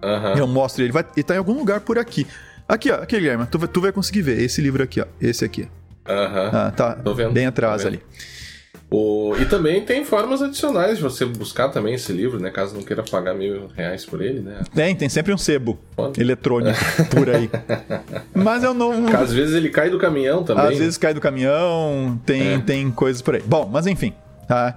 Aham. 0.02 0.34
Eu 0.36 0.46
mostro 0.46 0.82
ele, 0.82 0.92
vai, 0.92 1.04
ele 1.16 1.22
tá 1.22 1.34
em 1.34 1.38
algum 1.38 1.52
lugar 1.52 1.80
por 1.80 1.98
aqui. 1.98 2.26
Aqui, 2.68 2.90
ó, 2.90 2.96
aqui, 2.96 3.18
Guilherme, 3.18 3.46
tu, 3.46 3.58
vai- 3.58 3.68
tu 3.68 3.80
vai 3.80 3.92
conseguir 3.92 4.22
ver 4.22 4.40
esse 4.40 4.60
livro 4.60 4.82
aqui, 4.82 5.00
ó, 5.00 5.06
esse 5.20 5.44
aqui. 5.44 5.68
Aham. 6.08 6.50
Ah, 6.52 6.70
tá 6.70 6.96
bem 7.32 7.46
atrás 7.46 7.84
ali. 7.84 8.00
O- 8.90 9.34
E 9.38 9.44
também 9.44 9.80
tem 9.84 10.04
formas 10.04 10.42
adicionais 10.42 10.96
de 10.96 11.02
você 11.02 11.24
buscar 11.24 11.68
também 11.68 11.94
esse 11.94 12.12
livro, 12.12 12.40
né? 12.40 12.50
Caso 12.50 12.74
não 12.74 12.82
queira 12.82 13.02
pagar 13.04 13.34
mil 13.34 13.68
reais 13.68 14.04
por 14.04 14.20
ele, 14.20 14.40
né? 14.40 14.62
Tem, 14.74 14.94
tem 14.96 15.08
sempre 15.08 15.32
um 15.32 15.38
sebo 15.38 15.78
Pode. 15.94 16.20
eletrônico 16.20 16.76
por 17.14 17.30
aí. 17.30 17.48
Mas 18.34 18.64
eu 18.64 18.74
não. 18.74 19.06
Às 19.16 19.32
vezes 19.32 19.54
ele 19.54 19.68
cai 19.70 19.90
do 19.90 19.98
caminhão 19.98 20.42
também. 20.42 20.64
Às 20.66 20.78
vezes 20.78 20.98
cai 20.98 21.14
do 21.14 21.20
caminhão, 21.20 22.20
tem, 22.26 22.54
É. 22.54 22.58
tem 22.58 22.90
coisas 22.90 23.22
por 23.22 23.34
aí. 23.36 23.42
Bom, 23.42 23.68
mas 23.72 23.86
enfim. 23.86 24.12
Tá? 24.48 24.74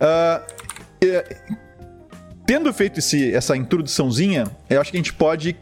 É, 0.00 1.36
tendo 2.46 2.72
feito 2.72 2.98
esse, 2.98 3.32
essa 3.34 3.56
introduçãozinha, 3.56 4.44
eu 4.68 4.80
acho 4.80 4.90
que 4.90 4.96
a 4.96 5.00
gente 5.00 5.12
pode 5.12 5.54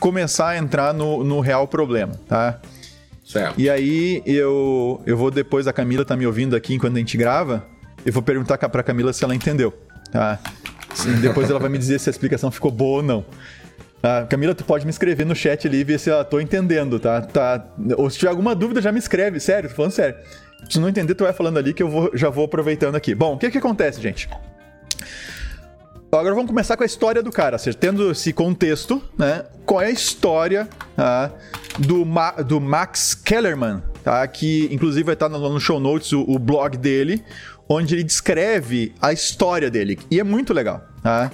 começar 0.00 0.48
a 0.48 0.56
entrar 0.58 0.92
no, 0.94 1.22
no 1.22 1.40
real 1.40 1.68
problema, 1.68 2.14
tá? 2.28 2.58
Certo. 3.24 3.58
E 3.58 3.70
aí 3.70 4.22
eu, 4.26 5.00
eu 5.06 5.16
vou 5.16 5.30
depois, 5.30 5.66
a 5.66 5.72
Camila 5.72 6.04
tá 6.04 6.14
me 6.16 6.26
ouvindo 6.26 6.54
aqui 6.54 6.74
enquanto 6.74 6.96
a 6.96 6.98
gente 6.98 7.16
grava, 7.16 7.66
eu 8.04 8.12
vou 8.12 8.22
perguntar 8.22 8.58
pra 8.68 8.82
Camila 8.82 9.12
se 9.12 9.24
ela 9.24 9.34
entendeu, 9.34 9.72
tá? 10.12 10.38
Depois 11.22 11.48
ela 11.50 11.58
vai 11.58 11.70
me 11.70 11.78
dizer 11.78 11.98
se 11.98 12.08
a 12.08 12.12
explicação 12.12 12.50
ficou 12.50 12.70
boa 12.70 12.98
ou 12.98 13.02
não. 13.02 13.24
A 14.02 14.26
Camila, 14.26 14.54
tu 14.54 14.64
pode 14.64 14.84
me 14.84 14.90
escrever 14.90 15.24
no 15.24 15.34
chat 15.34 15.66
ali 15.66 15.78
e 15.78 15.84
ver 15.84 15.98
se 15.98 16.10
eu 16.10 16.22
tô 16.26 16.38
entendendo, 16.38 17.00
tá? 17.00 17.22
tá? 17.22 17.66
Ou 17.96 18.10
se 18.10 18.18
tiver 18.18 18.28
alguma 18.28 18.54
dúvida, 18.54 18.82
já 18.82 18.92
me 18.92 18.98
escreve. 18.98 19.40
Sério, 19.40 19.70
tô 19.70 19.74
falando 19.74 19.92
sério. 19.92 20.14
Se 20.68 20.78
não 20.78 20.90
entender, 20.90 21.14
tu 21.14 21.24
vai 21.24 21.32
falando 21.32 21.56
ali 21.56 21.72
que 21.72 21.82
eu 21.82 21.88
vou, 21.88 22.10
já 22.12 22.28
vou 22.28 22.44
aproveitando 22.44 22.94
aqui. 22.96 23.14
Bom, 23.14 23.34
o 23.34 23.38
que 23.38 23.50
que 23.50 23.56
acontece, 23.56 24.02
gente? 24.02 24.28
Agora 26.12 26.34
vamos 26.34 26.48
começar 26.48 26.76
com 26.76 26.82
a 26.82 26.86
história 26.86 27.22
do 27.22 27.32
cara, 27.32 27.56
tendo 27.80 28.10
esse 28.10 28.32
contexto, 28.32 29.02
né? 29.18 29.46
Qual 29.64 29.80
é 29.80 29.86
a 29.86 29.90
história 29.90 30.68
tá, 30.94 31.32
do, 31.78 32.04
Ma 32.04 32.30
do 32.32 32.60
Max 32.60 33.14
Kellerman, 33.14 33.82
tá? 34.02 34.26
Que 34.26 34.68
inclusive 34.70 35.04
vai 35.04 35.14
estar 35.14 35.28
no, 35.28 35.38
no 35.38 35.60
show 35.60 35.80
notes 35.80 36.12
o, 36.12 36.22
o, 36.22 36.38
blog 36.38 36.76
dele, 36.76 37.24
onde 37.68 37.94
ele 37.94 38.04
descreve 38.04 38.94
a 39.00 39.12
história 39.12 39.70
dele. 39.70 39.98
E 40.10 40.20
é 40.20 40.24
muito 40.24 40.52
legal, 40.52 40.82
tá? 41.02 41.30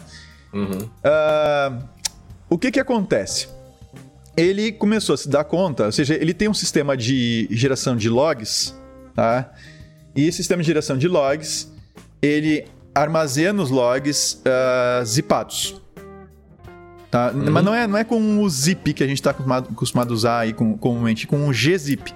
Uhum. 0.53 0.79
Uh, 0.79 1.85
o 2.49 2.59
que 2.59 2.71
que 2.71 2.81
acontece? 2.81 3.49
Ele 4.37 4.73
começou 4.73 5.15
a 5.15 5.19
se 5.19 5.29
dar 5.29 5.45
conta, 5.45 5.87
ou 5.87 5.93
seja, 5.93 6.15
ele 6.15 6.33
tem 6.33 6.49
um 6.49 6.55
sistema 6.55 6.97
de 6.97 7.47
geração 7.51 7.97
de 7.97 8.09
logs, 8.09 8.75
tá? 9.15 9.53
E 10.15 10.27
esse 10.27 10.39
sistema 10.39 10.63
de 10.63 10.67
geração 10.67 10.97
de 10.97 11.07
logs, 11.07 11.71
ele 12.23 12.67
armazena 12.95 13.63
os 13.63 13.71
logs 13.71 14.43
uh, 14.45 15.05
zipados. 15.05 15.81
Tá? 17.11 17.33
Uhum. 17.33 17.51
Mas 17.51 17.65
não 17.65 17.75
é, 17.75 17.87
não 17.87 17.99
é 17.99 18.05
com 18.05 18.41
o 18.41 18.49
zip 18.49 18.93
que 18.93 19.03
a 19.03 19.07
gente 19.07 19.19
está 19.19 19.31
acostumado, 19.31 19.69
acostumado 19.73 20.13
a 20.13 20.15
usar 20.15 20.39
aí 20.39 20.53
com, 20.53 20.77
comumente, 20.79 21.27
com 21.27 21.49
o 21.49 21.51
gzip. 21.51 22.15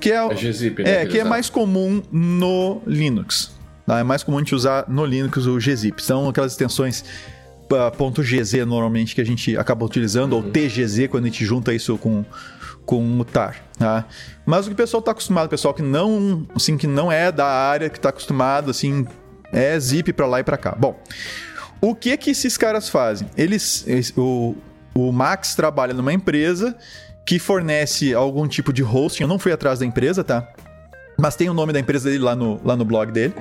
Que 0.00 0.12
é, 0.12 0.24
é, 0.24 0.34
gzip, 0.34 0.82
né, 0.82 1.02
é 1.02 1.06
que 1.06 1.18
é 1.18 1.24
mais 1.24 1.50
comum 1.50 2.02
no 2.12 2.80
Linux. 2.86 3.52
Tá? 3.84 3.98
É 3.98 4.02
mais 4.04 4.22
comum 4.22 4.38
a 4.38 4.40
gente 4.40 4.54
usar 4.54 4.84
no 4.88 5.04
Linux 5.04 5.46
o 5.46 5.56
gzip. 5.56 6.02
São 6.02 6.28
aquelas 6.28 6.52
extensões 6.52 7.04
.gz 7.68 8.66
normalmente 8.66 9.14
que 9.14 9.20
a 9.20 9.24
gente 9.24 9.56
acaba 9.56 9.84
utilizando, 9.84 10.34
uhum. 10.34 10.44
ou 10.44 10.50
tgz 10.50 11.06
quando 11.08 11.24
a 11.24 11.26
gente 11.26 11.44
junta 11.44 11.74
isso 11.74 11.98
com, 11.98 12.24
com 12.86 13.20
o 13.20 13.24
tar. 13.24 13.56
Tá? 13.78 14.06
Mas 14.46 14.66
o 14.66 14.68
que 14.70 14.74
o 14.74 14.76
pessoal 14.76 15.00
está 15.00 15.10
acostumado, 15.10 15.46
o 15.46 15.50
pessoal 15.50 15.74
que 15.74 15.82
não, 15.82 16.46
assim, 16.54 16.76
que 16.76 16.86
não 16.86 17.12
é 17.12 17.30
da 17.30 17.46
área, 17.46 17.90
que 17.90 17.98
está 17.98 18.08
acostumado 18.08 18.70
assim 18.70 19.06
é 19.52 19.78
zip 19.78 20.12
para 20.12 20.26
lá 20.26 20.40
e 20.40 20.44
para 20.44 20.56
cá. 20.56 20.76
Bom, 20.78 21.00
o 21.80 21.94
que 21.94 22.16
que 22.16 22.30
esses 22.30 22.56
caras 22.56 22.88
fazem? 22.88 23.28
Eles, 23.36 23.84
o, 24.16 24.54
o 24.94 25.12
Max 25.12 25.54
trabalha 25.54 25.94
numa 25.94 26.12
empresa 26.12 26.76
que 27.26 27.38
fornece 27.38 28.14
algum 28.14 28.48
tipo 28.48 28.72
de 28.72 28.82
hosting. 28.82 29.24
Eu 29.24 29.28
não 29.28 29.38
fui 29.38 29.52
atrás 29.52 29.78
da 29.78 29.86
empresa, 29.86 30.24
tá? 30.24 30.48
Mas 31.18 31.36
tem 31.36 31.48
o 31.48 31.54
nome 31.54 31.72
da 31.72 31.80
empresa 31.80 32.08
dele 32.08 32.24
lá 32.24 32.34
no, 32.34 32.60
lá 32.64 32.76
no 32.76 32.84
blog 32.84 33.12
dele. 33.12 33.34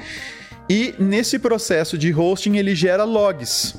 E 0.70 0.94
nesse 1.00 1.40
processo 1.40 1.98
de 1.98 2.14
hosting 2.14 2.58
ele 2.58 2.76
gera 2.76 3.04
logs. 3.04 3.76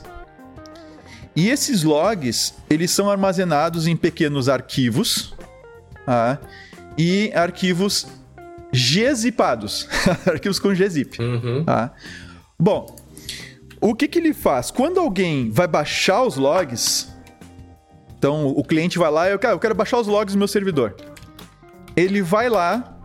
E 1.36 1.50
esses 1.50 1.82
logs, 1.82 2.54
eles 2.68 2.90
são 2.90 3.10
armazenados 3.10 3.86
em 3.86 3.96
pequenos 3.96 4.48
arquivos, 4.48 5.34
tá? 6.04 6.40
e 6.98 7.30
arquivos 7.32 8.08
gzipados. 8.72 9.88
Arquivos 10.26 10.58
com 10.58 10.74
gzip. 10.74 11.22
Uhum. 11.22 11.64
Tá? 11.64 11.92
Bom, 12.58 12.96
o 13.80 13.94
que, 13.94 14.08
que 14.08 14.18
ele 14.18 14.32
faz? 14.32 14.70
Quando 14.70 14.98
alguém 14.98 15.50
vai 15.50 15.66
baixar 15.66 16.22
os 16.22 16.36
logs, 16.36 17.08
então 18.18 18.48
o 18.48 18.64
cliente 18.64 18.98
vai 18.98 19.10
lá, 19.10 19.28
eu 19.28 19.38
quero, 19.38 19.54
eu 19.54 19.58
quero 19.58 19.74
baixar 19.74 19.98
os 19.98 20.06
logs 20.06 20.34
do 20.34 20.38
meu 20.38 20.48
servidor. 20.48 20.94
Ele 21.96 22.22
vai 22.22 22.48
lá, 22.48 22.98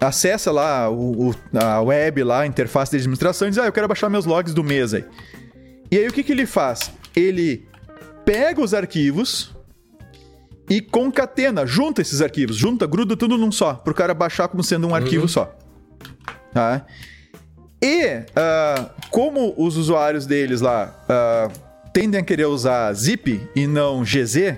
acessa 0.00 0.50
lá 0.50 0.88
o, 0.90 1.30
o, 1.30 1.34
a 1.58 1.80
web, 1.80 2.22
lá, 2.22 2.40
a 2.40 2.46
interface 2.46 2.90
de 2.90 2.98
administração 2.98 3.48
e 3.48 3.50
diz: 3.50 3.58
Ah, 3.58 3.66
eu 3.66 3.72
quero 3.72 3.88
baixar 3.88 4.08
meus 4.08 4.26
logs 4.26 4.54
do 4.54 4.64
mês 4.64 4.94
aí. 4.94 5.04
E 5.90 5.98
aí 5.98 6.08
o 6.08 6.12
que, 6.12 6.22
que 6.22 6.32
ele 6.32 6.46
faz? 6.46 6.92
Ele 7.14 7.68
pega 8.24 8.60
os 8.60 8.74
arquivos, 8.74 9.54
e 10.68 10.80
concatena, 10.80 11.66
junta 11.66 12.00
esses 12.00 12.22
arquivos, 12.22 12.56
junta, 12.56 12.86
gruda 12.86 13.16
tudo 13.16 13.36
num 13.36 13.52
só, 13.52 13.74
para 13.74 13.90
o 13.90 13.94
cara 13.94 14.14
baixar 14.14 14.48
como 14.48 14.62
sendo 14.62 14.86
um 14.86 14.90
uhum. 14.90 14.96
arquivo 14.96 15.28
só. 15.28 15.54
Tá? 16.52 16.86
E 17.84 18.06
uh, 18.06 18.90
como 19.10 19.52
os 19.58 19.76
usuários 19.76 20.24
deles 20.24 20.62
lá 20.62 21.04
uh, 21.04 21.52
tendem 21.92 22.18
a 22.18 22.24
querer 22.24 22.46
usar 22.46 22.90
zip 22.94 23.46
e 23.54 23.66
não 23.66 24.02
GZ, 24.02 24.56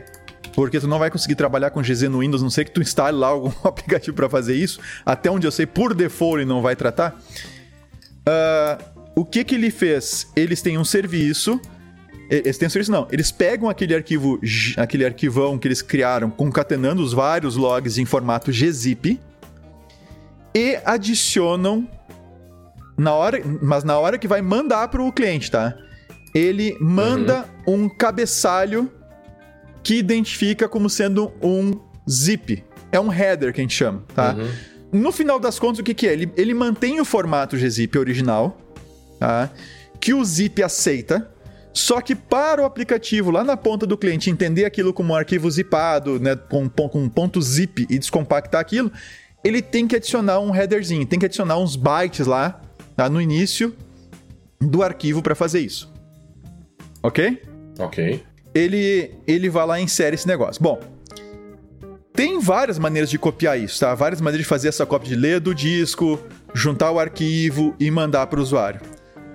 porque 0.54 0.78
tu 0.78 0.86
não 0.86 1.00
vai 1.00 1.10
conseguir 1.10 1.34
trabalhar 1.34 1.70
com 1.70 1.82
GZ 1.82 2.02
no 2.02 2.20
Windows, 2.20 2.40
não 2.40 2.50
sei 2.50 2.64
que 2.64 2.70
tu 2.70 2.80
instale 2.80 3.18
lá 3.18 3.26
algum 3.26 3.50
aplicativo 3.66 4.14
para 4.14 4.30
fazer 4.30 4.54
isso, 4.54 4.78
até 5.04 5.28
onde 5.28 5.44
eu 5.44 5.50
sei, 5.50 5.66
por 5.66 5.92
default 5.92 6.36
ele 6.36 6.44
não 6.44 6.62
vai 6.62 6.76
tratar. 6.76 7.20
Uh, 8.28 8.84
o 9.16 9.24
que 9.24 9.42
que 9.42 9.56
ele 9.56 9.72
fez? 9.72 10.30
Eles 10.36 10.62
têm 10.62 10.78
um 10.78 10.84
serviço 10.84 11.60
eles 12.28 12.58
têm 12.58 12.68
serviço 12.68 12.90
não. 12.90 13.06
Eles 13.12 13.30
pegam 13.30 13.68
aquele 13.68 13.94
arquivo, 13.94 14.40
aquele 14.76 15.04
arquivão 15.04 15.56
que 15.56 15.68
eles 15.68 15.80
criaram, 15.80 16.28
concatenando 16.28 17.00
os 17.00 17.12
vários 17.12 17.54
logs 17.54 17.98
em 17.98 18.04
formato 18.04 18.50
gzip 18.50 19.20
e 20.52 20.78
adicionam 20.84 21.88
na 22.96 23.12
hora, 23.14 23.40
mas 23.62 23.84
na 23.84 23.98
hora 23.98 24.18
que 24.18 24.26
vai 24.26 24.40
mandar 24.40 24.88
para 24.88 25.02
o 25.02 25.12
cliente, 25.12 25.50
tá? 25.50 25.76
Ele 26.34 26.76
manda 26.80 27.48
uhum. 27.66 27.84
um 27.84 27.88
cabeçalho 27.88 28.90
que 29.82 29.96
identifica 29.96 30.68
como 30.68 30.90
sendo 30.90 31.32
um 31.42 31.78
zip. 32.08 32.64
É 32.90 33.00
um 33.00 33.12
header 33.12 33.52
que 33.52 33.60
a 33.60 33.64
gente 33.64 33.74
chama, 33.74 34.04
tá? 34.14 34.34
Uhum. 34.34 35.00
No 35.00 35.12
final 35.12 35.38
das 35.38 35.58
contas, 35.58 35.80
o 35.80 35.82
que, 35.82 35.94
que 35.94 36.06
é? 36.06 36.12
Ele, 36.12 36.32
ele 36.36 36.54
mantém 36.54 37.00
o 37.00 37.04
formato 37.04 37.56
gzip 37.56 37.98
original, 37.98 38.56
tá? 39.18 39.50
Que 40.00 40.14
o 40.14 40.24
zip 40.24 40.62
aceita 40.62 41.30
só 41.76 42.00
que 42.00 42.14
para 42.14 42.62
o 42.62 42.64
aplicativo 42.64 43.30
lá 43.30 43.44
na 43.44 43.54
ponta 43.54 43.86
do 43.86 43.98
cliente 43.98 44.30
entender 44.30 44.64
aquilo 44.64 44.94
como 44.94 45.12
um 45.12 45.14
arquivo 45.14 45.50
zipado, 45.50 46.18
né, 46.18 46.34
com, 46.34 46.70
com 46.70 47.06
ponto 47.06 47.42
zip 47.42 47.86
e 47.90 47.98
descompactar 47.98 48.62
aquilo, 48.62 48.90
ele 49.44 49.60
tem 49.60 49.86
que 49.86 49.94
adicionar 49.94 50.40
um 50.40 50.56
headerzinho, 50.56 51.04
tem 51.04 51.18
que 51.18 51.26
adicionar 51.26 51.58
uns 51.58 51.76
bytes 51.76 52.26
lá 52.26 52.62
tá, 52.96 53.08
no 53.08 53.20
início 53.20 53.74
do 54.60 54.82
arquivo 54.82 55.22
para 55.22 55.34
fazer 55.34 55.60
isso. 55.60 55.92
Ok? 57.02 57.42
Ok. 57.78 58.22
Ele, 58.54 59.12
ele 59.26 59.50
vai 59.50 59.66
lá 59.66 59.80
e 59.80 59.84
insere 59.84 60.14
esse 60.14 60.26
negócio. 60.26 60.62
Bom, 60.62 60.80
tem 62.12 62.40
várias 62.40 62.78
maneiras 62.78 63.10
de 63.10 63.18
copiar 63.18 63.58
isso, 63.58 63.78
tá? 63.78 63.94
Várias 63.94 64.20
maneiras 64.20 64.44
de 64.44 64.48
fazer 64.48 64.68
essa 64.68 64.86
cópia 64.86 65.10
de 65.10 65.16
ler 65.16 65.38
do 65.38 65.54
disco, 65.54 66.18
juntar 66.54 66.90
o 66.90 66.98
arquivo 66.98 67.76
e 67.78 67.90
mandar 67.90 68.26
para 68.26 68.40
o 68.40 68.42
usuário. 68.42 68.80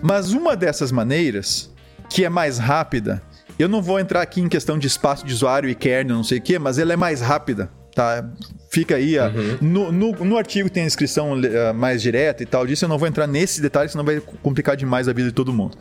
Mas 0.01 0.33
uma 0.33 0.55
dessas 0.55 0.91
maneiras 0.91 1.71
que 2.09 2.25
é 2.25 2.29
mais 2.29 2.57
rápida. 2.57 3.21
Eu 3.57 3.69
não 3.69 3.81
vou 3.81 3.99
entrar 3.99 4.21
aqui 4.21 4.41
em 4.41 4.49
questão 4.49 4.77
de 4.77 4.87
espaço 4.87 5.25
de 5.25 5.33
usuário 5.33 5.69
e 5.69 5.75
kernel, 5.75 6.15
não 6.15 6.23
sei 6.23 6.39
o 6.39 6.41
que, 6.41 6.57
mas 6.57 6.79
ela 6.79 6.93
é 6.93 6.97
mais 6.97 7.21
rápida, 7.21 7.71
tá? 7.93 8.27
Fica 8.71 8.95
aí, 8.95 9.19
uhum. 9.19 9.57
no, 9.59 9.91
no, 9.91 10.11
no, 10.23 10.37
artigo 10.37 10.69
tem 10.69 10.83
a 10.83 10.85
inscrição 10.85 11.33
uh, 11.33 11.73
mais 11.75 12.01
direta 12.01 12.41
e 12.41 12.45
tal 12.45 12.65
disso, 12.65 12.85
eu 12.85 12.89
não 12.89 12.97
vou 12.97 13.05
entrar 13.05 13.27
nesse 13.27 13.61
detalhe, 13.61 13.89
senão 13.89 14.05
vai 14.05 14.21
complicar 14.41 14.77
demais 14.77 15.09
a 15.09 15.13
vida 15.13 15.27
de 15.27 15.35
todo 15.35 15.51
mundo. 15.51 15.77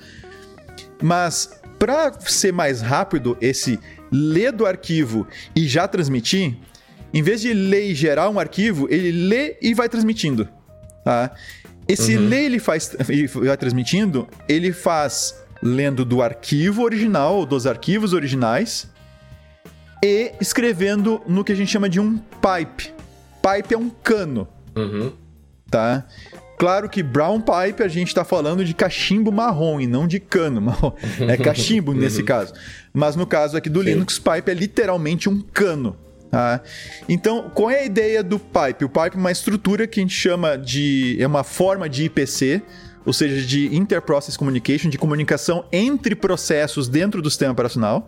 Mas, 1.01 1.61
para 1.79 2.13
ser 2.19 2.53
mais 2.53 2.81
rápido 2.81 3.39
esse 3.41 3.79
ler 4.11 4.51
do 4.51 4.67
arquivo 4.67 5.25
e 5.55 5.69
já 5.69 5.87
transmitir, 5.87 6.57
em 7.15 7.23
vez 7.23 7.41
de 7.41 7.55
ler 7.55 7.91
e 7.91 7.95
gerar 7.95 8.29
um 8.29 8.41
arquivo, 8.41 8.89
ele 8.91 9.13
lê 9.13 9.57
e 9.63 9.73
vai 9.73 9.89
transmitindo, 9.89 10.49
tá? 11.05 11.31
Esse 11.87 12.17
uhum. 12.17 12.29
ler 12.29 12.47
ele 12.47 12.59
faz 12.59 12.97
e 13.09 13.27
vai 13.29 13.57
transmitindo, 13.57 14.27
ele 14.49 14.73
faz 14.73 15.37
lendo 15.63 16.05
do 16.05 16.21
arquivo 16.21 16.83
original, 16.83 17.47
dos 17.47 17.69
arquivos 17.69 18.13
originais, 18.13 18.89
e 20.03 20.33
escrevendo 20.41 21.21
no 21.27 21.45
que 21.45 21.53
a 21.53 21.55
gente 21.55 21.71
chama 21.71 21.89
de 21.89 22.01
um 22.01 22.17
pipe. 22.19 22.93
Pipe 23.43 23.75
é 23.75 23.79
um 23.79 23.91
cano. 23.91 24.49
Uhum. 24.77 25.13
Tá? 25.71 26.07
Claro 26.59 26.89
que 26.89 27.03
brown 27.03 27.41
pipe 27.41 27.83
a 27.83 27.89
gente 27.89 28.09
está 28.09 28.25
falando 28.25 28.65
de 28.65 28.75
cachimbo 28.75 29.33
marrom 29.33 29.81
e 29.81 29.87
não 29.87 30.07
de 30.07 30.21
cano. 30.21 30.75
É 31.27 31.37
cachimbo 31.37 31.93
nesse 31.95 32.21
uhum. 32.21 32.27
caso. 32.27 32.53
Mas 32.93 33.17
no 33.17 33.27
caso 33.27 33.57
aqui 33.57 33.71
do 33.71 33.81
Sim. 33.81 33.91
Linux, 33.91 34.19
pipe 34.19 34.51
é 34.51 34.55
literalmente 34.55 35.29
um 35.29 35.41
cano. 35.41 35.97
Tá? 36.31 36.61
Então, 37.09 37.51
qual 37.55 37.71
é 37.71 37.81
a 37.81 37.85
ideia 37.85 38.23
do 38.23 38.39
pipe? 38.39 38.85
O 38.85 38.89
pipe 38.89 39.17
é 39.17 39.19
uma 39.19 39.33
estrutura 39.33 39.87
que 39.87 39.99
a 39.99 40.03
gente 40.03 40.15
chama 40.15 40.57
de. 40.57 41.17
é 41.19 41.27
uma 41.27 41.43
forma 41.43 41.89
de 41.89 42.05
IPC 42.05 42.63
ou 43.05 43.13
seja, 43.13 43.45
de 43.47 43.75
interprocess 43.75 44.37
communication, 44.37 44.89
de 44.89 44.99
comunicação 44.99 45.65
entre 45.73 46.15
processos 46.15 46.89
dentro 46.89 47.23
do 47.23 47.31
sistema 47.31 47.53
operacional. 47.53 48.07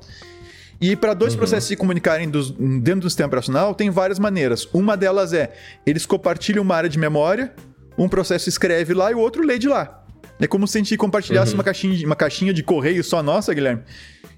E 0.82 0.96
para 0.96 1.14
dois 1.14 1.34
uhum. 1.34 1.38
processos 1.38 1.68
se 1.68 1.76
comunicarem 1.76 2.28
dos, 2.28 2.50
dentro 2.50 3.02
do 3.02 3.08
sistema 3.08 3.28
operacional, 3.28 3.72
tem 3.72 3.88
várias 3.88 4.18
maneiras. 4.18 4.68
Uma 4.74 4.96
delas 4.96 5.32
é 5.32 5.52
eles 5.86 6.04
compartilham 6.04 6.60
uma 6.60 6.74
área 6.74 6.90
de 6.90 6.98
memória, 6.98 7.54
um 7.96 8.08
processo 8.08 8.48
escreve 8.48 8.92
lá 8.92 9.12
e 9.12 9.14
o 9.14 9.18
outro 9.18 9.46
lê 9.46 9.60
de 9.60 9.68
lá. 9.68 10.04
É 10.40 10.46
como 10.48 10.66
se 10.66 10.76
a 10.76 10.80
gente 10.80 10.96
compartilhasse 10.96 11.52
uhum. 11.52 11.58
uma, 11.58 11.62
caixinha, 11.62 12.04
uma 12.04 12.16
caixinha 12.16 12.52
de 12.52 12.64
correio 12.64 13.04
só 13.04 13.22
nossa, 13.22 13.54
Guilherme. 13.54 13.82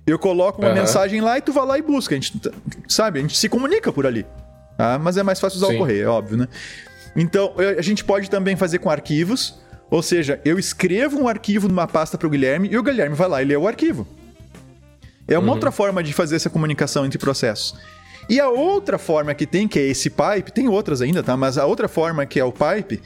Eu 0.06 0.18
coloco 0.18 0.60
uma 0.60 0.68
uhum. 0.68 0.74
mensagem 0.74 1.22
lá 1.22 1.38
e 1.38 1.40
tu 1.40 1.50
vai 1.50 1.64
lá 1.64 1.78
e 1.78 1.82
busca. 1.82 2.14
A 2.14 2.20
gente, 2.20 2.38
sabe, 2.86 3.20
a 3.20 3.22
gente 3.22 3.38
se 3.38 3.48
comunica 3.48 3.90
por 3.90 4.06
ali. 4.06 4.26
Tá? 4.76 4.98
Mas 4.98 5.16
é 5.16 5.22
mais 5.22 5.40
fácil 5.40 5.56
usar 5.56 5.68
Sim. 5.68 5.76
o 5.76 5.78
correio, 5.78 6.04
é 6.04 6.08
óbvio, 6.08 6.36
né? 6.36 6.48
Então, 7.16 7.54
a 7.78 7.80
gente 7.80 8.04
pode 8.04 8.28
também 8.28 8.54
fazer 8.54 8.80
com 8.80 8.90
arquivos. 8.90 9.58
Ou 9.90 10.02
seja, 10.02 10.40
eu 10.44 10.58
escrevo 10.58 11.18
um 11.18 11.26
arquivo 11.26 11.68
numa 11.68 11.86
pasta 11.86 12.18
para 12.18 12.26
o 12.26 12.30
Guilherme 12.30 12.68
e 12.70 12.76
o 12.76 12.82
Guilherme 12.82 13.16
vai 13.16 13.28
lá 13.28 13.40
e 13.40 13.46
lê 13.46 13.56
o 13.56 13.66
arquivo. 13.66 14.06
É 15.26 15.38
uma 15.38 15.52
outra 15.52 15.70
forma 15.70 16.02
de 16.02 16.12
fazer 16.12 16.36
essa 16.36 16.50
comunicação 16.50 17.06
entre 17.06 17.18
processos. 17.18 17.74
E 18.28 18.40
a 18.40 18.48
outra 18.48 18.98
forma 18.98 19.34
que 19.34 19.46
tem, 19.46 19.68
que 19.68 19.78
é 19.78 19.82
esse 19.82 20.10
pipe, 20.10 20.52
tem 20.52 20.68
outras 20.68 21.02
ainda, 21.02 21.22
tá? 21.22 21.36
Mas 21.36 21.58
a 21.58 21.66
outra 21.66 21.88
forma 21.88 22.24
que 22.24 22.40
é 22.40 22.44
o 22.44 22.52
pipe 22.52 23.00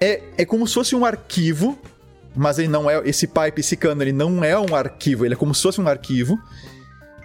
é, 0.00 0.22
é 0.36 0.44
como 0.44 0.66
se 0.66 0.74
fosse 0.74 0.94
um 0.94 1.04
arquivo, 1.04 1.78
mas 2.34 2.58
ele 2.58 2.68
não 2.68 2.88
é. 2.88 3.00
Esse 3.04 3.26
pipe, 3.26 3.60
esse 3.60 3.76
cano, 3.76 4.02
ele 4.02 4.12
não 4.12 4.44
é 4.44 4.58
um 4.58 4.74
arquivo, 4.74 5.24
ele 5.24 5.34
é 5.34 5.36
como 5.36 5.54
se 5.54 5.62
fosse 5.62 5.80
um 5.80 5.88
arquivo. 5.88 6.38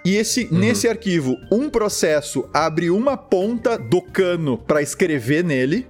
E 0.05 0.15
esse, 0.15 0.51
nesse 0.51 0.87
arquivo, 0.87 1.37
um 1.51 1.69
processo 1.69 2.49
abre 2.53 2.89
uma 2.89 3.15
ponta 3.15 3.77
do 3.77 4.01
cano 4.01 4.57
para 4.57 4.81
escrever 4.81 5.43
nele. 5.43 5.87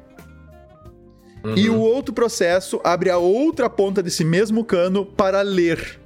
E 1.58 1.68
o 1.68 1.78
outro 1.80 2.14
processo 2.14 2.80
abre 2.86 3.10
a 3.10 3.18
outra 3.18 3.70
ponta 3.70 4.02
desse 4.02 4.24
mesmo 4.24 4.64
cano 4.64 5.06
para 5.06 5.42
ler 5.42 6.00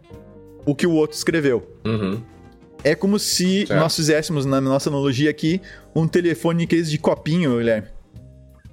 o 0.68 0.76
que 0.76 0.86
o 0.86 0.92
outro 0.92 1.18
escreveu. 1.18 1.68
Uhum. 1.86 2.22
É 2.84 2.94
como 2.94 3.18
se 3.18 3.66
Certo. 3.66 3.80
nós 3.80 3.96
fizéssemos, 3.96 4.46
na 4.46 4.62
nossa 4.62 4.90
analogia 4.90 5.30
aqui, 5.30 5.62
um 5.96 6.08
telefone 6.08 6.68
case 6.68 6.92
de 6.92 6.98
copinho, 7.00 7.58
Guilherme. 7.58 7.88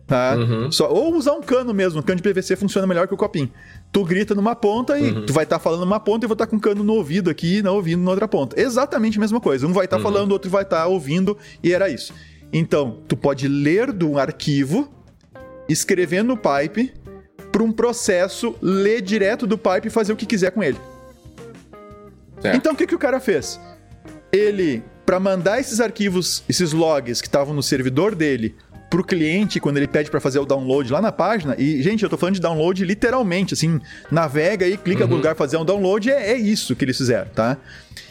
Tá? 0.07 0.37
Uhum. 0.37 0.71
Só, 0.71 0.93
ou 0.93 1.15
usar 1.15 1.33
um 1.33 1.41
cano 1.41 1.73
mesmo, 1.73 2.01
um 2.01 2.03
cano 2.03 2.21
de 2.21 2.23
PVC 2.23 2.57
funciona 2.57 2.87
melhor 2.87 3.09
que 3.09 3.15
o 3.15 3.17
copinho. 3.17 3.51
Tu 3.91 4.05
grita 4.05 4.35
numa 4.35 4.55
ponta 4.55 4.99
e 4.99 5.11
Uhum. 5.11 5.25
tu 5.25 5.33
vai 5.33 5.45
estar 5.45 5.59
falando 5.59 5.81
numa 5.81 5.99
ponta 5.99 6.25
e 6.25 6.27
eu 6.27 6.29
vou 6.29 6.35
estar 6.35 6.47
com 6.47 6.57
um 6.57 6.61
cano 6.61 6.85
no 6.85 6.93
ouvido 6.93 7.31
aqui 7.31 7.59
e 7.59 7.63
não 7.63 7.77
ouvindo 7.77 8.03
na 8.03 8.11
outra 8.11 8.29
ponta. 8.29 8.61
Exatamente 8.61 9.17
a 9.17 9.21
mesma 9.21 9.41
coisa. 9.41 9.67
Um 9.67 9.73
vai 9.73 9.83
Uhum. 9.83 9.85
estar 9.85 10.01
falando, 10.01 10.31
o 10.31 10.35
outro 10.35 10.51
vai 10.51 10.63
estar 10.63 10.87
ouvindo 10.87 11.39
e 11.63 11.73
era 11.73 11.89
isso. 11.89 12.13
Então, 12.53 12.99
tu 13.09 13.17
pode 13.17 13.49
ler 13.49 13.91
do 13.93 14.19
arquivo, 14.19 14.93
escrever 15.69 16.23
no 16.23 16.37
pipe, 16.37 16.93
para 17.51 17.63
um 17.63 17.73
processo 17.73 18.55
ler 18.61 19.01
direto 19.01 19.47
do 19.47 19.57
pipe 19.57 19.87
e 19.87 19.91
fazer 19.91 20.13
o 20.13 20.17
que 20.17 20.27
quiser 20.27 20.51
com 20.51 20.63
ele. 20.63 20.77
Certo. 22.45 22.57
Então 22.57 22.73
o 22.75 22.77
que, 22.77 22.87
que 22.87 22.95
o 22.95 22.99
cara 22.99 23.19
fez? 23.19 23.59
Ele, 24.31 24.83
para 25.07 25.19
mandar 25.19 25.59
esses 25.61 25.81
arquivos, 25.81 26.45
esses 26.47 26.75
logs 26.75 27.23
que 27.23 27.27
estavam 27.27 27.55
no 27.55 27.63
servidor 27.63 28.15
dele 28.15 28.55
pro 28.91 29.03
cliente 29.03 29.59
quando 29.59 29.79
ele 29.79 29.89
pede 29.89 30.11
para 30.11 30.21
fazer 30.21 30.39
o 30.41 30.45
download 30.45 30.93
lá 30.93 31.01
na 31.01 31.11
página, 31.11 31.57
e 31.59 31.83
gente, 31.83 32.05
eu 32.05 32.11
tô 32.11 32.19
falando 32.19 32.35
de 32.35 32.43
download 32.43 32.85
literalmente, 32.85 33.55
assim, 33.55 33.81
navega 34.11 34.67
aí, 34.67 34.77
clica 34.77 35.07
no 35.07 35.17
lugar 35.17 35.35
fazer 35.35 35.57
um 35.57 35.65
download, 35.65 36.11
é, 36.11 36.33
é 36.33 36.37
isso 36.37 36.77
que 36.77 36.85
eles 36.85 36.99
fizeram, 36.99 37.31
tá? 37.31 37.57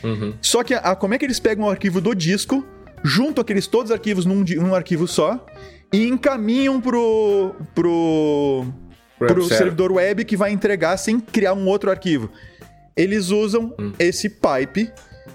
Uhum. 0.03 0.33
Só 0.41 0.63
que 0.63 0.73
a, 0.73 0.95
como 0.95 1.13
é 1.13 1.19
que 1.19 1.25
eles 1.25 1.39
pegam 1.39 1.65
o 1.65 1.69
arquivo 1.69 2.01
do 2.01 2.15
disco, 2.15 2.65
juntam 3.03 3.43
aqueles 3.43 3.67
todos 3.67 3.91
os 3.91 3.95
arquivos 3.95 4.25
num, 4.25 4.43
num 4.43 4.73
arquivo 4.73 5.07
só 5.07 5.45
e 5.93 6.07
encaminham 6.07 6.81
pro 6.81 7.55
pro 7.75 8.65
Pro 9.17 9.27
pro 9.27 9.43
servidor 9.45 9.91
web 9.91 10.25
que 10.25 10.35
vai 10.35 10.51
entregar 10.51 10.97
sem 10.97 11.19
criar 11.19 11.53
um 11.53 11.67
outro 11.67 11.89
arquivo. 11.89 12.29
Eles 12.95 13.29
usam 13.29 13.73
esse 13.97 14.29
pipe, 14.29 14.91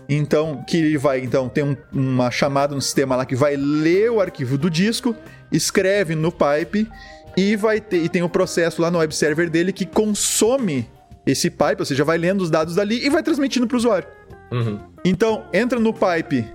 então 0.09 0.65
que 0.67 0.77
ele 0.77 0.99
vai 0.99 1.21
então 1.21 1.49
tem 1.49 1.65
um- 1.65 1.77
uma 1.93 2.31
chamada 2.31 2.75
no 2.75 2.81
sistema 2.81 3.17
lá 3.17 3.27
que 3.27 3.35
vai 3.37 3.57
ler 3.57 4.11
o 4.11 4.21
arquivo 4.21 4.57
do 4.57 4.71
disco, 4.71 5.15
escreve 5.51 6.15
no 6.15 6.31
pipe 6.33 6.89
e 7.37 7.57
vai 7.57 7.81
ter 7.81 8.03
e 8.05 8.09
tem 8.09 8.23
o 8.23 8.29
processo 8.29 8.81
lá 8.81 8.91
no 8.91 8.99
web 8.99 9.15
server 9.15 9.51
dele 9.51 9.73
que 9.73 9.85
consome 9.85 10.89
esse 11.27 11.51
pipe, 11.51 11.77
ou 11.81 11.85
seja, 11.85 12.05
vai 12.05 12.17
lendo 12.17 12.41
os 12.41 12.51
dados 12.51 12.75
dali 12.77 13.05
e 13.05 13.11
vai 13.11 13.23
transmitindo 13.23 13.67
para 13.67 13.75
o 13.75 13.79
usuário. 13.79 14.09
Uhum. 14.51 14.79
Então, 15.05 15.45
entra 15.53 15.79
no 15.79 15.93
pipe. 15.93 16.47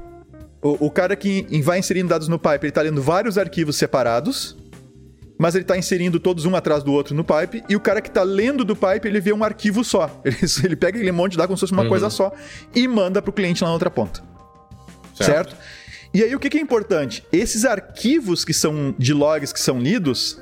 O, 0.61 0.87
o 0.87 0.89
cara 0.89 1.15
que 1.15 1.45
vai 1.61 1.77
inserindo 1.77 2.09
dados 2.09 2.27
no 2.27 2.39
pipe, 2.39 2.65
ele 2.65 2.71
tá 2.71 2.81
lendo 2.81 3.01
vários 3.01 3.37
arquivos 3.37 3.75
separados, 3.75 4.57
mas 5.37 5.55
ele 5.55 5.63
tá 5.63 5.77
inserindo 5.77 6.19
todos 6.19 6.45
um 6.45 6.55
atrás 6.55 6.83
do 6.83 6.91
outro 6.91 7.15
no 7.15 7.23
pipe, 7.23 7.63
e 7.67 7.75
o 7.75 7.79
cara 7.79 8.01
que 8.01 8.09
tá 8.09 8.23
lendo 8.23 8.63
do 8.63 8.75
pipe, 8.75 9.07
ele 9.07 9.19
vê 9.19 9.33
um 9.33 9.43
arquivo 9.43 9.83
só. 9.83 10.21
Ele, 10.23 10.37
ele 10.63 10.75
pega 10.75 10.97
aquele 10.97 11.11
monte 11.11 11.31
de 11.31 11.37
dados 11.37 11.47
como 11.47 11.57
se 11.57 11.61
fosse 11.61 11.73
uma 11.73 11.87
coisa 11.87 12.09
só 12.09 12.31
e 12.73 12.87
manda 12.87 13.21
pro 13.21 13.33
cliente 13.33 13.63
lá 13.63 13.69
na 13.69 13.73
outra 13.73 13.89
ponta. 13.89 14.23
Certo? 15.15 15.55
E 16.13 16.23
aí 16.23 16.35
o 16.35 16.39
que, 16.39 16.49
que 16.49 16.57
é 16.57 16.61
importante? 16.61 17.23
Esses 17.31 17.65
arquivos 17.65 18.45
que 18.45 18.53
são 18.53 18.93
de 18.97 19.13
logs 19.13 19.51
que 19.51 19.59
são 19.59 19.79
lidos, 19.79 20.39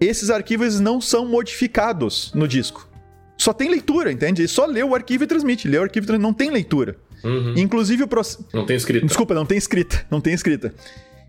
esses 0.00 0.30
arquivos 0.30 0.80
não 0.80 1.00
são 1.00 1.26
modificados 1.26 2.32
no 2.34 2.48
disco. 2.48 2.88
Só 3.36 3.52
tem 3.52 3.70
leitura, 3.70 4.12
entende? 4.12 4.42
Ele 4.42 4.48
só 4.48 4.66
lê 4.66 4.82
o 4.82 4.94
arquivo 4.94 5.24
e 5.24 5.26
transmite. 5.26 5.68
Lê 5.68 5.78
o 5.78 5.82
arquivo 5.82 6.04
e 6.04 6.06
transmite. 6.06 6.26
Não 6.26 6.34
tem 6.34 6.50
leitura. 6.50 6.96
Uhum. 7.24 7.54
Inclusive 7.56 8.02
o 8.02 8.08
processo. 8.08 8.46
Não 8.52 8.66
tem 8.66 8.76
escrita. 8.76 9.06
Desculpa, 9.06 9.34
não 9.34 9.46
tem 9.46 9.58
escrita. 9.58 10.06
Não 10.10 10.20
tem 10.20 10.34
escrita. 10.34 10.74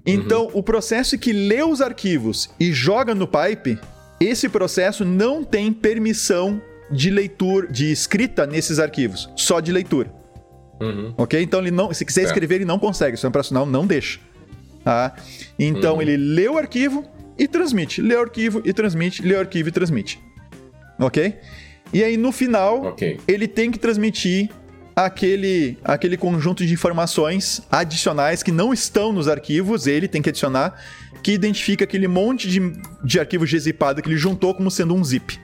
Então, 0.06 0.50
o 0.54 0.64
processo 0.64 1.18
que 1.18 1.32
lê 1.32 1.64
os 1.64 1.82
arquivos 1.82 2.50
e 2.60 2.72
joga 2.74 3.14
no 3.14 3.28
pipe, 3.28 3.78
esse 4.20 4.50
processo 4.50 5.06
não 5.06 5.44
tem 5.44 5.72
permissão 5.72 6.62
de 6.90 7.10
leitura, 7.10 7.68
de 7.68 7.92
escrita 7.92 8.46
nesses 8.46 8.80
arquivos, 8.80 9.30
só 9.36 9.60
de 9.60 9.72
leitura. 9.72 10.12
Uhum. 10.82 11.14
Ok? 11.18 11.40
Então, 11.42 11.60
ele 11.60 11.72
não, 11.72 11.94
se 11.94 12.04
quiser 12.04 12.22
Certo. 12.22 12.32
escrever, 12.34 12.56
ele 12.56 12.66
não 12.66 12.80
consegue. 12.80 13.14
O 13.14 13.18
sistema 13.18 13.30
operacional 13.30 13.66
não 13.66 13.86
deixa. 13.86 14.20
Tá? 14.84 15.16
Então, 15.60 16.02
ele 16.02 16.18
lê 16.18 16.48
o 16.50 16.58
arquivo 16.58 17.06
e 17.38 17.48
transmite. 17.48 18.02
Lê 18.02 18.16
o 18.16 18.22
arquivo 18.22 18.62
e 18.66 18.74
transmite. 18.74 19.22
Lê 19.22 19.36
o 19.36 19.40
arquivo 19.40 19.70
e 19.70 19.72
transmite. 19.72 20.20
Ok? 21.00 21.36
E 21.94 22.04
aí, 22.04 22.18
no 22.18 22.32
final, 22.32 22.84
Ok. 22.86 23.20
ele 23.28 23.48
tem 23.48 23.70
que 23.70 23.78
transmitir 23.78 24.50
aquele, 25.06 25.78
aquele 25.84 26.18
conjunto 26.18 26.66
de 26.66 26.74
informações 26.74 27.62
adicionais 27.72 28.42
que 28.44 28.52
não 28.52 28.74
estão 28.74 29.12
nos 29.14 29.28
arquivos, 29.28 29.88
ele 29.88 30.08
tem 30.08 30.22
que 30.22 30.30
adicionar, 30.30 30.74
que 31.24 31.32
identifica 31.32 31.84
aquele 31.84 32.08
monte 32.08 32.50
de, 32.50 32.60
de 33.04 33.20
arquivo 33.20 33.46
gzipado 33.46 34.02
que 34.02 34.10
ele 34.10 34.18
juntou 34.18 34.54
como 34.54 34.70
sendo 34.72 34.94
um 34.96 35.04
zip. 35.04 35.40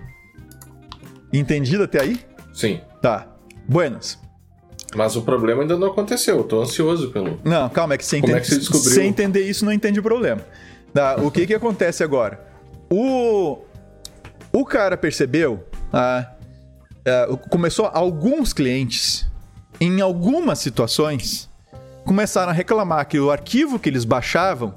Entendido 1.32 1.84
até 1.84 2.02
aí? 2.02 2.20
Sim. 2.54 2.82
Tá. 3.02 3.28
Buenas. 3.67 4.17
Mas 4.96 5.15
o 5.15 5.22
problema 5.22 5.62
ainda 5.63 5.78
não 5.78 5.88
aconteceu. 5.88 6.38
Eu 6.38 6.43
tô 6.43 6.62
ansioso 6.62 7.12
pelo. 7.12 7.39
Não, 7.43 7.67
calma, 7.70 7.93
é 7.96 7.98
que 7.98 8.06
você 8.06 8.22
Como 8.22 8.36
entende. 8.36 8.56
é? 8.56 8.74
Sem 8.74 9.08
entender 9.10 9.41
isso, 9.41 9.65
não 9.65 9.72
entende 9.74 10.00
o 10.00 10.04
problema. 10.04 10.41
Tá, 10.93 11.17
o 11.17 11.30
que 11.30 11.46
que 11.46 11.54
acontece 11.54 12.04
agora? 12.04 12.39
O. 12.89 13.60
O 14.52 14.65
cara 14.65 14.96
percebeu. 14.96 15.65
ah, 15.91 16.32
ah, 17.06 17.38
começou. 17.50 17.91
Alguns 17.93 18.54
clientes, 18.54 19.27
em 19.80 20.02
algumas 20.02 20.60
situações, 20.60 21.50
começaram 22.06 22.50
a 22.50 22.54
reclamar 22.54 23.08
que 23.08 23.20
o 23.20 23.32
arquivo 23.32 23.78
que 23.78 23.90
eles 23.90 24.06
baixavam 24.06 24.74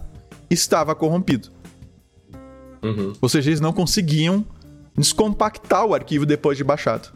estava 0.51 0.95
corrompido. 0.95 1.49
Uhum. 2.83 3.13
Ou 3.21 3.29
seja, 3.29 3.51
eles 3.51 3.61
não 3.61 3.73
conseguiam 3.73 4.45
descompactar 4.97 5.85
o 5.85 5.95
arquivo 5.95 6.27
depois 6.27 6.57
de 6.57 6.65
baixado. 6.65 7.13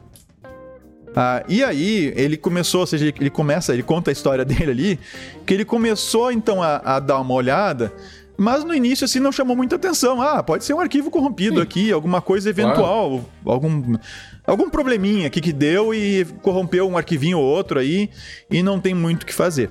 Ah, 1.16 1.44
e 1.48 1.62
aí, 1.62 2.12
ele 2.16 2.36
começou, 2.36 2.80
ou 2.80 2.86
seja, 2.86 3.06
ele 3.06 3.30
começa, 3.30 3.72
ele 3.72 3.82
conta 3.82 4.10
a 4.10 4.12
história 4.12 4.44
dele 4.46 4.70
ali, 4.70 5.00
que 5.46 5.54
ele 5.54 5.64
começou 5.64 6.32
então 6.32 6.62
a, 6.62 6.76
a 6.96 7.00
dar 7.00 7.20
uma 7.20 7.34
olhada, 7.34 7.92
mas 8.36 8.64
no 8.64 8.74
início 8.74 9.04
assim 9.04 9.20
não 9.20 9.30
chamou 9.30 9.56
muita 9.56 9.76
atenção. 9.76 10.20
Ah, 10.20 10.42
pode 10.42 10.64
ser 10.64 10.74
um 10.74 10.80
arquivo 10.80 11.10
corrompido 11.10 11.60
aqui, 11.60 11.92
alguma 11.92 12.20
coisa 12.20 12.50
eventual, 12.50 13.24
algum, 13.44 13.96
algum 14.46 14.68
probleminha 14.68 15.26
aqui 15.26 15.40
que 15.40 15.52
deu 15.52 15.94
e 15.94 16.24
corrompeu 16.42 16.88
um 16.88 16.96
arquivinho 16.96 17.38
ou 17.38 17.44
outro 17.44 17.78
aí, 17.78 18.10
e 18.50 18.62
não 18.62 18.80
tem 18.80 18.94
muito 18.94 19.22
o 19.22 19.26
que 19.26 19.34
fazer. 19.34 19.70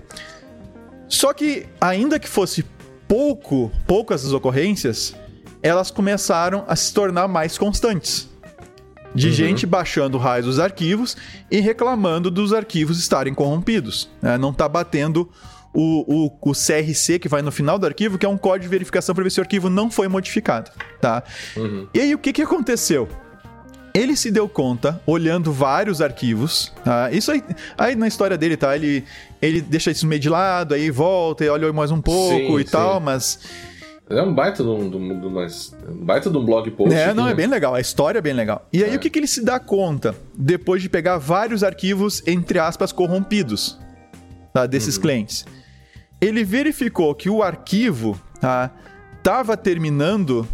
Só 1.07 1.33
que, 1.33 1.67
ainda 1.79 2.17
que 2.19 2.27
fosse 2.27 2.65
pouco, 3.07 3.71
poucas 3.85 4.25
as 4.25 4.33
ocorrências, 4.33 5.15
elas 5.61 5.91
começaram 5.91 6.65
a 6.67 6.75
se 6.75 6.93
tornar 6.93 7.27
mais 7.27 7.57
constantes. 7.57 8.29
De 9.15 9.31
gente 9.31 9.67
baixando 9.67 10.17
raios 10.17 10.47
dos 10.47 10.59
arquivos 10.59 11.15
e 11.51 11.59
reclamando 11.59 12.31
dos 12.31 12.51
arquivos 12.51 12.97
estarem 12.97 13.31
corrompidos. 13.31 14.09
né? 14.19 14.39
Não 14.39 14.51
tá 14.51 14.67
batendo 14.67 15.29
o, 15.71 16.25
o, 16.25 16.49
o 16.49 16.51
CRC 16.51 17.19
que 17.19 17.29
vai 17.29 17.43
no 17.43 17.51
final 17.51 17.77
do 17.77 17.85
arquivo, 17.85 18.17
que 18.17 18.25
é 18.25 18.29
um 18.29 18.37
código 18.37 18.63
de 18.63 18.69
verificação 18.69 19.13
para 19.13 19.23
ver 19.23 19.29
se 19.29 19.39
o 19.39 19.43
arquivo 19.43 19.69
não 19.69 19.91
foi 19.91 20.07
modificado. 20.07 20.71
Tá? 20.99 21.23
Uhum. 21.55 21.87
E 21.93 21.99
aí, 21.99 22.15
o 22.15 22.17
que, 22.17 22.33
que 22.33 22.41
aconteceu? 22.41 23.07
Ele 23.93 24.15
se 24.15 24.31
deu 24.31 24.49
conta, 24.49 24.99
olhando 25.05 25.51
vários 25.51 26.01
arquivos, 26.01 26.73
tá? 26.83 27.11
Isso 27.11 27.31
aí, 27.31 27.43
aí 27.77 27.95
na 27.95 28.07
história 28.07 28.35
dele, 28.35 28.57
tá? 28.57 28.75
Ele, 28.75 29.03
ele 29.39 29.61
deixa 29.61 29.91
isso 29.91 30.07
meio 30.07 30.19
de 30.19 30.29
lado, 30.29 30.73
aí 30.73 30.89
volta 30.89 31.45
e 31.45 31.49
olha 31.49 31.71
mais 31.71 31.91
um 31.91 32.01
pouco 32.01 32.55
Sim, 32.55 32.59
e 32.59 32.63
tal, 32.63 32.97
sim. 32.97 33.05
mas 33.05 33.39
É 34.09 34.19
um 34.21 34.33
baita 34.33 34.63
de 34.63 34.69
um, 34.69 34.89
de 34.89 34.97
um, 34.97 35.19
de 35.19 35.27
um 35.27 36.05
baita 36.05 36.29
de 36.31 36.37
um 36.37 36.43
blog 36.43 36.71
post. 36.71 36.91
É, 36.93 37.13
não, 37.13 37.25
é 37.25 37.29
né? 37.29 37.35
bem 37.35 37.45
legal. 37.45 37.75
A 37.75 37.79
história 37.79 38.17
é 38.17 38.21
bem 38.21 38.33
legal. 38.33 38.67
E 38.73 38.83
aí, 38.83 38.93
É. 38.93 38.95
o 38.95 38.99
que, 38.99 39.11
que 39.11 39.19
ele 39.19 39.27
se 39.27 39.43
dá 39.45 39.59
conta? 39.59 40.15
Depois 40.35 40.81
de 40.81 40.89
pegar 40.89 41.19
vários 41.19 41.63
arquivos, 41.63 42.23
entre 42.25 42.57
aspas, 42.57 42.91
corrompidos 42.91 43.77
tá, 44.51 44.65
desses 44.65 44.97
clientes. 44.97 45.45
Ele 46.19 46.43
verificou 46.43 47.13
que 47.13 47.29
o 47.29 47.43
arquivo 47.43 48.19
tá, 48.41 48.71
tava 49.21 49.55
terminando 49.55 50.47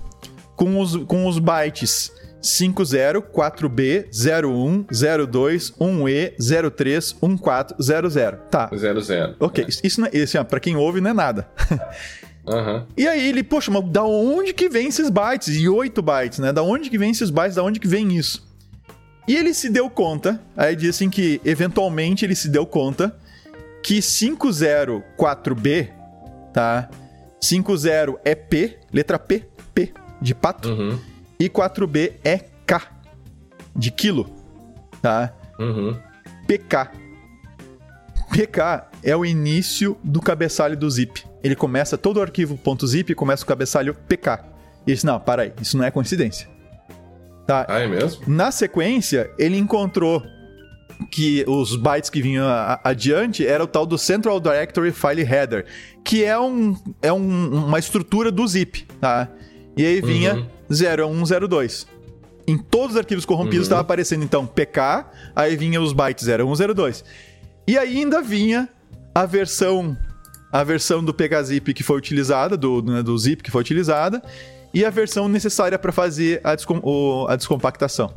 com 0.58 0.78
os, 0.82 0.98
com 1.06 1.26
os 1.26 1.40
bytes 1.40 2.12
50, 2.42 3.22
4B, 3.22 4.06
01, 4.14 4.86
02, 5.28 5.72
1E, 5.80 6.34
03, 6.72 7.16
1400. 7.22 8.40
Tá. 8.50 8.70
Zero, 8.76 9.02
zero. 9.02 9.36
Ok, 9.40 9.66
isso- 9.68 9.82
isso, 9.84 10.02
não 10.02 10.08
é, 10.08 10.12
isso, 10.18 10.40
ó, 10.40 10.44
pra 10.44 10.60
quem 10.60 10.76
ouve 10.76 11.02
não 11.02 11.12
é 11.12 11.14
nada. 11.14 11.48
Aham. 12.48 12.86
E 12.98 13.08
aí 13.08 13.30
ele, 13.30 13.44
poxa, 13.44 13.70
mas 13.70 13.84
da 13.92 14.04
onde 14.04 14.54
que 14.54 14.70
vem 14.70 14.88
esses 14.88 15.10
bytes? 15.10 15.50
E 15.56 15.68
8 15.70 16.02
bytes, 16.02 16.40
né? 16.40 16.52
Da 16.52 16.64
onde 16.64 16.90
que 16.90 16.98
vem 16.98 17.12
esses 17.12 17.30
bytes? 17.30 17.56
Da 17.56 17.64
onde 17.64 17.80
que 17.80 17.88
vem 17.88 18.16
isso? 18.18 18.48
E 19.28 19.36
ele 19.36 19.54
se 19.54 19.70
deu 19.70 19.88
conta, 19.90 20.42
aí 20.58 20.76
diz 20.76 20.90
assim 20.96 21.10
que 21.10 21.40
eventualmente 21.46 22.26
ele 22.26 22.34
se 22.34 22.50
deu 22.50 22.66
conta 22.66 23.16
que 23.84 24.00
504B, 24.02 25.90
tá? 26.54 26.90
50 27.40 28.20
é 28.26 28.34
P, 28.36 28.78
letra 28.92 29.20
P, 29.20 29.46
P 29.74 29.94
de 30.22 30.34
pato, 30.34 30.70
Uhum. 30.70 31.00
E 31.40 31.50
4B 31.50 32.14
é 32.24 32.40
K 32.66 32.82
de 33.76 33.92
quilo, 33.92 34.30
tá? 35.02 35.34
Uhum. 35.60 35.96
PK. 36.48 36.90
PK 38.32 38.88
é 39.04 39.16
o 39.16 39.26
início 39.26 39.98
do 40.04 40.20
cabeçalho 40.22 40.76
do 40.78 40.90
zip. 40.90 41.24
Ele 41.44 41.56
começa 41.56 41.98
todo 41.98 42.18
o 42.18 42.22
arquivo 42.22 42.60
.zip 42.86 43.16
começa 43.16 43.44
o 43.44 43.48
cabeçalho 43.48 43.94
PK. 43.94 44.40
E 44.86 44.92
ele 44.92 44.96
disse, 44.96 45.06
não, 45.06 45.20
para 45.20 45.44
aí, 45.44 45.54
isso 45.62 45.78
não 45.78 45.86
é 45.86 45.92
coincidência. 45.92 46.48
Tá? 47.48 47.66
Ah, 47.68 47.80
é 47.80 47.88
mesmo? 47.88 48.22
Na 48.28 48.52
sequência, 48.52 49.32
ele 49.40 49.58
encontrou 49.58 50.22
que 51.12 51.44
os 51.48 51.76
bytes 51.78 52.10
que 52.10 52.22
vinham 52.22 52.46
adiante 52.84 53.46
era 53.48 53.64
o 53.64 53.68
tal 53.68 53.86
do 53.86 53.98
Central 53.98 54.40
Directory 54.40 54.92
File 54.92 55.22
Header, 55.24 55.66
que 56.04 56.24
é, 56.24 56.38
um, 56.38 56.76
é 57.02 57.12
um- 57.14 57.66
uma 57.66 57.80
estrutura 57.80 58.32
do 58.32 58.46
zip, 58.46 58.84
tá? 59.00 59.28
E 59.78 59.86
aí 59.86 60.02
vinha 60.02 60.36
Uhum. 60.36 60.46
0102. 60.70 61.88
Em 62.48 62.58
todos 62.58 62.92
os 62.92 62.98
arquivos 62.98 63.26
corrompidos 63.26 63.66
estava 63.66 63.82
aparecendo 63.82 64.24
então 64.24 64.46
PK, 64.46 65.06
aí 65.36 65.56
vinha 65.56 65.80
os 65.82 65.94
bytes 65.94 66.26
0102. 66.28 67.04
E 67.68 67.78
ainda 67.78 68.22
vinha 68.22 68.68
a 69.14 69.26
versão 69.26 69.96
a 70.52 70.64
versão 70.64 71.04
do 71.04 71.14
PKZip 71.14 71.76
que 71.76 71.84
foi 71.84 71.96
utilizada, 71.98 72.58
do, 72.58 72.82
né, 72.82 73.04
do 73.04 73.16
zip 73.16 73.44
que 73.44 73.52
foi 73.52 73.62
utilizada, 73.62 74.20
e 74.74 74.84
a 74.84 74.90
versão 74.90 75.28
necessária 75.30 75.78
para 75.78 75.92
fazer 75.92 76.42
a, 76.44 76.56
descom- 76.56 76.80
o- 76.82 77.28
a 77.30 77.36
descompactação. 77.36 78.12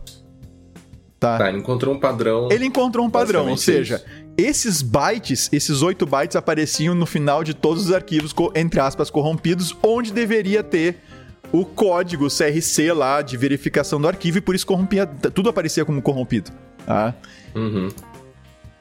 Tá? 1.20 1.36
Tá, 1.38 1.48
ele 1.50 1.58
encontrou 1.58 1.94
um 1.94 2.00
padrão. 2.00 2.48
Ele 2.50 2.64
encontrou 2.64 3.04
um 3.06 3.10
padrão, 3.10 3.42
ou 3.42 3.50
Basicamente 3.50 3.86
seja, 3.86 4.02
esses 4.36 4.80
bytes, 4.80 5.50
esses 5.52 5.82
8 5.82 6.06
bytes 6.06 6.34
apareciam 6.34 6.94
no 6.94 7.04
final 7.04 7.44
de 7.44 7.52
todos 7.52 7.84
os 7.86 7.92
arquivos, 7.92 8.34
entre 8.56 8.80
aspas, 8.80 9.10
corrompidos, 9.10 9.76
onde 9.82 10.10
deveria 10.10 10.62
ter 10.62 11.02
o 11.52 11.64
código 11.64 12.28
CRC 12.28 12.92
lá 12.92 13.20
de 13.22 13.36
verificação 13.36 14.00
do 14.00 14.08
arquivo 14.08 14.38
e 14.38 14.40
por 14.40 14.54
isso 14.54 14.66
corrompia, 14.66 15.06
tudo 15.06 15.48
aparecia 15.50 15.84
como 15.84 16.00
corrompido. 16.00 16.50
Tá? 16.86 17.14
Uhum. 17.54 17.88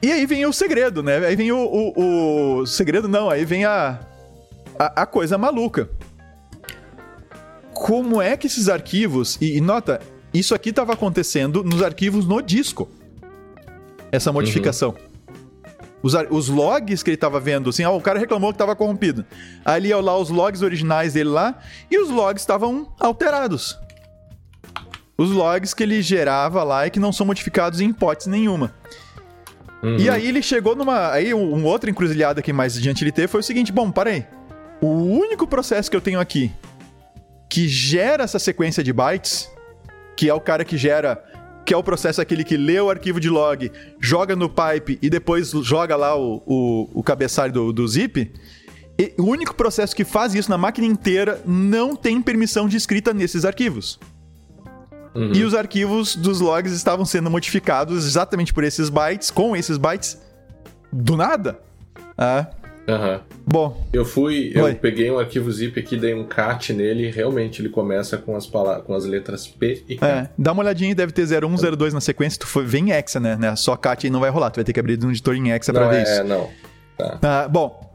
E 0.02 0.10
aí 0.10 0.26
vem 0.26 0.44
o 0.46 0.52
segredo, 0.52 1.02
né? 1.02 1.18
Aí 1.18 1.36
vem 1.36 1.52
o, 1.52 1.58
o, 1.58 2.60
o- 2.60 2.66
segredo, 2.66 3.06
não, 3.08 3.28
aí 3.30 3.44
vem 3.44 3.64
a, 3.64 4.00
a, 4.78 5.02
a 5.02 5.06
coisa 5.06 5.36
maluca. 5.38 5.88
Como 7.74 8.20
é 8.20 8.36
que 8.36 8.46
esses 8.46 8.68
arquivos. 8.68 9.38
E, 9.40 9.56
e 9.56 9.60
nota, 9.60 10.00
isso 10.32 10.54
aqui 10.54 10.70
estava 10.70 10.92
acontecendo 10.92 11.62
nos 11.62 11.82
arquivos 11.82 12.26
no 12.26 12.40
disco. 12.42 12.88
Essa 14.10 14.32
modificação. 14.32 14.94
Os, 16.02 16.14
os 16.30 16.48
logs 16.48 17.02
que 17.02 17.10
ele 17.10 17.16
estava 17.16 17.38
vendo, 17.38 17.70
assim, 17.70 17.84
ó, 17.84 17.96
o 17.96 18.00
cara 18.00 18.18
reclamou 18.18 18.50
que 18.50 18.56
estava 18.56 18.74
corrompido. 18.74 19.24
Ali 19.64 19.88
ia 19.88 20.00
lá 20.00 20.16
os 20.18 20.30
logs 20.30 20.62
originais 20.62 21.12
dele 21.12 21.30
lá, 21.30 21.58
e 21.90 21.98
os 21.98 22.10
logs 22.10 22.42
estavam 22.42 22.92
alterados. 22.98 23.78
Os 25.16 25.30
logs 25.30 25.72
que 25.74 25.82
ele 25.82 26.02
gerava 26.02 26.64
lá 26.64 26.86
e 26.86 26.90
que 26.90 26.98
não 26.98 27.12
são 27.12 27.24
modificados 27.24 27.80
em 27.80 27.90
hipótese 27.90 28.28
nenhuma. 28.28 28.74
Uhum. 29.82 29.96
E 29.96 30.08
aí 30.08 30.26
ele 30.26 30.42
chegou 30.42 30.76
numa. 30.76 31.10
Aí 31.12 31.34
um 31.34 31.56
um 31.56 31.64
outro 31.64 31.90
encruzilhada 31.90 32.40
que 32.40 32.52
mais 32.52 32.76
adiante 32.76 33.02
ele 33.02 33.12
teve 33.12 33.28
foi 33.28 33.40
o 33.40 33.42
seguinte: 33.42 33.72
bom, 33.72 33.90
para 33.90 34.10
aí. 34.10 34.26
O 34.80 34.86
único 34.86 35.46
processo 35.46 35.90
que 35.90 35.96
eu 35.96 36.00
tenho 36.00 36.18
aqui 36.18 36.50
que 37.48 37.68
gera 37.68 38.24
essa 38.24 38.38
sequência 38.38 38.82
de 38.82 38.92
bytes, 38.92 39.50
que 40.16 40.28
é 40.28 40.34
o 40.34 40.40
cara 40.40 40.64
que 40.64 40.78
gera. 40.78 41.22
Que 41.72 41.74
é 41.74 41.78
o 41.78 41.82
processo 41.82 42.20
aquele 42.20 42.44
que 42.44 42.54
lê 42.54 42.78
o 42.78 42.90
arquivo 42.90 43.18
de 43.18 43.30
log, 43.30 43.72
joga 43.98 44.36
no 44.36 44.46
pipe 44.46 44.98
e 45.00 45.08
depois 45.08 45.52
joga 45.62 45.96
lá 45.96 46.14
o, 46.14 46.42
o, 46.44 47.00
o 47.00 47.02
cabeçalho 47.02 47.50
do, 47.50 47.72
do 47.72 47.88
zip. 47.88 48.30
e 48.98 49.14
o 49.16 49.22
único 49.22 49.54
processo 49.54 49.96
que 49.96 50.04
faz 50.04 50.34
isso 50.34 50.50
na 50.50 50.58
máquina 50.58 50.86
inteira 50.86 51.40
não 51.46 51.96
tem 51.96 52.20
permissão 52.20 52.68
de 52.68 52.76
escrita 52.76 53.14
nesses 53.14 53.46
arquivos. 53.46 53.98
Uhum. 55.14 55.32
E 55.32 55.44
os 55.44 55.54
arquivos 55.54 56.14
dos 56.14 56.40
logs 56.40 56.74
estavam 56.74 57.06
sendo 57.06 57.30
modificados 57.30 58.06
exatamente 58.06 58.52
por 58.52 58.64
esses 58.64 58.90
bytes, 58.90 59.30
com 59.30 59.56
esses 59.56 59.78
bytes, 59.78 60.20
do 60.92 61.16
nada. 61.16 61.58
Ah, 62.18 62.48
Aham. 62.88 63.20
bom, 63.46 63.86
Eu 63.92 64.04
fui, 64.04 64.50
eu 64.54 64.64
Oi. 64.64 64.74
peguei 64.74 65.08
um 65.08 65.16
arquivo 65.18 65.50
zip 65.52 65.78
aqui, 65.78 65.96
dei 65.96 66.14
um 66.14 66.24
cat 66.26 66.72
nele 66.72 67.06
e 67.06 67.10
realmente 67.12 67.62
ele 67.62 67.68
começa 67.68 68.18
com 68.18 68.34
as, 68.34 68.44
pala- 68.44 68.80
com 68.80 68.92
as 68.92 69.04
letras 69.04 69.46
P 69.46 69.84
e 69.88 69.96
K. 69.96 70.04
é, 70.06 70.28
dá 70.36 70.50
uma 70.50 70.62
olhadinha, 70.64 70.92
deve 70.92 71.12
ter 71.12 71.24
0102 71.24 71.94
na 71.94 72.00
sequência, 72.00 72.40
tu 72.40 72.46
for, 72.48 72.64
vem 72.64 72.88
em 72.88 72.92
Hexa, 72.92 73.20
né? 73.20 73.36
né? 73.36 73.54
Só 73.54 73.76
CAT 73.76 74.04
aí 74.06 74.10
não 74.10 74.18
vai 74.18 74.30
rolar, 74.30 74.50
tu 74.50 74.56
vai 74.56 74.64
ter 74.64 74.72
que 74.72 74.80
abrir 74.80 74.98
um 75.04 75.10
editor 75.10 75.36
em 75.36 75.52
Hexa 75.52 75.72
pra 75.72 75.82
não, 75.84 75.90
ver 75.90 75.98
é, 75.98 76.02
isso. 76.02 76.24
não. 76.24 76.50
Tá. 76.98 77.18
Ah, 77.22 77.48
bom, 77.48 77.94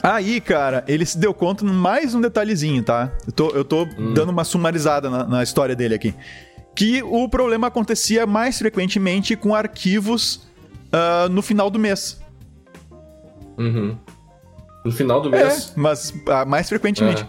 aí, 0.00 0.40
cara, 0.40 0.84
ele 0.86 1.04
se 1.04 1.18
deu 1.18 1.34
conta 1.34 1.64
de 1.64 1.72
mais 1.72 2.14
um 2.14 2.20
detalhezinho, 2.20 2.82
tá? 2.84 3.10
Eu 3.26 3.32
tô, 3.32 3.50
eu 3.50 3.64
tô 3.64 3.84
dando 4.14 4.30
uma 4.30 4.44
sumarizada 4.44 5.10
na, 5.10 5.26
na 5.26 5.42
história 5.42 5.74
dele 5.74 5.96
aqui. 5.96 6.14
Que 6.76 7.02
o 7.02 7.28
problema 7.28 7.66
acontecia 7.66 8.24
mais 8.24 8.56
frequentemente 8.56 9.34
com 9.36 9.52
arquivos 9.52 10.46
ah, 10.92 11.28
no 11.28 11.42
final 11.42 11.68
do 11.68 11.78
mês. 11.78 12.20
Uhum. 13.58 13.96
No 14.84 14.90
final 14.92 15.20
do 15.20 15.30
mês. 15.30 15.72
É, 15.76 15.80
mas 15.80 16.12
ah, 16.28 16.44
mais 16.44 16.68
frequentemente. 16.68 17.22
É. 17.22 17.26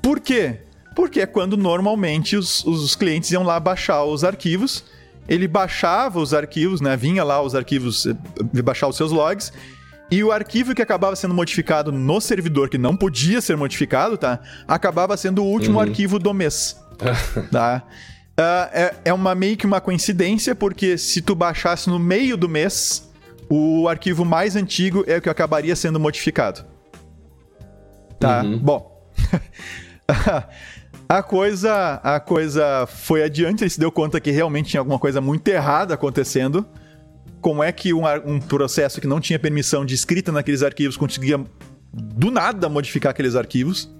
Por 0.00 0.20
quê? 0.20 0.60
Porque 0.94 1.20
é 1.20 1.26
quando 1.26 1.56
normalmente 1.56 2.36
os, 2.36 2.64
os 2.64 2.94
clientes 2.94 3.30
iam 3.30 3.42
lá 3.42 3.58
baixar 3.58 4.04
os 4.04 4.24
arquivos. 4.24 4.84
Ele 5.28 5.46
baixava 5.48 6.18
os 6.18 6.34
arquivos, 6.34 6.80
né? 6.80 6.96
Vinha 6.96 7.22
lá 7.24 7.40
os 7.40 7.54
arquivos, 7.54 8.06
eh, 8.06 8.62
baixar 8.62 8.88
os 8.88 8.96
seus 8.96 9.12
logs. 9.12 9.52
E 10.10 10.22
o 10.22 10.30
arquivo 10.30 10.74
que 10.74 10.82
acabava 10.82 11.16
sendo 11.16 11.32
modificado 11.32 11.90
no 11.90 12.20
servidor, 12.20 12.68
que 12.68 12.76
não 12.76 12.94
podia 12.94 13.40
ser 13.40 13.56
modificado, 13.56 14.18
tá? 14.18 14.40
Acabava 14.68 15.16
sendo 15.16 15.42
o 15.42 15.46
último 15.46 15.76
Uhum. 15.76 15.82
arquivo 15.84 16.18
do 16.18 16.34
mês. 16.34 16.76
tá? 17.50 17.82
Ah, 18.36 18.68
é, 18.72 18.94
é 19.06 19.12
uma 19.12 19.34
meio 19.34 19.56
que 19.56 19.64
uma 19.64 19.80
coincidência, 19.80 20.54
porque 20.54 20.98
se 20.98 21.22
tu 21.22 21.34
baixasse 21.34 21.88
no 21.88 21.98
meio 21.98 22.36
do 22.36 22.48
mês, 22.48 23.10
o 23.48 23.88
arquivo 23.88 24.24
mais 24.24 24.56
antigo 24.56 25.04
é 25.06 25.16
o 25.16 25.22
que 25.22 25.28
acabaria 25.30 25.74
sendo 25.74 25.98
modificado. 25.98 26.64
Tá? 28.22 28.42
Uhum. 28.42 28.58
Bom. 28.58 29.10
a 31.08 31.22
coisa, 31.22 32.00
a 32.02 32.20
coisa 32.20 32.86
foi 32.86 33.22
adiante, 33.22 33.62
ele 33.62 33.70
se 33.70 33.78
deu 33.80 33.90
conta 33.92 34.20
que 34.20 34.30
realmente 34.30 34.70
tinha 34.70 34.80
alguma 34.80 34.98
coisa 34.98 35.20
muito 35.20 35.46
errada 35.48 35.94
acontecendo. 35.94 36.66
Como 37.40 37.62
é 37.62 37.72
que 37.72 37.92
um, 37.92 38.02
um 38.24 38.40
processo 38.40 39.00
que 39.00 39.06
não 39.06 39.20
tinha 39.20 39.38
permissão 39.38 39.84
de 39.84 39.94
escrita 39.94 40.30
naqueles 40.30 40.62
arquivos 40.62 40.96
conseguia 40.96 41.40
do 41.92 42.30
nada 42.30 42.68
modificar 42.68 43.10
aqueles 43.10 43.34
arquivos? 43.34 43.90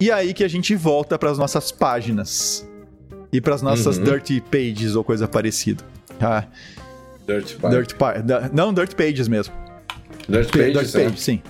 E 0.00 0.10
aí 0.10 0.32
que 0.34 0.42
a 0.44 0.48
gente 0.48 0.74
volta 0.74 1.18
para 1.18 1.30
as 1.30 1.38
nossas 1.38 1.70
páginas 1.70 2.66
e 3.32 3.40
para 3.40 3.54
as 3.54 3.62
nossas 3.62 3.98
Uhum. 3.98 4.04
dirty 4.04 4.40
pages 4.40 4.94
ou 4.94 5.04
coisa 5.04 5.28
parecida. 5.28 5.84
Tá? 6.18 6.46
Dirt. 7.26 7.56
Dirt 7.70 7.94
pa- 7.94 8.14
não, 8.52 8.72
dirt 8.72 8.94
pages 8.94 9.28
mesmo. 9.28 9.52
Dirt 10.28 10.50
Dirt 10.52 10.74
Pages, 10.74 10.94
né? 10.94 11.12
sim. 11.16 11.42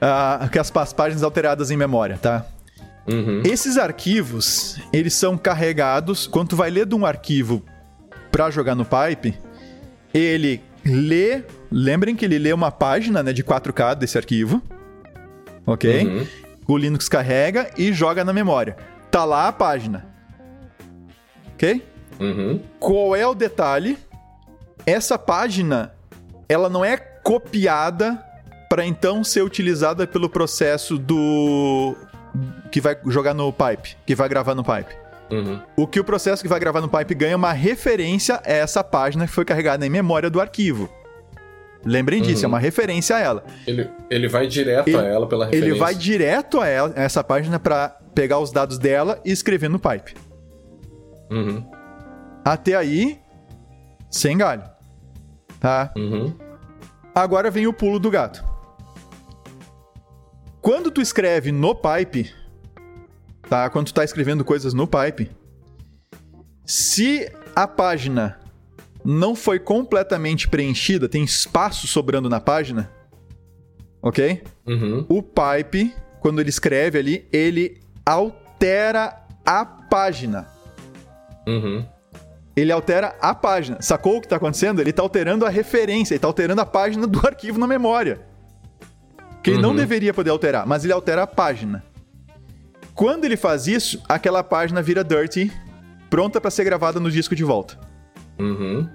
Ah, 0.00 0.48
que 0.50 0.58
as 0.58 0.70
pa- 0.70 0.86
páginas 0.86 1.22
alteradas 1.22 1.70
em 1.70 1.76
memória, 1.76 2.18
tá? 2.18 2.46
Uhum. 3.10 3.42
Esses 3.44 3.76
arquivos, 3.78 4.78
eles 4.92 5.14
são 5.14 5.36
carregados. 5.36 6.26
Quando 6.26 6.50
tu 6.50 6.56
vai 6.56 6.70
ler 6.70 6.86
de 6.86 6.94
um 6.94 7.04
arquivo 7.06 7.64
pra 8.30 8.50
jogar 8.50 8.74
no 8.74 8.84
pipe, 8.84 9.36
ele 10.12 10.62
lê. 10.84 11.42
Lembrem 11.70 12.14
que 12.14 12.24
ele 12.24 12.38
lê 12.38 12.52
uma 12.52 12.70
página 12.70 13.22
né, 13.22 13.32
de 13.32 13.42
4K 13.42 13.94
desse 13.94 14.16
arquivo. 14.18 14.62
Ok? 15.66 16.06
Uhum. 16.06 16.26
O 16.66 16.76
Linux 16.78 17.08
carrega 17.08 17.70
e 17.76 17.92
joga 17.92 18.24
na 18.24 18.32
memória. 18.32 18.76
Tá 19.10 19.24
lá 19.24 19.48
a 19.48 19.52
página. 19.52 20.06
Ok? 21.54 21.82
Uhum. 22.20 22.60
Qual 22.78 23.16
é 23.16 23.26
o 23.26 23.34
detalhe? 23.34 23.98
Essa 24.86 25.18
página, 25.18 25.92
ela 26.48 26.68
não 26.68 26.84
é 26.84 26.96
copiada 26.96 28.22
para 28.68 28.84
então 28.86 29.24
ser 29.24 29.42
utilizada 29.42 30.06
pelo 30.06 30.28
processo 30.28 30.98
do 30.98 31.96
que 32.70 32.80
vai 32.80 32.96
jogar 33.06 33.34
no 33.34 33.52
pipe, 33.52 33.96
que 34.06 34.14
vai 34.14 34.28
gravar 34.28 34.54
no 34.54 34.62
pipe. 34.62 34.94
Uhum. 35.30 35.60
O 35.76 35.86
que 35.86 36.00
o 36.00 36.04
processo 36.04 36.42
que 36.42 36.48
vai 36.48 36.58
gravar 36.60 36.80
no 36.80 36.88
pipe 36.88 37.14
ganha 37.14 37.32
é 37.32 37.36
uma 37.36 37.52
referência 37.52 38.40
a 38.44 38.50
essa 38.50 38.82
página 38.84 39.26
que 39.26 39.32
foi 39.32 39.44
carregada 39.44 39.86
em 39.86 39.90
memória 39.90 40.30
do 40.30 40.40
arquivo. 40.40 40.88
Lembrem 41.84 42.20
disso, 42.20 42.44
é 42.44 42.48
Uhum. 42.48 42.54
uma 42.54 42.58
referência 42.58 43.16
a 43.16 43.20
ela. 43.20 43.44
Ele, 43.66 43.88
ele 44.10 44.28
vai 44.28 44.46
direto 44.46 44.88
Ele- 44.88 44.96
a 44.96 45.02
ela 45.04 45.26
pela 45.28 45.44
referência. 45.46 45.70
Ele 45.70 45.78
vai 45.78 45.94
direto 45.94 46.60
a, 46.60 46.66
ela, 46.66 46.92
a 46.96 47.02
essa 47.02 47.22
página 47.22 47.58
para 47.58 47.90
pegar 48.14 48.38
os 48.40 48.50
dados 48.50 48.78
dela 48.78 49.20
e 49.24 49.30
escrever 49.30 49.68
no 49.70 49.78
pipe. 49.78 50.14
Uhum. 51.30 51.64
Até 52.44 52.74
aí, 52.74 53.18
sem 54.10 54.36
galho. 54.36 54.64
Tá? 55.60 55.92
Uhum. 55.96 56.34
Agora 57.14 57.50
vem 57.50 57.66
o 57.66 57.72
pulo 57.72 57.98
do 57.98 58.10
gato. 58.10 58.44
Quando 60.60 60.90
tu 60.90 61.00
escreve 61.00 61.52
no 61.52 61.74
pipe, 61.74 62.32
tá? 63.48 63.70
Quando 63.70 63.86
tu 63.86 63.94
tá 63.94 64.04
escrevendo 64.04 64.44
coisas 64.44 64.74
no 64.74 64.86
pipe, 64.86 65.30
se 66.64 67.30
a 67.54 67.66
página 67.66 68.38
não 69.04 69.34
foi 69.34 69.58
completamente 69.58 70.48
preenchida, 70.48 71.08
tem 71.08 71.24
espaço 71.24 71.86
sobrando 71.86 72.28
na 72.28 72.40
página, 72.40 72.90
ok? 74.02 74.42
Uhum. 74.66 75.06
O 75.08 75.22
pipe, 75.22 75.94
quando 76.20 76.40
ele 76.40 76.50
escreve 76.50 76.98
ali, 76.98 77.28
ele 77.32 77.80
altera 78.04 79.24
a 79.46 79.64
página. 79.64 80.48
Uhum. 81.46 81.86
Ele 82.54 82.72
altera 82.72 83.16
a 83.20 83.34
página. 83.34 83.80
Sacou 83.80 84.16
o 84.16 84.20
que 84.20 84.26
está 84.26 84.36
acontecendo? 84.36 84.80
Ele 84.80 84.90
está 84.90 85.02
alterando 85.02 85.46
a 85.46 85.48
referência, 85.48 86.12
ele 86.12 86.18
está 86.18 86.26
alterando 86.26 86.60
a 86.60 86.66
página 86.66 87.06
do 87.06 87.24
arquivo 87.26 87.58
na 87.58 87.66
memória. 87.66 88.27
Que 89.42 89.50
ele 89.50 89.62
não 89.62 89.70
Uhum. 89.70 89.76
deveria 89.76 90.12
poder 90.12 90.30
alterar, 90.30 90.66
mas 90.66 90.84
ele 90.84 90.92
altera 90.92 91.22
a 91.22 91.26
página. 91.26 91.82
Quando 92.94 93.24
ele 93.24 93.36
faz 93.36 93.66
isso, 93.66 94.02
aquela 94.08 94.42
página 94.42 94.82
vira 94.82 95.04
dirty, 95.04 95.52
pronta 96.10 96.40
para 96.40 96.50
ser 96.50 96.64
gravada 96.64 96.98
no 96.98 97.10
disco 97.10 97.34
de 97.36 97.44
volta. 97.44 97.78
Uhum. 98.38 98.88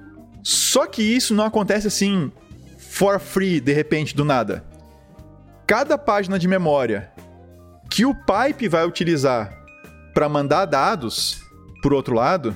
Só 0.44 0.86
que 0.86 1.02
isso 1.02 1.34
não 1.34 1.46
acontece 1.46 1.88
assim 1.88 2.32
for 2.78 3.20
free, 3.20 3.60
de 3.62 3.72
repente, 3.72 4.16
do 4.16 4.26
nada. 4.26 4.64
Cada 5.66 5.98
página 5.98 6.38
de 6.38 6.48
memória 6.48 7.10
que 7.90 8.06
o 8.06 8.14
pipe 8.14 8.68
vai 8.68 8.86
utilizar 8.86 9.58
para 10.14 10.28
mandar 10.28 10.66
dados 10.66 11.42
por 11.82 11.94
outro 11.94 12.14
lado, 12.16 12.56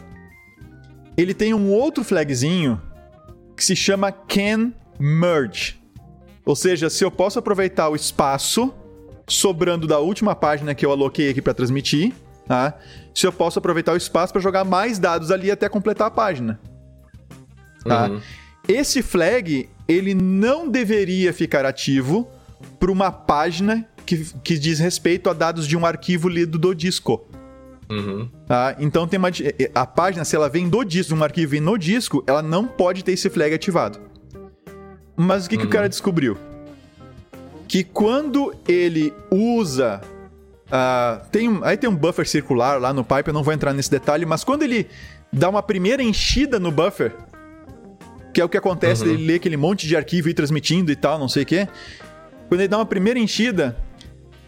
ele 1.15 1.33
tem 1.33 1.53
um 1.53 1.71
outro 1.71 2.03
flagzinho 2.03 2.81
que 3.55 3.63
se 3.63 3.75
chama 3.75 4.11
can 4.11 4.73
merge. 4.99 5.76
Ou 6.47 6.55
seja, 6.55 6.89
se 6.89 7.03
eu 7.03 7.11
posso 7.11 7.37
aproveitar 7.37 7.89
o 7.89 7.95
espaço 7.95 8.73
sobrando 9.27 9.85
da 9.85 9.99
última 9.99 10.33
página 10.33 10.73
que 10.73 10.85
eu 10.85 10.91
aloquei 10.91 11.29
aqui 11.29 11.41
para 11.41 11.53
transmitir, 11.53 12.13
tá? 12.47 12.73
Se 13.13 13.27
eu 13.27 13.33
posso 13.33 13.59
aproveitar 13.59 13.91
o 13.91 13.97
espaço 13.97 14.31
para 14.31 14.41
jogar 14.41 14.63
mais 14.63 14.97
dados 14.97 15.29
ali 15.29 15.51
até 15.51 15.67
completar 15.67 16.07
a 16.07 16.11
página. 16.11 16.57
Tá? 17.83 18.07
Uhum. 18.07 18.21
Esse 18.65 19.01
flag, 19.01 19.69
ele 19.89 20.13
não 20.13 20.69
deveria 20.69 21.33
ficar 21.33 21.65
ativo 21.65 22.29
para 22.79 22.91
uma 22.93 23.11
página 23.11 23.85
que, 24.05 24.33
que 24.41 24.57
diz 24.57 24.79
respeito 24.79 25.29
a 25.29 25.33
dados 25.33 25.67
de 25.67 25.75
um 25.75 25.85
arquivo 25.85 26.29
lido 26.29 26.57
do 26.57 26.73
disco. 26.73 27.27
Uhum. 27.89 28.29
Tá? 28.45 28.73
Então 28.79 29.05
tem 29.05 29.17
uma, 29.17 29.29
a 29.75 29.85
página, 29.85 30.23
se 30.23 30.33
ela 30.33 30.47
vem 30.47 30.69
do 30.69 30.85
disco, 30.85 31.13
um 31.13 31.23
arquivo 31.23 31.51
vem 31.51 31.61
no 31.61 31.77
disco, 31.77 32.23
ela 32.25 32.41
não 32.41 32.65
pode 32.65 33.03
ter 33.03 33.11
esse 33.11 33.29
flag 33.29 33.53
ativado. 33.53 33.99
Mas 35.17 35.45
o 35.45 35.49
que, 35.49 35.57
que 35.57 35.65
o 35.65 35.69
cara 35.69 35.89
descobriu? 35.89 36.37
Que 37.67 37.83
quando 37.83 38.53
ele 38.67 39.11
usa. 39.31 39.99
ah, 40.71 41.21
tem, 41.31 41.49
um- 41.49 41.63
aí 41.63 41.75
tem 41.75 41.89
um 41.89 41.95
buffer 41.95 42.27
circular 42.27 42.79
lá 42.79 42.93
no 42.93 43.03
pipe, 43.03 43.27
eu 43.29 43.33
não 43.33 43.41
vou 43.43 43.53
entrar 43.53 43.73
nesse 43.73 43.89
detalhe, 43.91 44.25
mas 44.25 44.43
quando 44.43 44.63
ele 44.63 44.87
dá 45.33 45.49
uma 45.49 45.63
primeira 45.63 46.03
enchida 46.03 46.59
no 46.59 46.71
buffer, 46.71 47.13
que 48.33 48.39
é 48.39 48.45
o 48.45 48.49
que 48.49 48.57
acontece, 48.57 49.03
ele 49.03 49.25
lê 49.25 49.35
aquele 49.35 49.57
monte 49.57 49.87
de 49.87 49.95
arquivo 49.97 50.27
e 50.27 50.31
ir 50.31 50.33
transmitindo 50.33 50.91
e 50.91 50.95
tal, 50.95 51.17
não 51.17 51.27
sei 51.27 51.43
o 51.43 51.45
quê. 51.45 51.67
Quando 52.47 52.61
ele 52.61 52.67
dá 52.67 52.77
uma 52.77 52.85
primeira 52.85 53.17
enchida, 53.19 53.75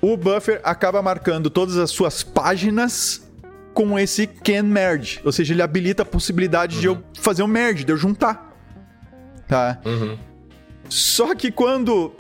o 0.02 0.16
buffer 0.16 0.62
acaba 0.64 1.02
marcando 1.02 1.50
todas 1.50 1.76
as 1.78 1.90
suas 1.90 2.22
páginas 2.24 3.28
com 3.74 3.98
esse 3.98 4.28
can 4.28 4.64
merge. 4.64 5.20
Ou 5.26 5.32
seja, 5.32 5.54
ele 5.54 5.62
habilita 5.62 6.04
a 6.04 6.06
possibilidade 6.06 6.80
de 6.80 6.86
eu 6.88 7.02
fazer 7.20 7.44
um 7.44 7.48
merge, 7.48 7.84
de 7.84 7.92
eu 7.92 7.98
juntar. 7.98 8.54
Tá? 9.48 9.80
Uhum. 9.86 10.18
Só 10.90 11.36
que 11.36 11.52
quando 11.52 12.12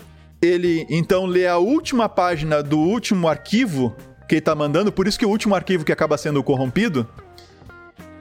ele 0.42 0.86
então 0.90 1.26
lê 1.26 1.48
a 1.48 1.58
última 1.58 2.08
página 2.08 2.64
do 2.64 2.80
último 2.80 3.28
arquivo 3.28 3.96
que 4.28 4.36
ele 4.36 4.42
tá 4.42 4.56
mandando, 4.56 4.92
por 4.92 5.08
isso 5.08 5.18
que 5.18 5.26
o 5.26 5.30
último 5.30 5.56
arquivo 5.56 5.84
que 5.84 5.92
acaba 5.92 6.18
sendo 6.18 6.42
corrompido, 6.44 7.08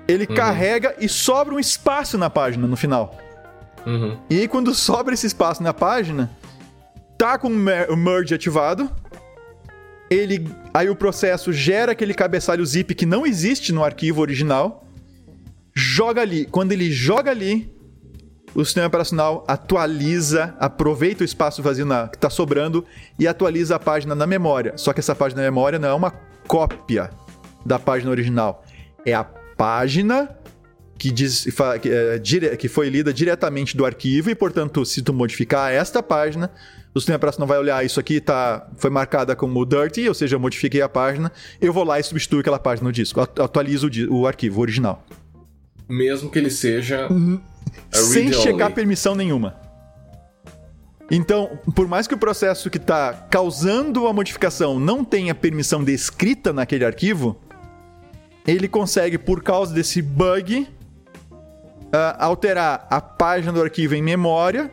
ele 0.09 0.27
carrega 0.27 0.97
e 0.99 1.07
sobra 1.09 1.55
um 1.55 1.61
espaço 1.61 2.17
na 2.17 2.31
página 2.31 2.67
no 2.67 2.77
final. 2.77 3.17
Uhum. 3.87 4.19
E 4.31 4.41
aí, 4.41 4.49
quando 4.49 4.75
sobra 4.75 5.13
esse 5.13 5.27
espaço 5.27 5.63
na 5.63 5.75
página, 5.75 6.31
tá 7.19 7.37
com 7.37 7.49
o 7.49 7.97
merge 7.97 8.35
ativado. 8.35 8.91
Ele, 10.11 10.49
aí 10.73 10.89
o 10.89 10.97
processo 10.97 11.53
gera 11.53 11.93
aquele 11.93 12.15
cabeçalho 12.15 12.65
zip 12.65 12.95
que 12.95 13.05
não 13.05 13.27
existe 13.27 13.73
no 13.73 13.85
arquivo 13.85 14.23
original. 14.23 14.87
Joga 15.75 16.23
ali. 16.23 16.47
Quando 16.47 16.73
ele 16.73 16.91
joga 16.91 17.31
ali, 17.31 17.71
o 18.61 18.65
sistema 18.65 18.87
operacional 18.87 19.45
atualiza, 19.47 20.55
aproveita 20.59 21.23
o 21.23 21.25
espaço 21.25 21.63
vazio 21.63 21.87
na- 21.87 22.09
que 22.09 22.17
está 22.17 22.29
sobrando 22.29 22.85
e 23.19 23.27
atualiza 23.29 23.77
a 23.77 23.79
página 23.79 24.15
na 24.15 24.27
memória. 24.27 24.73
Só 24.77 24.93
que 24.93 25.01
essa 25.01 25.15
página 25.15 25.43
na 25.43 25.49
memória 25.49 25.79
não 25.79 25.89
é 25.89 25.95
uma 25.95 26.11
cópia 26.47 27.11
da 27.65 27.79
página 27.79 28.11
original. 28.11 28.65
É 29.07 29.15
a 29.15 29.23
página 29.25 30.31
que, 30.99 31.11
diz, 31.13 31.47
que, 31.81 31.89
é, 31.89 32.19
dire- 32.19 32.57
que 32.57 32.67
foi 32.69 32.89
lida 32.89 33.13
diretamente 33.13 33.77
do 33.77 33.85
arquivo 33.87 34.31
e, 34.31 34.35
portanto, 34.35 34.85
se 34.85 35.01
tu 35.03 35.13
modificar 35.15 35.73
esta 35.73 36.03
página, 36.03 36.51
o 36.93 36.99
sistema 36.99 37.17
operacional 37.17 37.47
vai 37.47 37.59
olhar 37.59 37.85
isso 37.87 38.01
aqui 38.01 38.21
tá, 38.21 38.67
foi 38.77 38.91
marcada 38.91 39.37
como 39.37 39.65
dirty, 39.65 40.09
ou 40.09 40.15
seja, 40.15 40.35
eu 40.35 40.41
modifiquei 40.41 40.83
a 40.83 40.89
página, 40.89 41.31
eu 41.61 41.73
vou 41.73 41.85
lá 41.85 42.01
e 42.01 42.03
substituo 42.03 42.41
aquela 42.41 42.59
página 42.59 42.89
no 42.89 42.93
disco, 42.93 43.21
atu- 43.21 43.41
atualizo 43.41 43.89
o, 44.11 44.23
o 44.23 44.27
arquivo 44.27 44.61
original. 44.61 45.05
Mesmo 45.89 46.29
que 46.31 46.39
ele 46.39 46.51
seja. 46.51 47.07
a 47.07 47.48
sem 47.91 48.25
read-only. 48.25 48.43
checar 48.43 48.73
permissão 48.73 49.15
nenhuma. 49.15 49.57
Então, 51.11 51.59
por 51.75 51.89
mais 51.89 52.07
que 52.07 52.15
o 52.15 52.19
processo 52.19 52.69
que 52.69 52.77
está 52.77 53.15
causando 53.31 54.07
a 54.07 54.13
modificação 54.13 54.79
não 54.79 55.03
tenha 55.03 55.35
permissão 55.35 55.83
de 55.83 55.93
escrita 55.93 56.53
naquele 56.53 56.85
arquivo, 56.85 57.41
ele 58.47 58.69
consegue, 58.69 59.17
por 59.17 59.43
causa 59.43 59.73
desse 59.73 60.03
bug, 60.03 60.69
ah, 61.93 62.17
alterar 62.19 62.87
a 62.91 63.01
página 63.01 63.53
do 63.53 63.63
arquivo 63.63 63.95
em 63.95 64.03
memória. 64.03 64.71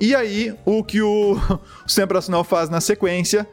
E 0.00 0.14
aí, 0.14 0.54
o 0.64 0.84
que 0.84 1.02
o, 1.02 1.32
o 1.84 1.88
sistema 1.88 2.06
operacional 2.06 2.44
faz 2.44 2.70
na 2.70 2.80
sequência 2.80 3.48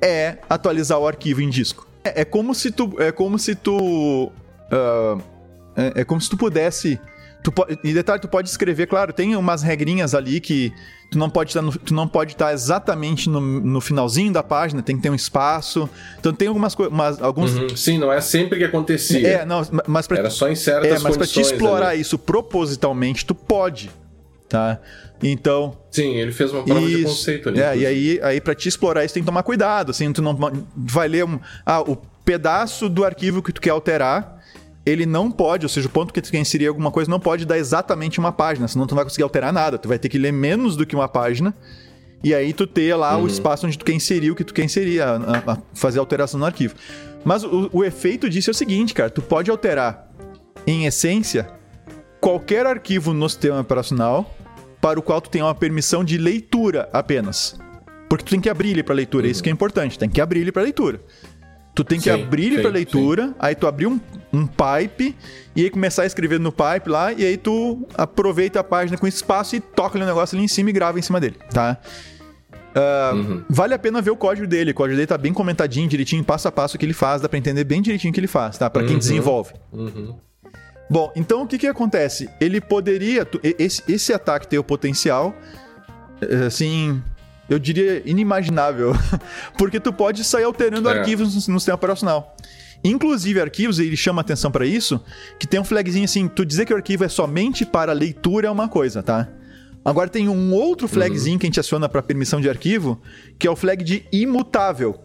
é 0.00 0.38
atualizar 0.48 0.98
o 0.98 1.06
arquivo 1.06 1.40
em 1.40 1.50
disco. 1.50 1.86
É, 2.04 2.22
é 2.22 2.24
como 2.24 2.54
se 2.54 2.70
tu. 2.70 2.94
É 2.98 3.10
como 3.10 3.38
se 3.38 3.56
tu. 3.56 4.30
ah, 4.70 5.18
é, 5.76 6.00
é 6.00 6.04
como 6.04 6.20
se 6.20 6.30
tu 6.30 6.36
pudesse. 6.36 7.00
Tu 7.42 7.50
po- 7.50 7.66
e 7.82 7.92
detalhe, 7.92 8.20
tu 8.20 8.28
pode 8.28 8.48
escrever, 8.48 8.86
claro, 8.86 9.12
tem 9.12 9.34
umas 9.34 9.62
regrinhas 9.62 10.14
ali 10.14 10.38
que 10.40 10.72
tu 11.10 11.18
não 11.18 11.28
pode 11.28 11.50
estar, 11.50 11.60
no- 11.60 11.72
tu 11.76 11.92
não 11.92 12.06
pode 12.06 12.32
estar 12.32 12.52
exatamente 12.52 13.28
no, 13.28 13.40
no 13.40 13.80
finalzinho 13.80 14.32
da 14.32 14.42
página, 14.44 14.80
tem 14.80 14.96
que 14.96 15.02
ter 15.02 15.10
um 15.10 15.14
espaço. 15.14 15.90
Então 16.20 16.32
tem 16.32 16.46
algumas 16.48 16.74
coisas, 16.74 17.20
alguns. 17.20 17.52
Uhum. 17.54 17.76
Sim, 17.76 17.98
não 17.98 18.12
é 18.12 18.20
sempre 18.20 18.58
que 18.58 18.64
acontecia. 18.64 19.26
É, 19.26 19.44
não, 19.44 19.60
mas 19.88 20.06
pra, 20.06 20.18
Era 20.18 20.30
só 20.30 20.48
em 20.48 20.54
certas 20.54 21.00
é, 21.00 21.02
mas 21.02 21.16
pra 21.16 21.26
te 21.26 21.40
explorar 21.40 21.88
ali. 21.88 22.00
isso 22.00 22.16
propositalmente, 22.16 23.26
tu 23.26 23.34
pode, 23.34 23.90
tá? 24.48 24.78
Então, 25.20 25.76
Sim, 25.90 26.14
ele 26.16 26.32
fez 26.32 26.52
uma 26.52 26.62
prova 26.64 26.80
de 26.80 26.94
isso. 26.94 27.04
conceito 27.04 27.48
ali. 27.48 27.60
É, 27.60 27.76
e 27.76 27.86
aí, 27.86 28.20
aí 28.22 28.40
para 28.40 28.54
te 28.54 28.68
explorar 28.68 29.04
isso 29.04 29.14
tem 29.14 29.22
que 29.22 29.26
tomar 29.26 29.42
cuidado, 29.42 29.90
assim, 29.90 30.12
tu 30.12 30.20
não 30.22 30.36
vai 30.76 31.08
ler 31.08 31.24
um, 31.24 31.38
ah, 31.66 31.80
o 31.80 31.96
pedaço 32.24 32.88
do 32.88 33.04
arquivo 33.04 33.42
que 33.42 33.52
tu 33.52 33.60
quer 33.60 33.70
alterar, 33.70 34.41
ele 34.84 35.06
não 35.06 35.30
pode, 35.30 35.64
ou 35.64 35.68
seja, 35.68 35.86
o 35.86 35.90
ponto 35.90 36.12
que 36.12 36.20
tu 36.20 36.30
quer 36.30 36.38
inserir 36.38 36.66
alguma 36.66 36.90
coisa 36.90 37.10
não 37.10 37.20
pode 37.20 37.44
dar 37.44 37.56
exatamente 37.58 38.18
uma 38.18 38.32
página, 38.32 38.66
senão 38.66 38.86
tu 38.86 38.90
não 38.92 38.96
vai 38.96 39.04
conseguir 39.04 39.22
alterar 39.22 39.52
nada, 39.52 39.78
tu 39.78 39.88
vai 39.88 39.98
ter 39.98 40.08
que 40.08 40.18
ler 40.18 40.32
menos 40.32 40.76
do 40.76 40.84
que 40.84 40.94
uma 40.94 41.08
página. 41.08 41.54
E 42.24 42.34
aí 42.34 42.52
tu 42.52 42.66
ter 42.66 42.94
lá 42.94 43.16
Uhum. 43.16 43.24
o 43.24 43.26
espaço 43.26 43.66
onde 43.66 43.76
tu 43.78 43.84
quer 43.84 43.92
inserir 43.94 44.30
o 44.30 44.34
que 44.34 44.44
tu 44.44 44.54
quer 44.54 44.64
inserir, 44.64 45.00
a, 45.00 45.16
a- 45.16 45.52
a 45.52 45.58
fazer 45.74 45.98
alteração 45.98 46.38
no 46.38 46.46
arquivo. 46.46 46.74
Mas 47.24 47.44
o, 47.44 47.68
o 47.72 47.84
efeito 47.84 48.28
disso 48.28 48.50
é 48.50 48.52
o 48.52 48.54
seguinte, 48.54 48.92
cara, 48.94 49.10
tu 49.10 49.22
pode 49.22 49.50
alterar, 49.50 50.08
em 50.66 50.86
essência, 50.86 51.48
qualquer 52.20 52.66
arquivo 52.66 53.12
no 53.12 53.28
sistema 53.28 53.60
operacional 53.60 54.32
para 54.80 54.98
o 54.98 55.02
qual 55.02 55.20
tu 55.20 55.30
tenha 55.30 55.44
uma 55.44 55.54
permissão 55.54 56.04
de 56.04 56.16
leitura 56.18 56.88
apenas. 56.92 57.56
Porque 58.08 58.24
tu 58.24 58.30
tem 58.30 58.40
que 58.40 58.50
abrir 58.50 58.70
ele 58.70 58.82
para 58.82 58.94
leitura, 58.94 59.26
é 59.26 59.30
isso 59.30 59.42
que 59.42 59.48
é 59.48 59.52
importante, 59.52 59.98
tem 59.98 60.08
que 60.08 60.20
abrir 60.20 60.40
ele 60.40 60.52
para 60.52 60.62
leitura. 60.62 61.00
Tu 61.74 61.82
tem 61.84 61.98
que 61.98 62.04
Sim, 62.12 62.22
abrir 62.22 62.46
ele 62.46 62.56
sim, 62.56 62.62
para 62.62 62.70
leitura, 62.70 63.34
aí 63.38 63.54
tu 63.54 63.66
abrir 63.66 63.86
um, 63.86 63.98
um 64.32 64.46
pipe 64.46 65.16
e 65.54 65.62
aí 65.64 65.70
começar 65.70 66.02
a 66.02 66.06
escrever 66.06 66.40
no 66.40 66.50
pipe 66.50 66.88
lá, 66.88 67.12
e 67.12 67.24
aí 67.24 67.36
tu 67.36 67.86
aproveita 67.96 68.60
a 68.60 68.64
página 68.64 68.96
com 68.96 69.06
espaço 69.06 69.54
e 69.56 69.60
toca 69.60 69.98
o 69.98 70.00
negócio 70.04 70.36
ali 70.36 70.44
em 70.44 70.48
cima 70.48 70.70
e 70.70 70.72
grava 70.72 70.98
em 70.98 71.02
cima 71.02 71.20
dele, 71.20 71.36
tá? 71.52 71.76
Ah, 72.74 73.12
Vale 73.50 73.74
a 73.74 73.78
pena 73.78 74.00
ver 74.00 74.10
o 74.10 74.16
código 74.16 74.46
dele. 74.46 74.70
O 74.70 74.74
código 74.74 74.96
dele 74.96 75.06
tá 75.06 75.18
bem 75.18 75.32
comentadinho, 75.32 75.86
direitinho, 75.88 76.24
passo 76.24 76.48
a 76.48 76.52
passo 76.52 76.76
o 76.76 76.78
que 76.78 76.86
ele 76.86 76.94
faz, 76.94 77.20
dá 77.20 77.28
pra 77.28 77.38
entender 77.38 77.64
bem 77.64 77.82
direitinho 77.82 78.10
o 78.10 78.14
que 78.14 78.20
ele 78.20 78.26
faz, 78.26 78.56
tá? 78.56 78.70
Pra 78.70 78.82
quem 78.84 78.96
desenvolve. 78.98 79.52
Uhum. 79.70 80.16
Bom, 80.88 81.12
então 81.14 81.42
o 81.42 81.46
que 81.46 81.58
que 81.58 81.66
acontece? 81.66 82.28
Ele 82.40 82.60
poderia. 82.60 83.26
esse, 83.58 83.82
esse 83.88 84.12
ataque 84.12 84.46
tem 84.48 84.58
o 84.58 84.64
potencial. 84.64 85.34
eh, 86.22 86.46
Assim. 86.46 87.02
Eu 87.48 87.58
diria 87.58 88.00
inimaginável. 88.06 88.94
Porque 89.58 89.78
tu 89.78 89.92
pode 89.92 90.24
sair 90.24 90.44
alterando 90.44 90.88
É. 90.88 90.98
arquivos 90.98 91.28
no, 91.46 91.54
no 91.54 91.60
sistema 91.60 91.74
operacional. 91.74 92.34
Inclusive, 92.84 93.40
arquivos, 93.40 93.78
ele 93.78 93.96
chama 93.96 94.20
atenção 94.20 94.50
pra 94.50 94.66
isso, 94.66 95.00
que 95.38 95.46
tem 95.46 95.60
um 95.60 95.64
flagzinho 95.64 96.04
assim, 96.04 96.26
tu 96.26 96.44
dizer 96.44 96.66
que 96.66 96.72
o 96.72 96.76
arquivo 96.76 97.04
é 97.04 97.08
somente 97.08 97.64
para 97.64 97.92
leitura 97.92 98.48
é 98.48 98.50
uma 98.50 98.68
coisa, 98.68 99.02
tá? 99.02 99.28
Agora 99.84 100.08
tem 100.08 100.28
um 100.28 100.52
outro 100.52 100.86
flagzinho 100.86 101.38
que 101.38 101.46
a 101.46 101.48
gente 101.48 101.60
aciona 101.60 101.88
para 101.88 102.02
permissão 102.02 102.40
de 102.40 102.48
arquivo, 102.48 103.00
que 103.38 103.46
é 103.46 103.50
o 103.50 103.56
flag 103.56 103.82
de 103.82 104.06
imutável. 104.12 104.98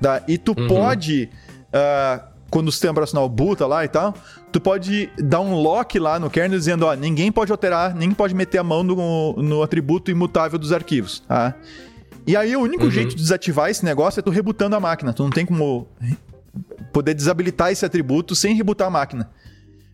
Tá? 0.00 0.22
E 0.28 0.36
tu 0.36 0.54
pode, 0.54 1.28
ah, 1.72 2.28
quando 2.50 2.68
o 2.68 2.72
sistema 2.72 2.92
operacional 2.92 3.28
boota 3.28 3.66
lá 3.66 3.84
e 3.84 3.88
tal, 3.88 4.14
tu 4.52 4.60
pode 4.60 5.10
dar 5.18 5.40
um 5.40 5.54
lock 5.54 5.98
lá 5.98 6.18
no 6.18 6.28
kernel 6.28 6.58
dizendo, 6.58 6.84
ó, 6.84 6.94
ninguém 6.94 7.32
pode 7.32 7.50
alterar, 7.50 7.94
ninguém 7.94 8.14
pode 8.14 8.34
meter 8.34 8.58
a 8.58 8.64
mão 8.64 8.82
no, 8.82 9.34
no 9.34 9.62
atributo 9.62 10.10
imutável 10.10 10.58
dos 10.58 10.72
arquivos, 10.72 11.20
tá? 11.20 11.54
E 12.26 12.36
aí 12.36 12.54
o 12.54 12.60
único 12.60 12.90
jeito 12.90 13.10
de 13.10 13.16
desativar 13.16 13.70
esse 13.70 13.84
negócio 13.84 14.20
é 14.20 14.22
tu 14.22 14.30
rebutando 14.30 14.76
a 14.76 14.80
máquina. 14.80 15.12
Tu 15.12 15.22
não 15.22 15.30
tem 15.30 15.46
como 15.46 15.88
poder 16.92 17.14
desabilitar 17.14 17.70
esse 17.72 17.84
atributo 17.84 18.34
sem 18.34 18.54
rebutar 18.54 18.88
a 18.88 18.90
máquina. 18.90 19.30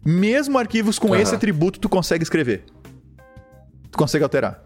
Mesmo 0.04 0.56
arquivos 0.58 0.98
com 0.98 1.08
Aham. 1.12 1.20
esse 1.22 1.34
atributo 1.34 1.78
tu 1.80 1.88
consegue 1.88 2.22
escrever. 2.22 2.64
Tu 3.90 3.98
consegue 3.98 4.22
alterar. 4.24 4.62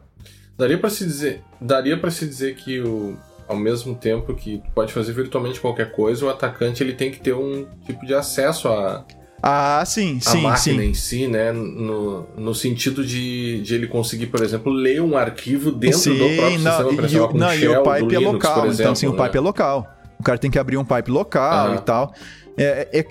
Daria 0.56 0.78
pra 0.78 0.90
se 0.90 1.04
dizer, 1.04 1.42
daria 1.60 1.98
para 1.98 2.10
se 2.10 2.26
dizer 2.26 2.54
que 2.56 2.80
o 2.80 3.16
ao 3.48 3.56
mesmo 3.56 3.96
tempo 3.96 4.32
que 4.34 4.58
tu 4.58 4.70
pode 4.72 4.92
fazer 4.92 5.12
virtualmente 5.12 5.58
qualquer 5.58 5.90
coisa, 5.90 6.24
o 6.24 6.28
atacante 6.28 6.84
ele 6.84 6.92
tem 6.92 7.10
que 7.10 7.18
ter 7.18 7.32
um 7.34 7.66
tipo 7.84 8.06
de 8.06 8.14
acesso 8.14 8.68
à, 8.68 9.04
Ah, 9.42 9.82
sim, 9.84 10.18
à 10.18 10.30
sim, 10.30 10.40
máquina 10.42 10.82
sim. 10.82 10.88
em 10.90 10.94
si, 10.94 11.26
né? 11.26 11.50
No, 11.50 12.28
no 12.36 12.54
sentido 12.54 13.04
de, 13.04 13.60
de 13.62 13.74
ele 13.74 13.88
conseguir, 13.88 14.26
por 14.26 14.40
exemplo, 14.44 14.70
ler 14.72 15.02
um 15.02 15.16
arquivo 15.16 15.72
dentro 15.72 15.98
sim, 15.98 16.16
do 16.16 16.24
próprio 16.36 16.58
não, 16.60 16.70
sistema 16.70 16.90
e, 16.90 16.92
operacional 16.94 17.24
o- 17.26 17.32
com 17.32 17.38
não, 17.38 17.54
e 17.54 17.68
o 17.68 17.82
pipe 17.82 18.14
é 18.14 18.18
local. 18.20 18.66
exemplo, 18.66 18.72
então, 18.74 18.94
sim, 18.94 19.06
o 19.08 19.12
né? 19.14 19.24
pipe 19.24 19.36
é 19.38 19.40
local. 19.40 19.96
O 20.20 20.22
cara 20.22 20.36
tem 20.38 20.50
que 20.50 20.58
abrir 20.58 20.76
um 20.76 20.84
pipe 20.84 21.10
local 21.10 21.68
Aham. 21.68 21.74
e 21.76 21.80
tal. 21.80 22.14
É, 22.58 22.88
é- 22.92 23.06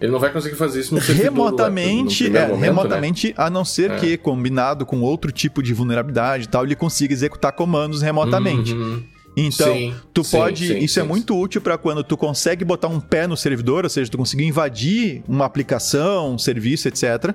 Ele 0.00 0.10
não 0.12 0.18
vai 0.18 0.30
conseguir 0.32 0.56
fazer 0.56 0.80
isso 0.80 0.92
no 0.94 1.00
servidor 1.00 1.24
lá, 1.30 1.32
remotamente, 1.46 2.28
no 2.28 2.36
é, 2.36 2.40
momento, 2.48 2.60
né? 2.60 2.66
remotamente, 2.66 3.34
a 3.36 3.48
não 3.48 3.64
ser 3.64 3.92
É. 3.92 3.96
que, 3.96 4.16
combinado 4.18 4.84
com 4.84 5.00
outro 5.00 5.30
tipo 5.30 5.62
de 5.62 5.72
vulnerabilidade 5.72 6.44
e 6.44 6.48
tal, 6.48 6.64
ele 6.64 6.74
consiga 6.74 7.14
executar 7.14 7.52
comandos 7.52 8.02
remotamente. 8.02 8.74
Uhum. 8.74 9.02
Então, 9.36 9.74
Sim, 9.74 9.94
tu 10.14 10.24
sim, 10.24 10.36
pode. 10.38 10.66
sim, 10.66 10.78
isso 10.78 10.98
é 10.98 11.02
muito 11.02 11.38
útil 11.38 11.60
para 11.60 11.76
quando 11.76 12.02
tu 12.02 12.16
consegue 12.16 12.64
botar 12.64 12.88
um 12.88 12.98
pé 12.98 13.26
no 13.26 13.36
servidor, 13.36 13.84
ou 13.84 13.90
seja, 13.90 14.10
tu 14.10 14.16
conseguir 14.16 14.44
invadir 14.44 15.22
uma 15.28 15.44
aplicação, 15.44 16.32
um 16.32 16.38
serviço, 16.38 16.88
etc. 16.88 17.34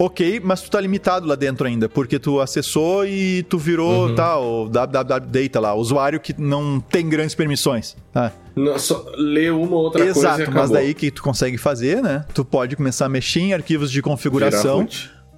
Ok, 0.00 0.40
mas 0.44 0.62
tu 0.62 0.70
tá 0.70 0.80
limitado 0.80 1.26
lá 1.26 1.34
dentro 1.34 1.66
ainda, 1.66 1.88
porque 1.88 2.18
tu 2.20 2.40
acessou 2.40 3.04
e 3.04 3.42
tu 3.44 3.58
virou 3.58 4.08
Uhum. 4.08 4.14
tal, 4.14 4.68
www 4.68 5.26
data 5.28 5.58
lá, 5.60 5.74
usuário 5.74 6.20
que 6.20 6.34
não 6.40 6.80
tem 6.80 7.08
grandes 7.08 7.34
permissões. 7.34 7.96
Tá? 8.12 8.32
Não, 8.54 8.78
só 8.78 9.04
ler 9.16 9.52
uma 9.52 9.76
ou 9.76 9.82
outra 9.84 10.02
coisa 10.04 10.18
e 10.18 10.32
Exato, 10.42 10.52
mas 10.52 10.70
daí 10.70 10.94
que 10.94 11.10
tu 11.10 11.22
consegue 11.22 11.58
fazer, 11.58 12.00
né? 12.02 12.24
Tu 12.34 12.44
pode 12.44 12.76
começar 12.76 13.06
a 13.06 13.08
mexer 13.08 13.40
em 13.40 13.52
arquivos 13.54 13.90
de 13.90 14.00
configuração 14.02 14.86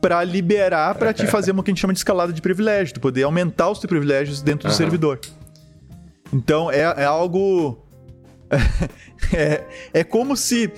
para 0.01 0.23
liberar, 0.25 0.95
para 0.95 1.13
te 1.13 1.27
fazer 1.27 1.53
uma 1.53 1.63
que 1.63 1.71
a 1.71 1.73
gente 1.73 1.81
chama 1.81 1.93
de 1.93 1.99
escalada 2.01 2.33
de 2.33 2.41
privilégio, 2.41 2.95
tu 2.95 3.01
poder 3.01 3.23
aumentar 3.25 3.71
os 3.71 3.79
teus 3.79 3.89
privilégios 3.89 4.41
dentro 4.43 4.67
do 4.67 4.71
Aham. 4.71 4.77
servidor. 4.79 5.19
Então 6.33 6.71
é, 6.71 6.81
é 6.81 7.05
algo. 7.05 7.79
É, 9.33 9.63
é 9.93 10.03
como 10.03 10.37
se. 10.37 10.73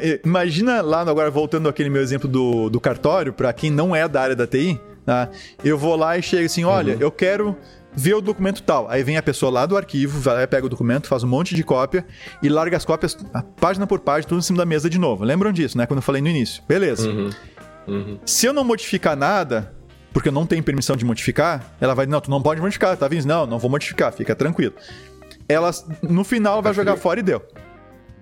eh, 0.00 0.20
Imagina 0.24 0.82
lá, 0.82 1.00
agora 1.00 1.30
voltando 1.30 1.68
àquele 1.68 1.88
meu 1.88 2.02
exemplo 2.02 2.28
do, 2.28 2.68
do 2.68 2.78
cartório, 2.80 3.32
para 3.32 3.50
quem 3.52 3.70
não 3.70 3.94
é 3.96 4.06
da 4.08 4.20
área 4.20 4.36
da 4.36 4.46
TI, 4.46 4.78
tá? 5.06 5.30
eu 5.64 5.78
vou 5.78 5.96
lá 5.96 6.18
e 6.18 6.22
chego 6.22 6.44
assim: 6.44 6.64
olha, 6.64 6.94
Uhum. 6.94 7.00
eu 7.00 7.10
quero 7.10 7.56
ver 7.94 8.14
o 8.14 8.20
documento 8.20 8.62
tal. 8.62 8.86
Aí 8.90 9.02
vem 9.02 9.16
a 9.16 9.22
pessoa 9.22 9.50
lá 9.50 9.64
do 9.64 9.76
arquivo, 9.76 10.20
vai 10.20 10.40
lá, 10.40 10.46
pega 10.46 10.66
o 10.66 10.68
documento, 10.68 11.06
faz 11.06 11.22
um 11.22 11.28
monte 11.28 11.54
de 11.54 11.62
cópia 11.62 12.04
e 12.42 12.48
larga 12.50 12.76
as 12.76 12.84
cópias, 12.84 13.16
página 13.58 13.86
por 13.86 14.00
página, 14.00 14.28
tudo 14.28 14.40
em 14.40 14.42
cima 14.42 14.58
da 14.58 14.66
mesa 14.66 14.90
de 14.90 14.98
novo. 14.98 15.24
Lembram 15.24 15.52
disso, 15.52 15.78
né? 15.78 15.86
Quando 15.86 15.98
eu 15.98 16.02
falei 16.02 16.20
no 16.20 16.28
início. 16.28 16.62
Beleza. 16.68 17.08
Uhum. 17.08 17.30
Uhum. 17.86 18.18
Se 18.26 18.44
eu 18.46 18.52
não 18.52 18.64
modificar 18.64 19.16
nada, 19.16 19.72
porque 20.16 20.30
eu 20.30 20.32
não 20.32 20.46
tenho 20.46 20.62
permissão 20.62 20.96
de 20.96 21.04
modificar, 21.04 21.76
ela 21.78 21.94
vai, 21.94 22.06
não, 22.06 22.22
tu 22.22 22.30
não 22.30 22.40
pode 22.40 22.58
modificar, 22.58 22.96
tá 22.96 23.06
vendo? 23.06 23.26
Não, 23.26 23.46
não 23.46 23.58
vou 23.58 23.70
modificar, 23.70 24.10
fica 24.10 24.34
tranquilo. 24.34 24.72
Ela, 25.46 25.70
no 26.02 26.24
final, 26.24 26.62
vai 26.62 26.72
jogar 26.72 26.96
fora 26.96 27.20
e 27.20 27.22
deu. 27.22 27.42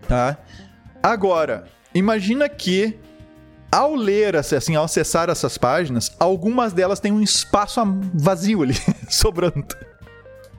Tá? 0.08 0.36
Agora, 1.00 1.66
imagina 1.94 2.48
que 2.48 2.98
ao 3.70 3.94
ler, 3.94 4.34
assim, 4.34 4.74
ao 4.74 4.86
acessar 4.86 5.30
essas 5.30 5.56
páginas, 5.56 6.10
algumas 6.18 6.72
delas 6.72 6.98
têm 6.98 7.12
um 7.12 7.22
espaço 7.22 7.80
vazio 8.12 8.64
ali, 8.64 8.74
sobrando. 9.08 9.64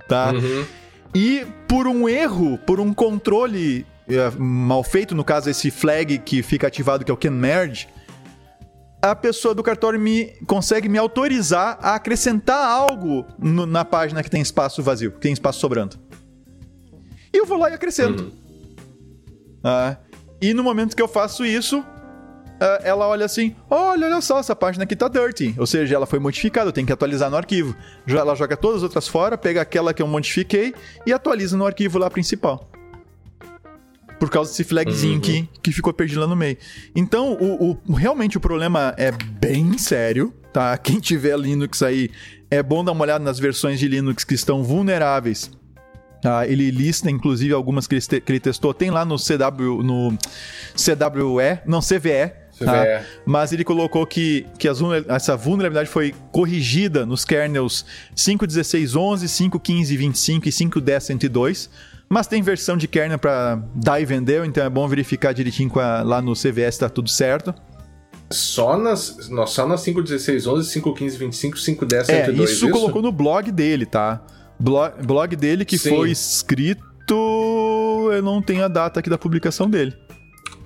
Tá? 0.07 0.31
Uhum. 0.31 0.65
E 1.13 1.45
por 1.67 1.85
um 1.85 2.07
erro, 2.07 2.57
por 2.59 2.79
um 2.79 2.93
controle 2.93 3.85
eh, 4.07 4.31
mal 4.37 4.85
feito, 4.85 5.13
no 5.13 5.25
caso 5.25 5.49
esse 5.49 5.69
flag 5.69 6.17
que 6.19 6.41
fica 6.41 6.67
ativado, 6.67 7.03
que 7.03 7.11
é 7.11 7.13
o 7.13 7.17
can 7.17 7.31
merge, 7.31 7.89
a 9.11 9.15
pessoa 9.15 9.53
do 9.53 9.61
cartório 9.61 9.99
me 9.99 10.33
consegue 10.47 10.89
me 10.89 10.97
autorizar 10.97 11.77
a 11.81 11.95
acrescentar 11.95 12.65
algo 12.67 13.25
no- 13.37 13.65
na 13.65 13.85
página 13.85 14.23
que 14.23 14.29
tem 14.29 14.41
espaço 14.41 14.81
vazio, 14.81 15.11
que 15.11 15.19
tem 15.19 15.31
espaço 15.33 15.59
sobrando. 15.59 15.97
E 17.33 17.37
eu 17.37 17.45
vou 17.45 17.57
lá 17.57 17.69
e 17.69 17.73
acrescento. 17.73 18.23
Uhum. 18.23 18.31
Ah, 19.63 19.97
e 20.41 20.53
no 20.53 20.63
momento 20.63 20.95
que 20.95 21.01
eu 21.01 21.07
faço 21.07 21.45
isso, 21.45 21.83
ah, 22.59 22.79
ela 22.83 23.07
olha 23.07 23.25
assim: 23.25 23.55
olha, 23.69 24.07
olha 24.07 24.21
só, 24.21 24.39
essa 24.39 24.55
página 24.55 24.83
aqui 24.85 24.95
tá 24.95 25.07
dirty. 25.07 25.53
Ou 25.57 25.67
seja, 25.67 25.95
ela 25.95 26.05
foi 26.05 26.19
modificada, 26.19 26.69
eu 26.69 26.73
tenho 26.73 26.87
que 26.87 26.93
atualizar 26.93 27.29
no 27.29 27.37
arquivo. 27.37 27.75
Ela 28.07 28.35
joga 28.35 28.55
todas 28.57 28.77
as 28.77 28.83
outras 28.83 29.07
fora, 29.07 29.37
pega 29.37 29.61
aquela 29.61 29.93
que 29.93 30.01
eu 30.01 30.07
modifiquei 30.07 30.73
e 31.05 31.13
atualiza 31.13 31.55
no 31.57 31.65
arquivo 31.65 31.97
lá 31.99 32.09
principal. 32.09 32.69
Por 34.25 34.31
causa 34.31 34.49
desse 34.51 34.63
flagzinho 34.63 35.15
Uhum. 35.15 35.19
que, 35.21 35.49
que 35.61 35.71
ficou 35.71 35.93
perdido 35.93 36.19
lá 36.21 36.27
no 36.27 36.35
meio. 36.35 36.57
Então, 36.95 37.33
o, 37.33 37.77
o- 37.87 37.93
realmente 37.93 38.37
o 38.37 38.39
problema 38.39 38.93
é 38.97 39.11
bem 39.11 39.77
sério, 39.77 40.33
tá? 40.51 40.75
Quem 40.77 40.99
tiver 40.99 41.37
Linux 41.37 41.83
aí, 41.83 42.09
é 42.49 42.63
bom 42.63 42.83
dar 42.83 42.91
uma 42.91 43.03
olhada 43.03 43.23
nas 43.23 43.37
versões 43.39 43.79
de 43.79 43.87
Linux 43.87 44.23
que 44.23 44.33
estão 44.33 44.63
vulneráveis 44.63 45.51
Tá? 46.21 46.47
Ele 46.47 46.71
lista, 46.71 47.11
inclusive, 47.11 47.53
algumas 47.53 47.85
que 47.85 47.93
ele, 47.93 48.01
te- 48.01 48.19
que 48.19 48.31
ele 48.31 48.39
testou. 48.39 48.73
Tem 48.73 48.89
lá 48.89 49.05
no 49.05 49.15
CW, 49.17 49.83
no 49.83 50.17
CWE, 50.75 51.59
não, 51.67 51.81
CVE. 51.81 52.31
tá? 52.57 53.03
Mas 53.27 53.53
ele 53.53 53.63
colocou 53.63 54.07
que, 54.07 54.43
que 54.57 54.67
as 54.67 54.79
essa 55.07 55.37
vulnerabilidade 55.37 55.87
foi 55.87 56.15
corrigida 56.31 57.05
nos 57.05 57.23
kernels 57.25 57.85
5.16.11, 58.15 59.25
5.15.25 59.51 60.47
e 60.47 60.49
5.10.102. 60.49 61.69
Mas 62.09 62.27
tem 62.27 62.41
versão 62.41 62.77
de 62.77 62.87
kernel 62.87 63.17
para 63.17 63.59
dar 63.75 63.99
e 63.99 64.05
vender, 64.05 64.43
então 64.45 64.63
é 64.63 64.69
bom 64.69 64.87
verificar 64.87 65.33
direitinho 65.33 65.71
a- 65.79 66.03
lá 66.03 66.21
no 66.21 66.33
CVE 66.33 66.71
se 66.71 66.79
tá 66.79 66.87
tudo 66.89 67.09
certo. 67.09 67.53
Só 68.31 68.77
nas, 68.77 69.29
não, 69.29 69.45
só 69.45 69.67
nas 69.67 69.81
5.16.11, 69.81 70.63
5.15.25, 70.81 71.57
5.10, 71.57 72.09
É, 72.09 72.25
102, 72.25 72.49
isso 72.51 72.69
colocou 72.69 73.01
no 73.01 73.11
blog 73.11 73.51
dele, 73.51 73.85
tá? 73.85 74.21
Blog, 74.59 75.03
blog 75.05 75.35
dele 75.35 75.65
que 75.65 75.77
Sim. 75.77 75.89
foi 75.89 76.11
escrito. 76.11 76.83
Eu 78.11 78.21
não 78.23 78.41
tenho 78.41 78.63
a 78.63 78.67
data 78.67 78.99
aqui 78.99 79.09
da 79.09 79.17
publicação 79.17 79.69
dele. 79.69 79.93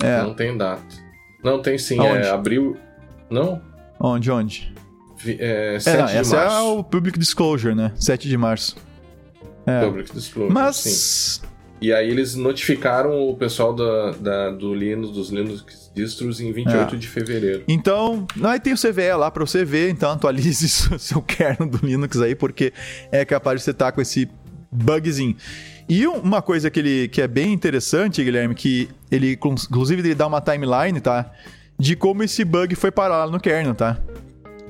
É. 0.01 0.21
Não 0.21 0.33
tem 0.33 0.55
data. 0.55 0.81
Não 1.43 1.61
tem 1.61 1.77
sim, 1.77 1.99
Aonde? 1.99 2.27
é 2.27 2.29
abril... 2.29 2.77
Não? 3.29 3.61
Onde, 3.99 4.31
onde? 4.31 4.73
Vi- 5.17 5.37
É, 5.39 5.75
É, 5.75 5.79
7 5.79 5.97
não, 5.99 6.05
de 6.05 6.15
essa 6.17 6.35
é 6.37 6.39
março. 6.45 6.77
o 6.79 6.83
Public 6.83 7.19
Disclosure, 7.19 7.75
né? 7.75 7.91
7 7.95 8.27
de 8.29 8.37
março. 8.37 8.75
É. 9.65 9.85
Public 9.85 10.11
Disclosure, 10.13 10.49
sim. 10.49 10.53
Mas. 10.53 11.41
E 11.81 11.93
aí 11.93 12.09
eles 12.09 12.35
notificaram 12.35 13.29
o 13.29 13.35
pessoal 13.37 13.73
da, 13.73 14.11
da- 14.11 14.49
do 14.51 14.73
Linux, 14.73 15.11
dos 15.13 15.29
Linux 15.29 15.89
distros 15.95 16.41
em 16.41 16.51
28 16.51 16.95
É. 16.95 16.97
de 16.97 17.07
fevereiro. 17.07 17.63
Então, 17.69 18.27
aí 18.43 18.59
tem 18.59 18.73
o 18.73 18.77
CVE 18.77 19.13
lá 19.17 19.31
pra 19.31 19.45
você 19.45 19.63
ver, 19.63 19.89
então 19.89 20.11
atualize 20.11 20.67
seu- 20.69 20.99
seu 20.99 21.21
kernel 21.21 21.69
do 21.69 21.85
Linux 21.85 22.19
aí, 22.21 22.35
porque 22.35 22.73
é 23.11 23.23
capaz 23.23 23.59
de 23.59 23.63
você 23.63 23.71
estar 23.71 23.91
com 23.93 24.01
esse 24.01 24.29
bugzinho. 24.71 25.35
E 25.87 26.05
um- 26.07 26.17
uma 26.19 26.41
coisa 26.41 26.69
que, 26.69 26.79
ele, 26.79 27.07
que 27.07 27.21
é 27.21 27.27
bem 27.27 27.53
interessante, 27.53 28.23
Guilherme, 28.23 28.53
que 28.55 28.89
ele, 29.09 29.33
inclusive, 29.41 30.01
ele 30.01 30.13
dá 30.15 30.27
uma 30.27 30.41
timeline, 30.41 30.99
tá? 30.99 31.31
De 31.79 31.95
como 31.95 32.23
esse 32.23 32.43
bug 32.43 32.75
foi 32.75 32.91
parar 32.91 33.23
lá 33.25 33.31
no 33.31 33.39
kernel, 33.39 33.73
tá? 33.73 33.97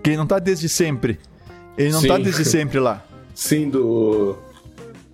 Que 0.04 0.12
ele 0.12 0.18
não 0.18 0.28
tá 0.28 0.38
desde 0.38 0.70
sempre. 0.70 1.20
Ele 1.76 1.92
não 1.92 2.04
tá 2.04 2.18
Sim. 2.18 2.22
desde 2.24 2.46
sempre 2.46 2.80
lá. 2.80 3.04
Sim, 3.34 3.68
do. 3.70 4.38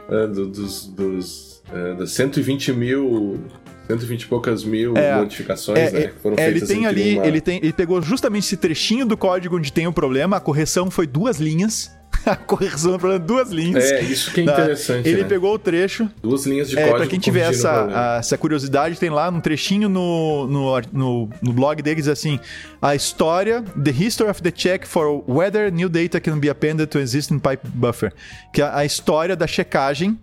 É, 0.09 0.27
do- 0.27 0.47
dos. 0.47 0.85
dos 0.87 1.55
é, 1.73 1.93
das 1.95 2.11
120 2.11 2.71
mil. 2.73 3.39
120 3.87 4.23
e 4.23 4.25
poucas 4.27 4.63
mil 4.63 4.97
É. 4.97 5.15
modificações 5.19 5.77
É, 5.77 5.91
né, 5.91 5.99
é, 6.01 6.07
que 6.07 6.19
foram 6.19 6.35
é, 6.39 6.43
ele 6.45 6.51
feitas 6.53 6.69
tem 6.69 6.85
entre 6.85 6.89
ali, 7.01 7.15
uma- 7.17 7.27
ele, 7.27 7.39
tem, 7.41 7.57
ele 7.61 7.71
pegou 7.73 8.01
justamente 8.01 8.43
esse 8.45 8.57
trechinho 8.57 9.05
do 9.05 9.15
código 9.15 9.57
onde 9.57 9.71
tem 9.71 9.85
o 9.85 9.93
problema, 9.93 10.37
a 10.37 10.39
correção 10.39 10.89
foi 10.89 11.05
duas 11.05 11.37
linhas. 11.39 11.91
A 12.32 12.36
correção 12.36 12.93
do 12.93 12.99
problema, 12.99 13.23
duas 13.23 13.49
linhas. 13.49 13.84
É, 13.91 14.01
isso 14.01 14.32
que 14.32 14.41
é 14.41 14.45
tá? 14.45 14.53
interessante. 14.53 15.07
Ele 15.07 15.21
né? 15.23 15.28
pegou 15.28 15.53
o 15.53 15.59
trecho. 15.59 16.09
Duas 16.21 16.45
linhas 16.45 16.69
de 16.69 16.78
É, 16.78 16.82
código. 16.82 16.97
pra 16.97 17.07
quem 17.07 17.19
tiver 17.19 17.41
essa, 17.49 18.15
a- 18.15 18.17
essa 18.17 18.38
curiosidade, 18.38 18.99
tem 18.99 19.09
lá 19.09 19.30
um 19.30 19.39
trechinho 19.39 19.88
no, 19.88 20.47
no, 20.47 20.82
no, 20.91 21.30
no 21.41 21.53
blog 21.53 21.82
deles 21.82 22.07
assim: 22.07 22.39
a 22.82 22.95
história, 22.95 23.61
the 23.82 23.91
history 23.91 24.30
of 24.30 24.41
the 24.41 24.51
check 24.51 24.86
for 24.86 25.23
whether 25.30 25.71
new 25.71 25.88
data 25.89 26.19
can 26.19 26.39
be 26.39 26.49
appended 26.49 26.88
to 26.88 26.99
existing 26.99 27.38
pipe 27.39 27.61
buffer. 27.65 28.11
Que 28.51 28.61
é 28.61 28.69
a, 28.73 28.84
história 28.86 29.36
da 29.36 29.45
checagem, 29.45 30.17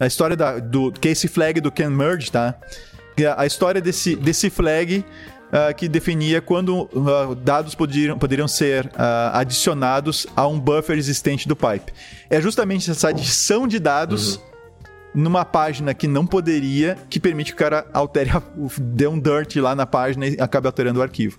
a 0.00 0.06
história 0.06 0.36
da, 0.36 0.58
do 0.58 0.90
case 0.92 1.28
flag 1.28 1.60
do 1.60 1.70
can 1.70 1.90
merge, 1.90 2.30
tá? 2.32 2.54
É 3.16 3.32
a 3.36 3.46
história 3.46 3.80
desse, 3.80 4.16
desse 4.16 4.50
flag 4.50 5.04
ah, 5.52 5.72
que 5.72 5.88
definia 5.88 6.40
quando 6.40 6.88
ah, 6.94 7.34
dados 7.34 7.74
poderiam, 7.74 8.18
poderiam 8.18 8.48
ser 8.48 8.90
ah, 8.96 9.38
adicionados 9.38 10.26
a 10.36 10.46
um 10.46 10.58
buffer 10.58 10.96
existente 10.98 11.46
do 11.46 11.54
pipe. 11.54 11.92
É 12.28 12.40
justamente 12.40 12.90
essa 12.90 13.08
adição 13.08 13.66
de 13.66 13.78
dados 13.78 14.40
numa 15.14 15.44
página 15.44 15.94
que 15.94 16.08
não 16.08 16.26
poderia, 16.26 16.98
que 17.08 17.20
permite 17.20 17.52
que 17.52 17.54
o 17.54 17.58
cara 17.58 17.86
altere, 17.92 18.30
a- 18.30 18.42
dê 18.78 19.06
um 19.06 19.18
dirt 19.18 19.56
lá 19.56 19.74
na 19.74 19.86
página 19.86 20.26
e 20.26 20.36
acabe 20.40 20.66
alterando 20.66 20.98
o 20.98 21.02
arquivo. 21.02 21.38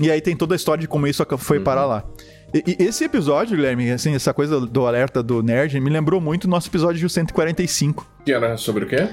E 0.00 0.10
aí 0.10 0.20
tem 0.20 0.36
toda 0.36 0.54
a 0.54 0.56
história 0.56 0.80
de 0.80 0.88
como 0.88 1.06
isso 1.06 1.24
foi 1.38 1.58
uhum. 1.58 1.64
parar 1.64 1.86
lá. 1.86 2.04
E, 2.52 2.76
e, 2.78 2.84
esse 2.84 3.04
episódio, 3.04 3.56
Guilherme, 3.56 3.90
assim, 3.90 4.14
essa 4.14 4.34
coisa 4.34 4.60
do 4.60 4.86
alerta 4.86 5.22
do 5.22 5.42
nerd, 5.42 5.78
me 5.80 5.88
lembrou 5.88 6.20
muito 6.20 6.44
o 6.44 6.48
nosso 6.48 6.68
episódio 6.68 7.08
145. 7.08 8.06
Que 8.24 8.32
era 8.32 8.56
sobre 8.56 8.84
o 8.84 8.88
quê? 8.88 9.08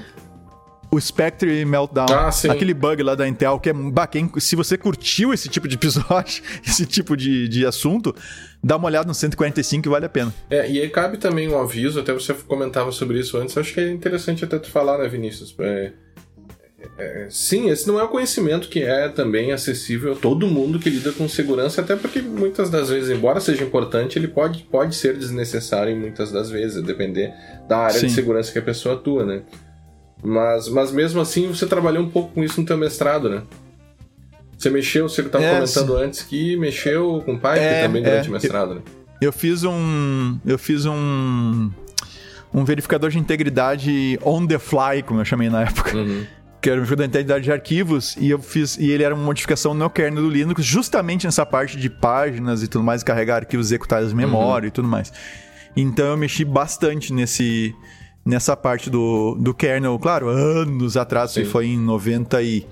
O 0.90 1.00
Spectre 1.00 1.64
Meltdown. 1.64 2.06
Ah, 2.10 2.30
sim. 2.32 2.48
Aquele 2.48 2.74
bug 2.74 3.02
lá 3.02 3.14
da 3.14 3.28
Intel, 3.28 3.58
que 3.60 3.70
é 3.70 3.74
quem, 4.10 4.30
se 4.38 4.56
você 4.56 4.76
curtiu 4.76 5.32
esse 5.32 5.48
tipo 5.48 5.68
de 5.68 5.76
episódio, 5.76 6.42
esse 6.66 6.84
tipo 6.84 7.16
de, 7.16 7.48
de 7.48 7.64
assunto, 7.64 8.14
dá 8.62 8.76
uma 8.76 8.86
olhada 8.86 9.06
no 9.06 9.14
145 9.14 9.82
que 9.82 9.88
vale 9.88 10.06
a 10.06 10.08
pena. 10.08 10.34
É, 10.50 10.70
e 10.70 10.80
aí 10.80 10.88
cabe 10.88 11.16
também 11.16 11.48
um 11.48 11.58
aviso, 11.58 12.00
até 12.00 12.12
você 12.12 12.34
comentava 12.34 12.90
sobre 12.90 13.18
isso 13.18 13.36
antes, 13.38 13.56
acho 13.56 13.72
que 13.72 13.80
é 13.80 13.90
interessante 13.90 14.44
até 14.44 14.58
tu 14.58 14.68
falar, 14.68 14.98
né, 14.98 15.08
Vinícius? 15.08 15.54
É, 15.60 15.92
é, 16.98 17.26
sim, 17.30 17.70
esse 17.70 17.86
não 17.86 18.00
é 18.00 18.04
um 18.04 18.08
conhecimento 18.08 18.68
que 18.68 18.82
é 18.82 19.08
também 19.08 19.52
acessível 19.52 20.12
a 20.12 20.16
todo 20.16 20.46
mundo 20.46 20.78
que 20.78 20.90
lida 20.90 21.12
com 21.12 21.28
segurança, 21.28 21.82
até 21.82 21.94
porque 21.94 22.20
muitas 22.20 22.68
das 22.68 22.88
vezes, 22.88 23.10
embora 23.10 23.40
seja 23.40 23.64
importante, 23.64 24.18
ele 24.18 24.28
pode, 24.28 24.64
pode 24.64 24.94
ser 24.96 25.16
desnecessário 25.16 25.92
em 25.92 25.98
muitas 25.98 26.32
das 26.32 26.50
vezes, 26.50 26.82
depender 26.82 27.32
da 27.68 27.78
área 27.78 28.00
sim. 28.00 28.06
de 28.06 28.12
segurança 28.12 28.52
que 28.52 28.58
a 28.58 28.62
pessoa 28.62 28.94
atua, 28.96 29.24
né? 29.24 29.42
Mas, 30.22 30.68
mas 30.68 30.92
mesmo 30.92 31.20
assim, 31.20 31.48
você 31.48 31.66
trabalhou 31.66 32.02
um 32.02 32.10
pouco 32.10 32.34
com 32.34 32.44
isso 32.44 32.60
no 32.60 32.66
teu 32.66 32.76
mestrado, 32.76 33.28
né? 33.28 33.42
Você 34.56 34.68
mexeu, 34.68 35.08
você 35.08 35.22
estava 35.22 35.42
é, 35.42 35.54
comentando 35.54 35.96
sim. 35.96 36.04
antes 36.04 36.22
que 36.22 36.56
mexeu 36.56 37.22
com 37.24 37.38
Python 37.38 37.62
é, 37.62 37.82
também 37.82 38.02
durante 38.02 38.26
é. 38.26 38.28
o 38.28 38.32
mestrado, 38.32 38.74
né? 38.74 38.80
Eu 39.20 39.32
fiz 39.32 39.64
um. 39.64 40.38
Eu 40.44 40.58
fiz 40.58 40.84
um. 40.84 41.70
Um 42.52 42.64
verificador 42.64 43.10
de 43.10 43.18
integridade 43.18 44.18
on 44.22 44.44
the 44.46 44.58
fly, 44.58 45.02
como 45.06 45.20
eu 45.20 45.24
chamei 45.24 45.48
na 45.48 45.62
época. 45.62 45.96
Uhum. 45.96 46.26
Que 46.60 46.68
era 46.68 46.78
um 46.78 46.84
verificador 46.84 47.06
de 47.06 47.10
integridade 47.10 47.44
de 47.44 47.52
arquivos, 47.52 48.16
e 48.18 48.28
eu 48.28 48.38
fiz. 48.38 48.76
E 48.76 48.90
ele 48.90 49.02
era 49.02 49.14
uma 49.14 49.24
modificação 49.24 49.72
no 49.72 49.88
kernel 49.88 50.24
do 50.24 50.28
Linux, 50.28 50.62
justamente 50.62 51.24
nessa 51.24 51.46
parte 51.46 51.78
de 51.78 51.88
páginas 51.88 52.62
e 52.62 52.68
tudo 52.68 52.84
mais, 52.84 53.02
carregar 53.02 53.36
arquivos 53.36 53.68
executáveis 53.68 54.10
de 54.10 54.16
memória 54.16 54.66
uhum. 54.66 54.68
e 54.68 54.70
tudo 54.70 54.88
mais. 54.88 55.10
Então 55.74 56.06
eu 56.06 56.16
mexi 56.18 56.44
bastante 56.44 57.12
nesse 57.14 57.74
nessa 58.24 58.56
parte 58.56 58.90
do, 58.90 59.34
do 59.34 59.54
kernel, 59.54 59.98
claro, 59.98 60.28
anos 60.28 60.96
atrás, 60.96 61.32
Sim. 61.32 61.44
foi 61.44 61.66
em 61.66 61.78
90 61.78 62.42
e, 62.42 62.66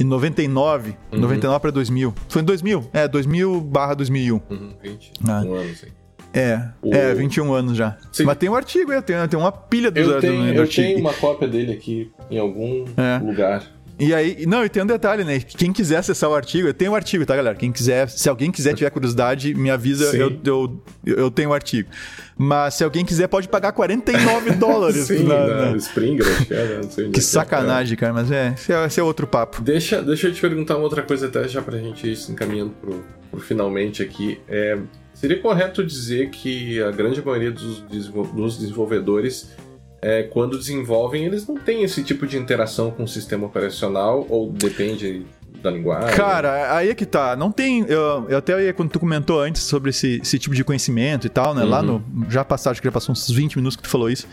em 0.00 0.04
99, 0.04 0.94
uhum. 1.12 1.20
99 1.20 1.60
para 1.60 1.70
2000. 1.70 2.14
Foi 2.28 2.42
em 2.42 2.44
2000, 2.44 2.90
é, 2.92 3.08
2000 3.08 3.60
barra 3.60 3.94
2001. 3.94 4.34
Uhum, 4.34 4.72
20, 4.82 5.12
ah. 5.28 5.42
um 5.44 5.54
ano, 5.54 5.74
sim. 5.74 5.86
É, 6.32 6.68
o... 6.82 6.94
é, 6.94 7.14
21 7.14 7.52
anos 7.52 7.76
já. 7.76 7.96
Sim. 8.12 8.24
Mas 8.24 8.36
tem 8.36 8.48
um 8.48 8.54
artigo, 8.54 8.92
eu 8.92 9.02
tenho, 9.02 9.26
tem 9.26 9.38
uma 9.38 9.50
pilha 9.50 9.90
do, 9.90 9.98
eu 9.98 10.20
tenho, 10.20 10.46
do, 10.46 10.54
do 10.54 10.60
Eu 10.60 10.68
tenho 10.68 10.98
uma 10.98 11.12
cópia 11.14 11.48
dele 11.48 11.72
aqui 11.72 12.12
em 12.30 12.38
algum 12.38 12.84
é. 12.96 13.18
lugar. 13.18 13.64
E 13.98 14.14
aí, 14.14 14.46
não, 14.46 14.64
e 14.64 14.68
tem 14.68 14.82
um 14.82 14.86
detalhe, 14.86 15.24
né? 15.24 15.40
Quem 15.40 15.72
quiser 15.72 15.96
acessar 15.96 16.30
o 16.30 16.34
artigo, 16.34 16.68
eu 16.68 16.74
tenho 16.74 16.92
o 16.92 16.94
um 16.94 16.96
artigo, 16.96 17.26
tá, 17.26 17.34
galera? 17.34 17.56
Quem 17.56 17.72
quiser, 17.72 18.08
se 18.08 18.28
alguém 18.28 18.52
quiser 18.52 18.74
tiver 18.74 18.90
curiosidade, 18.90 19.52
me 19.54 19.70
avisa, 19.70 20.16
eu, 20.16 20.38
eu, 20.44 20.82
eu 21.04 21.30
tenho 21.30 21.48
o 21.48 21.52
um 21.52 21.54
artigo. 21.54 21.88
Mas 22.36 22.74
se 22.74 22.84
alguém 22.84 23.04
quiser, 23.04 23.26
pode 23.26 23.48
pagar 23.48 23.72
49 23.72 24.52
dólares. 24.56 25.06
Sim, 25.06 25.24
na, 25.24 25.70
na... 25.72 25.76
Springer, 25.76 26.24
acho 26.24 26.46
que 26.46 26.54
é, 26.54 26.80
não 26.80 26.90
sei 26.90 27.10
Que 27.10 27.18
é. 27.18 27.22
sacanagem, 27.22 27.96
cara, 27.96 28.12
mas 28.12 28.30
é 28.30 28.54
esse, 28.54 28.72
é, 28.72 28.86
esse 28.86 29.00
é 29.00 29.02
outro 29.02 29.26
papo. 29.26 29.60
Deixa, 29.60 30.00
deixa 30.00 30.28
eu 30.28 30.32
te 30.32 30.40
perguntar 30.40 30.76
uma 30.76 30.84
outra 30.84 31.02
coisa 31.02 31.26
até 31.26 31.48
já 31.48 31.60
pra 31.60 31.76
gente 31.78 32.08
ir 32.08 32.14
se 32.14 32.30
encaminhando 32.30 32.70
pro, 32.80 33.04
pro 33.32 33.40
finalmente 33.40 34.00
aqui. 34.00 34.40
É, 34.48 34.78
seria 35.12 35.40
correto 35.40 35.84
dizer 35.84 36.30
que 36.30 36.80
a 36.80 36.92
grande 36.92 37.20
maioria 37.20 37.50
dos, 37.50 37.80
dos 37.80 38.58
desenvolvedores 38.58 39.50
é, 40.00 40.22
quando 40.24 40.56
desenvolvem, 40.56 41.24
eles 41.24 41.46
não 41.46 41.56
têm 41.56 41.82
esse 41.82 42.02
tipo 42.04 42.26
de 42.26 42.36
interação 42.36 42.90
com 42.90 43.02
o 43.02 43.08
sistema 43.08 43.46
operacional 43.46 44.24
ou 44.28 44.50
depende 44.52 45.26
da 45.62 45.70
linguagem? 45.70 46.16
Cara, 46.16 46.76
aí 46.76 46.90
é 46.90 46.94
que 46.94 47.04
tá. 47.04 47.34
Não 47.34 47.50
tem. 47.50 47.84
Eu, 47.88 48.26
eu 48.28 48.38
até 48.38 48.72
quando 48.72 48.90
tu 48.90 49.00
comentou 49.00 49.40
antes 49.40 49.62
sobre 49.62 49.90
esse, 49.90 50.20
esse 50.22 50.38
tipo 50.38 50.54
de 50.54 50.62
conhecimento 50.62 51.26
e 51.26 51.30
tal, 51.30 51.54
né? 51.54 51.64
Uhum. 51.64 51.68
Lá 51.68 51.82
no. 51.82 52.04
Já 52.28 52.44
passaram, 52.44 52.72
acho 52.72 52.80
que 52.80 52.86
já 52.86 52.92
passou 52.92 53.12
uns 53.12 53.28
20 53.28 53.56
minutos 53.56 53.76
que 53.76 53.82
tu 53.82 53.88
falou 53.88 54.08
isso. 54.10 54.26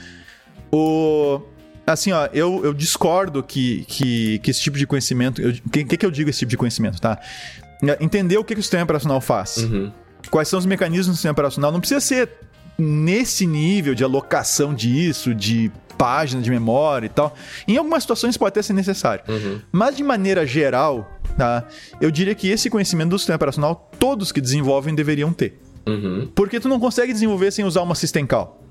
O. 0.71 1.41
Assim, 1.87 2.11
ó, 2.11 2.27
eu, 2.33 2.65
eu 2.65 2.73
discordo 2.73 3.43
que, 3.43 3.85
que, 3.85 4.39
que 4.39 4.49
esse 4.51 4.61
tipo 4.61 4.77
de 4.77 4.87
conhecimento. 4.87 5.41
O 5.41 5.69
que, 5.69 5.83
que, 5.83 5.97
que 5.97 6.05
eu 6.05 6.11
digo 6.11 6.29
esse 6.29 6.39
tipo 6.39 6.49
de 6.49 6.57
conhecimento, 6.57 6.99
tá? 6.99 7.19
Entender 7.99 8.37
o 8.37 8.43
que, 8.43 8.53
que 8.53 8.59
o 8.59 8.63
sistema 8.63 8.83
operacional 8.83 9.21
faz. 9.21 9.57
Uhum. 9.57 9.91
Quais 10.31 10.47
são 10.47 10.57
os 10.57 10.65
mecanismos 10.65 11.07
do 11.07 11.13
sistema 11.13 11.33
operacional. 11.33 11.71
Não 11.71 11.79
precisa 11.79 11.99
ser 11.99 12.29
nesse 12.77 13.45
nível 13.45 13.95
de 13.95 14.03
alocação 14.03 14.73
disso, 14.73 15.33
de 15.33 15.71
página 15.97 16.41
de 16.41 16.49
memória 16.49 17.05
e 17.05 17.09
tal. 17.09 17.35
Em 17.67 17.77
algumas 17.77 18.03
situações 18.03 18.37
pode 18.37 18.49
até 18.49 18.61
ser 18.61 18.73
necessário. 18.73 19.23
Uhum. 19.27 19.61
Mas 19.71 19.95
de 19.95 20.03
maneira 20.03 20.45
geral, 20.45 21.09
tá? 21.37 21.65
Eu 21.99 22.11
diria 22.11 22.35
que 22.35 22.49
esse 22.49 22.69
conhecimento 22.69 23.09
do 23.09 23.19
sistema 23.19 23.37
operacional, 23.37 23.89
todos 23.97 24.31
que 24.31 24.41
desenvolvem 24.41 24.93
deveriam 24.93 25.31
ter. 25.31 25.59
Uhum. 25.87 26.29
Porque 26.35 26.59
tu 26.59 26.67
não 26.67 26.79
consegue 26.79 27.13
desenvolver 27.13 27.51
sem 27.51 27.63
usar 27.63 27.81
uma 27.81 27.95
System 27.95 28.25
Call. 28.25 28.61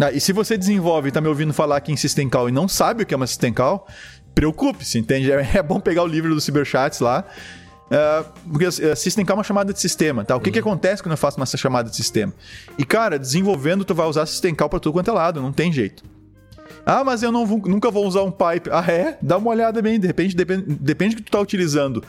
Ah, 0.00 0.12
e 0.12 0.20
se 0.20 0.32
você 0.32 0.56
desenvolve 0.56 1.08
e 1.08 1.12
tá 1.12 1.20
me 1.20 1.26
ouvindo 1.26 1.52
falar 1.52 1.76
aqui 1.76 1.90
em 1.90 1.96
System 1.96 2.28
Call 2.28 2.48
e 2.48 2.52
não 2.52 2.68
sabe 2.68 3.02
o 3.02 3.06
que 3.06 3.12
é 3.12 3.16
uma 3.16 3.26
System 3.26 3.52
Call, 3.52 3.86
preocupe-se, 4.34 4.98
entende? 4.98 5.28
É 5.54 5.62
bom 5.62 5.80
pegar 5.80 6.04
o 6.04 6.06
livro 6.06 6.34
do 6.34 6.40
Cyberchats 6.40 7.00
lá 7.00 7.24
Uh, 7.88 8.50
porque 8.50 8.66
uh, 8.66 8.96
System 8.96 9.24
Call 9.24 9.34
é 9.34 9.38
uma 9.38 9.44
chamada 9.44 9.72
de 9.72 9.80
sistema, 9.80 10.24
tá? 10.24 10.36
O 10.36 10.40
que, 10.40 10.50
uhum. 10.50 10.52
que 10.52 10.58
acontece 10.58 11.02
quando 11.02 11.12
eu 11.12 11.18
faço 11.18 11.38
uma 11.38 11.46
chamada 11.46 11.88
de 11.88 11.96
sistema? 11.96 12.32
E, 12.76 12.84
cara, 12.84 13.18
desenvolvendo, 13.18 13.84
tu 13.84 13.94
vai 13.94 14.06
usar 14.06 14.26
System 14.26 14.54
Call 14.54 14.68
pra 14.68 14.78
tudo 14.78 14.92
quanto 14.92 15.10
é 15.10 15.14
lado, 15.14 15.40
não 15.40 15.52
tem 15.52 15.72
jeito. 15.72 16.02
Ah, 16.84 17.02
mas 17.04 17.22
eu 17.22 17.30
não 17.30 17.46
nunca 17.46 17.90
vou 17.90 18.06
usar 18.06 18.22
um 18.22 18.30
pipe. 18.30 18.70
Ah, 18.70 18.84
é? 18.88 19.18
Dá 19.20 19.36
uma 19.36 19.50
olhada 19.50 19.80
bem, 19.82 19.98
de 19.98 20.06
repente, 20.06 20.34
depende, 20.34 20.64
depende 20.68 21.16
do 21.16 21.22
que 21.22 21.30
tu 21.30 21.32
tá 21.32 21.40
utilizando 21.40 22.02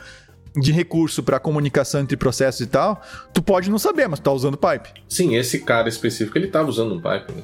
de 0.56 0.72
recurso 0.72 1.22
para 1.22 1.38
comunicação 1.38 2.00
entre 2.00 2.16
processos 2.16 2.60
e 2.60 2.66
tal, 2.66 3.00
tu 3.32 3.42
pode 3.42 3.70
não 3.70 3.78
saber, 3.78 4.08
mas 4.08 4.18
tu 4.18 4.24
tá 4.24 4.32
usando 4.32 4.56
pipe. 4.56 4.88
Sim, 5.08 5.36
esse 5.36 5.60
cara 5.60 5.88
específico, 5.88 6.36
ele 6.36 6.48
tava 6.48 6.68
usando 6.68 6.94
um 6.94 7.00
pipe, 7.00 7.32
né? 7.32 7.42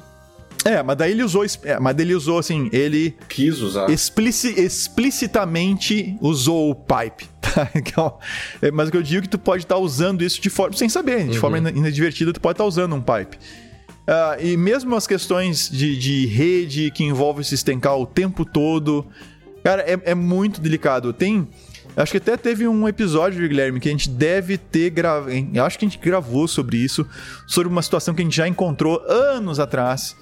É, 0.67 0.83
mas 0.83 0.97
daí 0.97 1.11
ele 1.11 1.23
usou. 1.23 1.45
É, 1.63 1.79
mas 1.79 1.97
ele 1.97 2.13
usou 2.13 2.37
assim, 2.37 2.69
ele. 2.73 3.15
Quis 3.29 3.61
usar. 3.61 3.89
Explici, 3.89 4.49
explicitamente 4.59 6.17
usou 6.19 6.69
o 6.69 6.75
pipe. 6.75 7.25
Tá? 7.47 8.13
É, 8.61 8.69
mas 8.69 8.89
o 8.89 8.91
que 8.91 8.97
eu 8.97 9.01
digo 9.01 9.19
é 9.19 9.21
que 9.21 9.29
tu 9.29 9.39
pode 9.39 9.63
estar 9.63 9.75
tá 9.75 9.81
usando 9.81 10.21
isso 10.21 10.39
de 10.39 10.49
forma. 10.49 10.75
Sem 10.75 10.89
saber, 10.89 11.23
de 11.23 11.35
uhum. 11.35 11.39
forma 11.39 11.57
inadvertida, 11.57 12.31
tu 12.33 12.41
pode 12.41 12.53
estar 12.53 12.65
tá 12.65 12.67
usando 12.67 12.93
um 12.93 13.01
pipe. 13.01 13.37
Uh, 13.37 14.45
e 14.45 14.57
mesmo 14.57 14.95
as 14.95 15.07
questões 15.07 15.67
de, 15.69 15.97
de 15.97 16.27
rede 16.27 16.91
que 16.91 17.03
envolvem 17.03 17.41
o 17.41 17.45
System 17.45 17.79
Call 17.79 18.03
o 18.03 18.05
tempo 18.05 18.45
todo. 18.45 19.07
Cara, 19.63 19.81
é, 19.81 19.97
é 20.11 20.13
muito 20.13 20.61
delicado. 20.61 21.11
Tem. 21.13 21.47
Acho 21.95 22.11
que 22.11 22.17
até 22.17 22.37
teve 22.37 22.67
um 22.67 22.87
episódio, 22.87 23.47
Guilherme, 23.47 23.79
que 23.79 23.87
a 23.87 23.91
gente 23.91 24.09
deve 24.09 24.57
ter 24.57 24.91
gravado. 24.91 25.31
Acho 25.65 25.79
que 25.79 25.85
a 25.85 25.87
gente 25.87 25.99
gravou 25.99 26.47
sobre 26.47 26.77
isso, 26.77 27.07
sobre 27.47 27.71
uma 27.71 27.81
situação 27.81 28.13
que 28.13 28.21
a 28.21 28.25
gente 28.25 28.35
já 28.35 28.47
encontrou 28.47 29.01
anos 29.07 29.59
atrás 29.59 30.15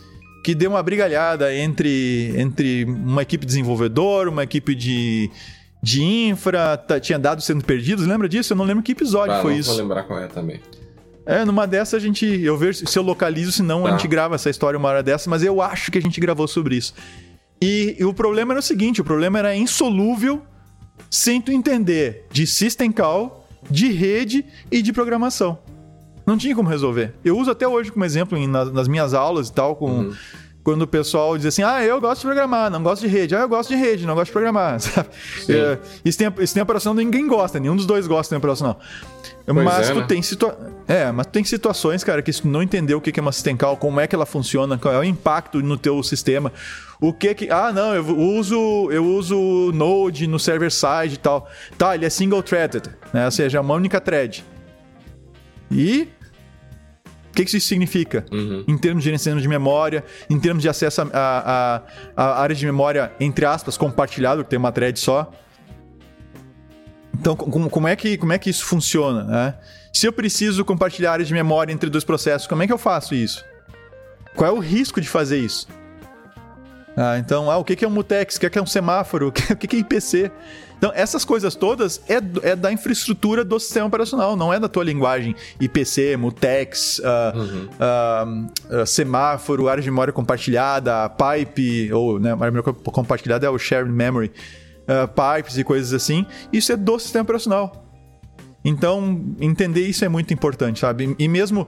que 0.46 0.54
deu 0.54 0.70
uma 0.70 0.84
brigalhada 0.84 1.52
entre, 1.56 2.32
entre 2.38 2.84
uma 2.84 3.24
equipe 3.24 3.48
desenvolvedora, 3.48 4.30
uma 4.30 4.44
equipe 4.44 4.76
de, 4.76 5.32
de 5.82 6.04
infra, 6.04 6.78
tá, 6.78 7.00
tinha 7.00 7.18
dados 7.18 7.46
sendo 7.46 7.66
perdidos. 7.66 8.06
Lembra 8.06 8.30
disso? 8.30 8.54
Eu 8.54 8.58
não 8.58 8.64
lembro 8.64 8.84
que 8.84 8.92
episódio 8.92 9.34
ah, 9.34 9.42
foi 9.42 9.54
não 9.54 9.60
isso. 9.60 9.72
Vou 9.72 9.80
lembrar 9.80 10.04
qual 10.04 10.20
é 10.20 10.28
também. 10.28 10.62
É, 11.26 11.44
numa 11.44 11.66
dessa 11.66 11.98
a 11.98 12.00
gente. 12.00 12.28
Eu 12.28 12.56
vejo 12.56 12.86
se 12.86 13.00
eu 13.00 13.02
localizo, 13.02 13.54
senão 13.54 13.82
tá. 13.82 13.90
a 13.90 13.92
gente 13.94 14.08
grava 14.08 14.36
essa 14.36 14.48
história 14.48 14.78
uma 14.78 14.88
hora 14.88 15.02
dessa, 15.02 15.28
mas 15.32 15.42
eu 15.42 15.60
acho 15.64 15.92
que 15.92 15.98
a 15.98 16.02
gente 16.02 16.22
gravou 16.22 16.48
sobre 16.48 16.76
isso. 16.76 16.94
E, 17.60 17.96
e 17.98 18.06
o 18.06 18.14
problema 18.14 18.54
era 18.54 18.60
o 18.60 18.64
seguinte: 18.64 19.02
o 19.02 19.04
problema 19.04 19.40
era 19.40 19.56
insolúvel 19.56 20.44
sem 21.10 21.42
tu 21.42 21.52
entender 21.52 22.28
de 22.32 22.46
system 22.46 22.92
call, 22.92 23.48
de 23.68 23.92
rede 23.92 24.46
e 24.70 24.84
de 24.84 24.94
programação. 24.94 25.58
Não 26.26 26.38
tinha 26.38 26.56
como 26.56 26.70
resolver. 26.70 27.14
Eu 27.24 27.38
uso 27.38 27.52
até 27.52 27.68
hoje 27.68 27.92
como 27.92 28.04
exemplo 28.04 28.38
em, 28.38 28.48
nas, 28.48 28.72
nas, 28.72 28.88
minhas 28.88 29.14
aulas 29.14 29.50
e 29.50 29.54
tal, 29.54 29.76
com. 29.76 29.90
Uhum. 29.90 30.14
Quando 30.64 30.82
o 30.82 30.88
pessoal 30.88 31.38
diz 31.38 31.46
assim, 31.46 31.62
ah, 31.62 31.84
eu 31.84 32.02
gosto 32.02 32.22
de 32.22 32.26
programar, 32.26 32.72
não 32.72 32.82
gosto 32.82 33.04
de 33.04 33.08
rede. 33.08 33.36
Ah, 33.36 33.42
eu 33.42 33.48
gosto 33.48 33.70
de 33.70 33.76
rede, 33.76 34.04
não 34.04 34.16
gosto 34.16 34.26
de 34.26 34.32
programar. 34.32 34.80
Sabe? 34.82 35.10
É, 35.48 35.78
isso, 36.04 36.18
tem, 36.18 36.34
isso 36.40 36.56
tem 36.56 36.64
operação 36.64 36.92
ninguém 36.92 37.28
gosta, 37.28 37.60
nenhum 37.60 37.76
dos 37.76 37.86
dois 37.86 38.08
gosta 38.08 38.34
de 38.34 38.40
operacional. 38.40 38.80
Pois 39.46 39.64
mas 39.64 39.90
é, 39.92 39.94
tu 39.94 40.00
né? 40.00 40.06
tem 40.08 40.24
situa 40.24 40.58
é, 40.88 41.12
mas 41.12 41.28
tem 41.28 41.44
situações, 41.44 42.04
cara, 42.04 42.24
que 42.24 42.34
se 42.34 42.42
tu 42.42 42.48
não 42.48 42.64
entender 42.64 42.96
o 42.96 43.02
que 43.02 43.20
é 43.20 43.22
uma 43.22 43.32
system 43.32 43.56
call, 43.56 43.78
como 43.78 44.00
é 44.00 44.08
que 44.08 44.16
ela 44.16 44.26
funciona, 44.26 44.76
qual 44.76 44.92
é 44.92 44.98
o 44.98 45.04
impacto 45.04 45.62
no 45.62 45.78
teu 45.78 46.02
sistema, 46.02 46.52
o 47.00 47.14
que 47.14 47.36
que, 47.36 47.50
ah, 47.52 47.72
não, 47.72 47.94
eu 47.94 48.18
uso 48.18 48.90
eu 48.92 49.06
uso 49.06 49.72
Node 49.72 50.26
no 50.26 50.40
server 50.40 50.72
side 50.72 51.14
e 51.14 51.18
tal. 51.18 51.48
Tá, 51.78 51.94
ele 51.94 52.06
é 52.06 52.10
single 52.10 52.42
threaded, 52.42 52.90
né? 53.14 53.26
Ou 53.26 53.32
seja, 53.32 53.60
é 53.60 53.62
uma 53.62 53.76
única 53.76 54.02
thread. 54.02 54.44
E 55.72 56.10
o 57.30 57.36
que, 57.36 57.44
que 57.44 57.58
isso 57.58 57.68
significa? 57.68 58.26
Uhum. 58.32 58.64
Em 58.68 58.78
termos 58.78 59.04
de 59.04 59.10
gerenciamento 59.10 59.42
de 59.42 59.48
memória, 59.50 60.04
em 60.30 60.40
termos 60.40 60.64
de 60.64 60.70
acesso 60.70 61.02
à 61.14 61.82
área 62.16 62.56
de 62.56 62.66
memória, 62.66 63.12
entre 63.20 63.46
aspas, 63.46 63.76
compartilhado, 63.76 64.44
que 64.44 64.50
tem 64.50 64.58
uma 64.58 64.72
thread 64.72 64.98
só. 64.98 65.32
Então, 67.14 67.36
como, 67.36 67.70
como, 67.70 67.88
é, 67.88 67.96
que, 67.96 68.18
como 68.18 68.32
é 68.32 68.38
que 68.38 68.50
isso 68.50 68.64
funciona? 68.66 69.24
Né? 69.24 69.54
Se 69.92 70.08
eu 70.08 70.14
preciso 70.14 70.64
compartilhar 70.64 71.14
área 71.14 71.26
de 71.26 71.34
memória 71.34 71.74
entre 71.74 71.90
dois 71.90 72.04
processos, 72.04 72.48
como 72.48 72.64
é 72.64 72.68
que 72.68 72.74
eu 72.74 72.78
faço 72.78 73.14
isso? 73.14 73.44
Qual 74.36 74.50
é 74.50 74.54
o 74.54 74.60
risco 74.60 75.02
de 75.02 75.08
fazer 75.08 75.40
isso? 75.40 75.68
Ah, 76.96 77.18
então, 77.18 77.52
ah, 77.52 77.58
o 77.58 77.64
que 77.66 77.84
é 77.84 77.88
um 77.88 77.92
mutex? 77.92 78.38
O 78.38 78.40
que 78.40 78.58
é 78.58 78.62
um 78.62 78.66
semáforo? 78.66 79.28
O 79.52 79.56
que 79.56 79.76
é 79.76 79.80
IPC? 79.80 80.32
Então, 80.78 80.92
essas 80.94 81.24
coisas 81.24 81.56
todas 81.56 82.02
é, 82.08 82.50
é 82.50 82.56
da 82.56 82.72
infraestrutura 82.72 83.44
do 83.44 83.60
sistema 83.60 83.88
operacional, 83.88 84.36
não 84.36 84.54
é 84.54 84.60
da 84.60 84.68
tua 84.68 84.84
linguagem 84.84 85.36
IPC, 85.60 86.18
mutex, 86.18 87.00
uh, 87.00 87.38
uhum. 87.38 87.70
uh, 87.80 88.82
uh, 88.82 88.86
semáforo, 88.86 89.70
área 89.70 89.82
de 89.82 89.90
memória 89.90 90.14
compartilhada, 90.14 91.10
pipe, 91.10 91.92
ou 91.94 92.20
né, 92.20 92.32
área 92.32 92.52
de 92.52 92.58
memória 92.58 92.74
compartilhada 92.92 93.46
é 93.46 93.50
o 93.50 93.58
shared 93.58 93.92
memory, 93.92 94.32
pipes 95.16 95.58
e 95.58 95.64
coisas 95.64 95.94
assim. 95.94 96.26
Isso 96.52 96.72
é 96.72 96.78
do 96.78 97.00
sistema 97.00 97.24
operacional. 97.24 97.84
Então, 98.64 99.22
entender 99.40 99.86
isso 99.88 100.04
é 100.04 100.10
muito 100.10 100.34
importante, 100.34 100.80
sabe? 100.80 101.16
E 101.18 101.28
mesmo, 101.28 101.68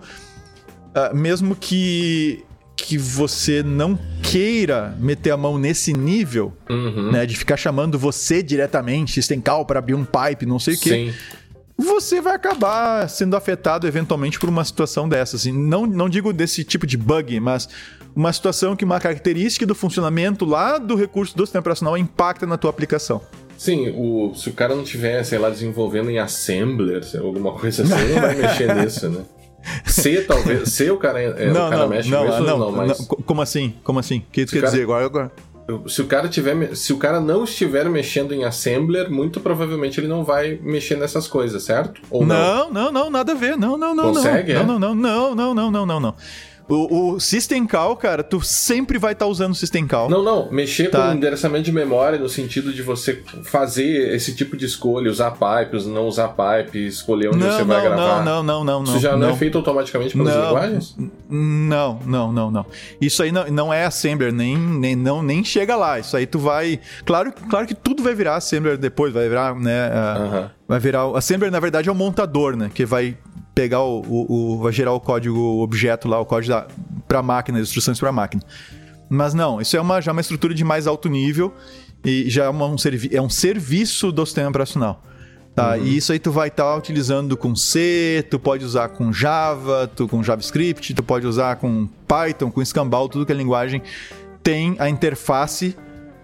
mesmo 1.13 1.55
que 1.55 2.43
que 2.77 2.97
você 2.97 3.63
não 3.63 3.99
queira 4.21 4.95
meter 4.99 5.31
a 5.31 5.37
mão 5.37 5.57
nesse 5.57 5.91
nível, 5.91 6.53
uhum. 6.69 7.11
né? 7.11 7.25
De 7.25 7.35
ficar 7.35 7.57
chamando 7.57 7.97
você 7.97 8.43
diretamente, 8.43 9.13
System 9.13 9.41
Call, 9.41 9.65
para 9.65 9.79
abrir 9.79 9.95
um 9.95 10.05
pipe, 10.05 10.45
não 10.45 10.59
sei 10.59 10.75
o 10.75 10.79
quê. 10.79 11.13
Você 11.75 12.21
vai 12.21 12.35
acabar 12.35 13.07
sendo 13.09 13.35
afetado 13.35 13.87
eventualmente 13.87 14.39
por 14.39 14.47
uma 14.47 14.63
situação 14.63 15.09
dessa. 15.09 15.35
Assim. 15.35 15.51
Não, 15.51 15.85
não 15.85 16.07
digo 16.07 16.31
desse 16.31 16.63
tipo 16.63 16.87
de 16.87 16.97
bug, 16.97 17.39
mas 17.39 17.67
uma 18.15 18.31
situação 18.31 18.75
que 18.75 18.85
uma 18.85 18.99
característica 18.99 19.65
do 19.65 19.75
funcionamento 19.75 20.45
lá 20.45 20.77
do 20.77 20.95
recurso 20.95 21.35
do 21.35 21.45
sistema 21.45 21.61
operacional 21.61 21.97
impacta 21.97 22.45
na 22.45 22.57
tua 22.57 22.69
aplicação. 22.69 23.21
Sim, 23.57 23.91
o, 23.95 24.33
se 24.35 24.49
o 24.49 24.53
cara 24.53 24.75
não 24.75 24.83
tiver, 24.83 25.23
sei 25.23 25.39
lá, 25.39 25.49
desenvolvendo 25.49 26.11
em 26.11 26.19
Assembler, 26.19 27.03
alguma 27.17 27.53
coisa 27.53 27.83
assim, 27.83 28.13
não 28.13 28.21
vai 28.21 28.35
mexer 28.35 28.73
nisso, 28.77 29.09
né? 29.09 29.23
C, 29.85 30.21
talvez. 30.21 30.69
C, 30.73 30.89
o 30.89 30.97
cara, 30.97 31.21
é, 31.21 31.51
não, 31.51 31.67
o 31.67 31.69
cara 31.69 31.81
não, 31.83 31.89
mexe 31.89 32.09
não, 32.09 32.23
mesmo, 32.23 32.45
não, 32.45 32.57
não, 32.57 32.71
mas... 32.71 32.97
Como 33.25 33.41
assim? 33.41 33.73
Como 33.83 33.99
assim? 33.99 34.19
O 34.19 34.31
que 34.31 34.45
tu 34.45 34.51
quer 34.53 34.61
cara... 34.61 34.71
dizer 34.71 34.83
agora? 34.83 35.05
agora? 35.05 35.31
Se 35.87 36.01
o 36.01 36.05
cara 36.05 36.29
tiver, 36.29 36.75
se 36.77 36.93
o 36.93 36.97
cara 36.97 37.19
não 37.19 37.43
estiver 37.43 37.89
mexendo 37.89 38.33
em 38.33 38.45
assembler, 38.45 39.09
muito 39.09 39.41
provavelmente 39.41 39.99
ele 39.99 40.07
não 40.07 40.23
vai 40.23 40.57
mexer 40.63 40.95
nessas 40.95 41.27
coisas, 41.27 41.61
certo? 41.63 42.01
Ou 42.09 42.25
não? 42.25 42.71
Não, 42.71 42.71
não, 42.71 42.91
não, 42.91 43.09
nada 43.09 43.33
a 43.33 43.35
ver. 43.35 43.57
Não, 43.57 43.77
não, 43.77 43.93
não, 43.93 44.13
Consegue, 44.13 44.53
não. 44.53 44.61
É? 44.61 44.65
Não, 44.65 44.79
não, 44.79 44.95
não, 44.95 45.35
não, 45.35 45.53
não, 45.53 45.71
não, 45.71 45.85
não, 45.85 45.99
não. 45.99 46.15
O, 46.69 47.13
o 47.13 47.19
System 47.19 47.65
Call, 47.65 47.95
cara, 47.95 48.23
tu 48.23 48.41
sempre 48.41 48.97
vai 48.97 49.13
estar 49.13 49.25
tá 49.25 49.31
usando 49.31 49.51
o 49.51 49.55
System 49.55 49.87
Call. 49.87 50.09
Não, 50.09 50.21
não. 50.21 50.51
Mexer 50.51 50.89
tá. 50.89 51.07
com 51.07 51.13
endereçamento 51.15 51.63
de 51.63 51.71
memória 51.71 52.19
no 52.19 52.27
sentido 52.27 52.73
de 52.73 52.81
você 52.81 53.23
fazer 53.43 54.13
esse 54.13 54.35
tipo 54.35 54.57
de 54.57 54.65
escolha, 54.65 55.09
usar 55.09 55.31
pipes, 55.31 55.85
não 55.85 56.07
usar 56.07 56.29
pipe, 56.29 56.85
escolher 56.85 57.29
onde 57.29 57.39
não, 57.39 57.51
você 57.51 57.59
não, 57.59 57.67
vai 57.67 57.81
gravar. 57.81 58.23
Não, 58.25 58.43
não, 58.43 58.63
não, 58.63 58.83
não. 58.83 58.83
Isso 58.83 58.99
já 58.99 59.11
não, 59.13 59.19
não 59.19 59.29
é 59.29 59.35
feito 59.35 59.57
automaticamente 59.57 60.15
pelas 60.15 60.35
não, 60.35 60.43
linguagens? 60.43 60.95
Não, 61.29 61.99
não, 62.05 62.31
não, 62.31 62.51
não. 62.51 62.65
Isso 62.99 63.23
aí 63.23 63.31
não, 63.31 63.47
não 63.47 63.73
é 63.73 63.85
Assembler, 63.85 64.33
nem, 64.33 64.57
nem, 64.57 64.95
não, 64.95 65.23
nem 65.23 65.43
chega 65.43 65.75
lá. 65.75 65.99
Isso 65.99 66.17
aí 66.17 66.25
tu 66.25 66.39
vai. 66.39 66.79
Claro, 67.05 67.33
claro 67.49 67.65
que 67.65 67.73
tudo 67.73 68.03
vai 68.03 68.13
virar 68.13 68.35
Assembler 68.35 68.77
depois, 68.77 69.13
vai 69.13 69.29
virar, 69.29 69.55
né? 69.55 69.89
Uh, 69.89 70.21
uh 70.21 70.33
-huh. 70.33 70.49
Vai 70.67 70.79
virar. 70.79 71.05
Assembler, 71.15 71.49
na 71.49 71.59
verdade, 71.59 71.87
é 71.87 71.91
o 71.91 71.95
montador, 71.95 72.57
né? 72.57 72.69
Que 72.73 72.85
vai 72.85 73.15
pegar 73.57 73.81
o, 73.81 74.01
o, 74.01 74.53
o, 74.53 74.57
vai 74.59 74.71
gerar 74.71 74.93
o 74.93 74.99
código 74.99 75.63
objeto 75.63 76.07
lá, 76.07 76.19
o 76.19 76.25
código 76.27 76.53
para 77.07 77.23
máquina, 77.23 77.57
as 77.57 77.69
instruções 77.69 77.99
para 77.99 78.11
máquina. 78.11 78.43
Mas 79.09 79.33
não, 79.33 79.59
isso 79.59 79.75
é 79.75 79.81
uma, 79.81 79.99
já 79.99 80.11
uma 80.11 80.21
estrutura 80.21 80.53
de 80.53 80.63
mais 80.63 80.85
alto 80.85 81.09
nível 81.09 81.51
e 82.05 82.29
já 82.29 82.43
é, 82.43 82.49
uma, 82.49 82.67
um, 82.67 82.75
é 83.11 83.19
um 83.19 83.29
serviço 83.29 84.11
do 84.11 84.23
sistema 84.27 84.49
operacional. 84.49 85.03
Tá? 85.55 85.75
Uhum. 85.75 85.85
E 85.85 85.97
isso 85.97 86.11
aí 86.11 86.19
tu 86.19 86.31
vai 86.31 86.49
estar 86.49 86.65
tá 86.65 86.75
utilizando 86.75 87.35
com 87.35 87.55
C, 87.55 88.23
tu 88.29 88.37
pode 88.37 88.63
usar 88.63 88.89
com 88.89 89.11
Java, 89.11 89.89
tu 89.95 90.07
com 90.07 90.21
JavaScript, 90.21 90.93
tu 90.93 91.01
pode 91.01 91.25
usar 91.25 91.55
com 91.55 91.89
Python, 92.07 92.51
com 92.51 92.63
Scambal, 92.63 93.09
tudo 93.09 93.25
que 93.25 93.31
é 93.31 93.35
linguagem 93.35 93.81
tem 94.43 94.75
a 94.77 94.87
interface 94.87 95.75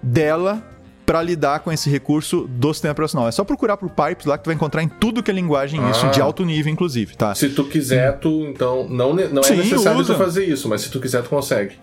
dela 0.03 0.63
para 1.05 1.21
lidar 1.21 1.59
com 1.59 1.71
esse 1.71 1.89
recurso 1.89 2.47
do 2.49 2.73
sistema 2.73 2.93
operacional. 2.93 3.27
É 3.27 3.31
só 3.31 3.43
procurar 3.43 3.77
por 3.77 3.89
pipes 3.89 4.25
lá 4.25 4.37
que 4.37 4.43
tu 4.43 4.47
vai 4.47 4.55
encontrar 4.55 4.83
em 4.83 4.87
tudo 4.87 5.21
que 5.21 5.29
é 5.29 5.33
linguagem 5.33 5.79
ah. 5.83 5.91
isso, 5.91 6.09
de 6.09 6.21
alto 6.21 6.45
nível, 6.45 6.71
inclusive, 6.71 7.15
tá? 7.15 7.35
Se 7.35 7.49
tu 7.49 7.65
quiser, 7.65 8.19
tu, 8.19 8.45
então, 8.47 8.87
não, 8.89 9.13
não 9.13 9.41
é 9.41 9.43
Sim, 9.43 9.57
necessário 9.57 9.99
usa. 9.99 10.13
tu 10.13 10.17
fazer 10.17 10.45
isso, 10.45 10.67
mas 10.69 10.81
se 10.81 10.89
tu 10.89 10.99
quiser, 10.99 11.21
tu 11.23 11.29
consegue. 11.29 11.75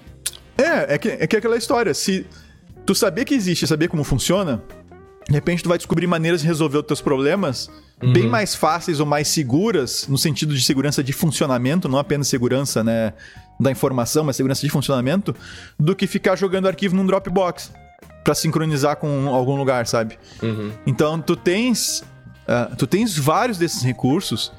É, 0.57 0.95
é 0.95 0.99
que, 0.99 1.09
é 1.09 1.27
que 1.27 1.37
é 1.37 1.39
aquela 1.39 1.57
história, 1.57 1.93
se 1.95 2.27
tu 2.87 2.95
saber 2.95 3.25
que 3.25 3.35
existe, 3.35 3.67
saber 3.67 3.89
como 3.89 4.05
funciona, 4.05 4.63
de 5.29 5.35
repente 5.35 5.63
tu 5.63 5.69
vai 5.69 5.79
descobrir 5.79 6.07
maneiras 6.07 6.41
de 6.41 6.47
resolver 6.47 6.79
os 6.79 6.85
teus 6.85 7.01
problemas 7.01 7.71
uhum. 8.03 8.13
bem 8.13 8.27
mais 8.27 8.55
fáceis 8.55 9.01
ou 9.01 9.07
mais 9.07 9.29
seguras, 9.29 10.07
no 10.09 10.19
sentido 10.19 10.55
de 10.55 10.63
segurança 10.63 11.03
de 11.03 11.13
funcionamento, 11.13 11.89
não 11.89 11.99
apenas 11.99 12.29
segurança, 12.29 12.83
né, 12.83 13.13
da 13.59 13.71
informação, 13.71 14.25
mas 14.25 14.37
segurança 14.37 14.63
de 14.63 14.71
funcionamento, 14.71 15.35
do 15.79 15.95
que 15.95 16.07
ficar 16.07 16.37
jogando 16.37 16.67
arquivo 16.67 16.97
num 16.97 17.07
Dropbox 17.07 17.71
para 18.23 18.35
sincronizar 18.35 18.97
com 18.97 19.29
algum 19.29 19.57
lugar, 19.57 19.87
sabe? 19.87 20.19
Uhum. 20.43 20.73
Então 20.87 21.21
tu 21.21 21.37
tens 21.37 22.05
uh, 22.47 22.75
tu 22.77 22.87
tens 22.87 23.17
vários 23.17 23.59
desses 23.59 23.83
recursos 23.83 24.53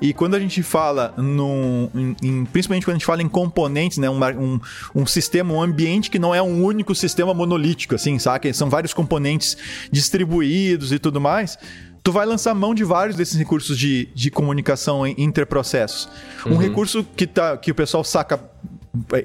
e 0.00 0.12
quando 0.12 0.34
a 0.34 0.40
gente 0.40 0.62
fala 0.62 1.14
num, 1.16 1.88
em, 1.94 2.16
em, 2.22 2.44
principalmente 2.44 2.84
quando 2.84 2.96
a 2.96 2.98
gente 2.98 3.06
fala 3.06 3.22
em 3.22 3.28
componentes, 3.28 3.98
né, 3.98 4.10
um, 4.10 4.22
um, 4.22 4.60
um, 4.94 5.06
sistema, 5.06 5.54
um 5.54 5.62
ambiente 5.62 6.10
que 6.10 6.18
não 6.18 6.34
é 6.34 6.42
um 6.42 6.62
único 6.62 6.94
sistema 6.94 7.32
monolítico, 7.32 7.94
assim, 7.94 8.18
sabe? 8.18 8.52
São 8.52 8.68
vários 8.68 8.92
componentes 8.92 9.56
distribuídos 9.90 10.92
e 10.92 10.98
tudo 10.98 11.20
mais. 11.20 11.56
Tu 12.02 12.12
vai 12.12 12.26
lançar 12.26 12.54
mão 12.54 12.74
de 12.74 12.84
vários 12.84 13.16
desses 13.16 13.38
recursos 13.38 13.78
de, 13.78 14.10
de 14.14 14.30
comunicação 14.30 15.06
interprocessos. 15.06 16.08
Uhum. 16.44 16.54
Um 16.54 16.56
recurso 16.58 17.06
que, 17.16 17.26
tá, 17.26 17.56
que 17.56 17.70
o 17.70 17.74
pessoal 17.74 18.04
saca 18.04 18.38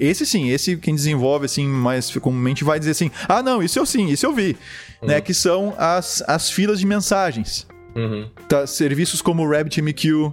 esse 0.00 0.26
sim, 0.26 0.48
esse 0.50 0.76
quem 0.76 0.94
desenvolve 0.94 1.46
assim 1.46 1.66
mais 1.66 2.10
comumente 2.16 2.64
vai 2.64 2.78
dizer 2.78 2.92
assim: 2.92 3.10
ah, 3.28 3.42
não, 3.42 3.62
isso 3.62 3.78
eu 3.78 3.86
sim, 3.86 4.08
isso 4.08 4.26
eu 4.26 4.32
vi. 4.32 4.56
Uhum. 5.00 5.08
Né, 5.08 5.20
que 5.20 5.32
são 5.32 5.74
as, 5.78 6.22
as 6.26 6.50
filas 6.50 6.80
de 6.80 6.86
mensagens. 6.86 7.66
Uhum. 7.94 8.28
Tá, 8.48 8.66
serviços 8.66 9.22
como 9.22 9.42
o 9.42 9.50
RabbitMQ, 9.50 10.12
uh, 10.12 10.32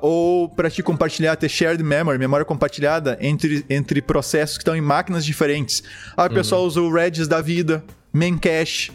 ou 0.00 0.48
para 0.48 0.70
te 0.70 0.82
compartilhar, 0.82 1.36
ter 1.36 1.48
shared 1.48 1.82
memory, 1.82 2.18
memória 2.18 2.44
compartilhada 2.44 3.18
entre, 3.20 3.64
entre 3.68 4.00
processos 4.00 4.56
que 4.56 4.62
estão 4.62 4.76
em 4.76 4.80
máquinas 4.80 5.24
diferentes. 5.24 5.82
Aí 6.16 6.26
o 6.26 6.30
pessoal 6.30 6.62
uhum. 6.62 6.66
usa 6.66 6.80
o 6.80 6.92
Redis 6.92 7.28
da 7.28 7.40
vida, 7.40 7.84
Memcache, 8.12 8.92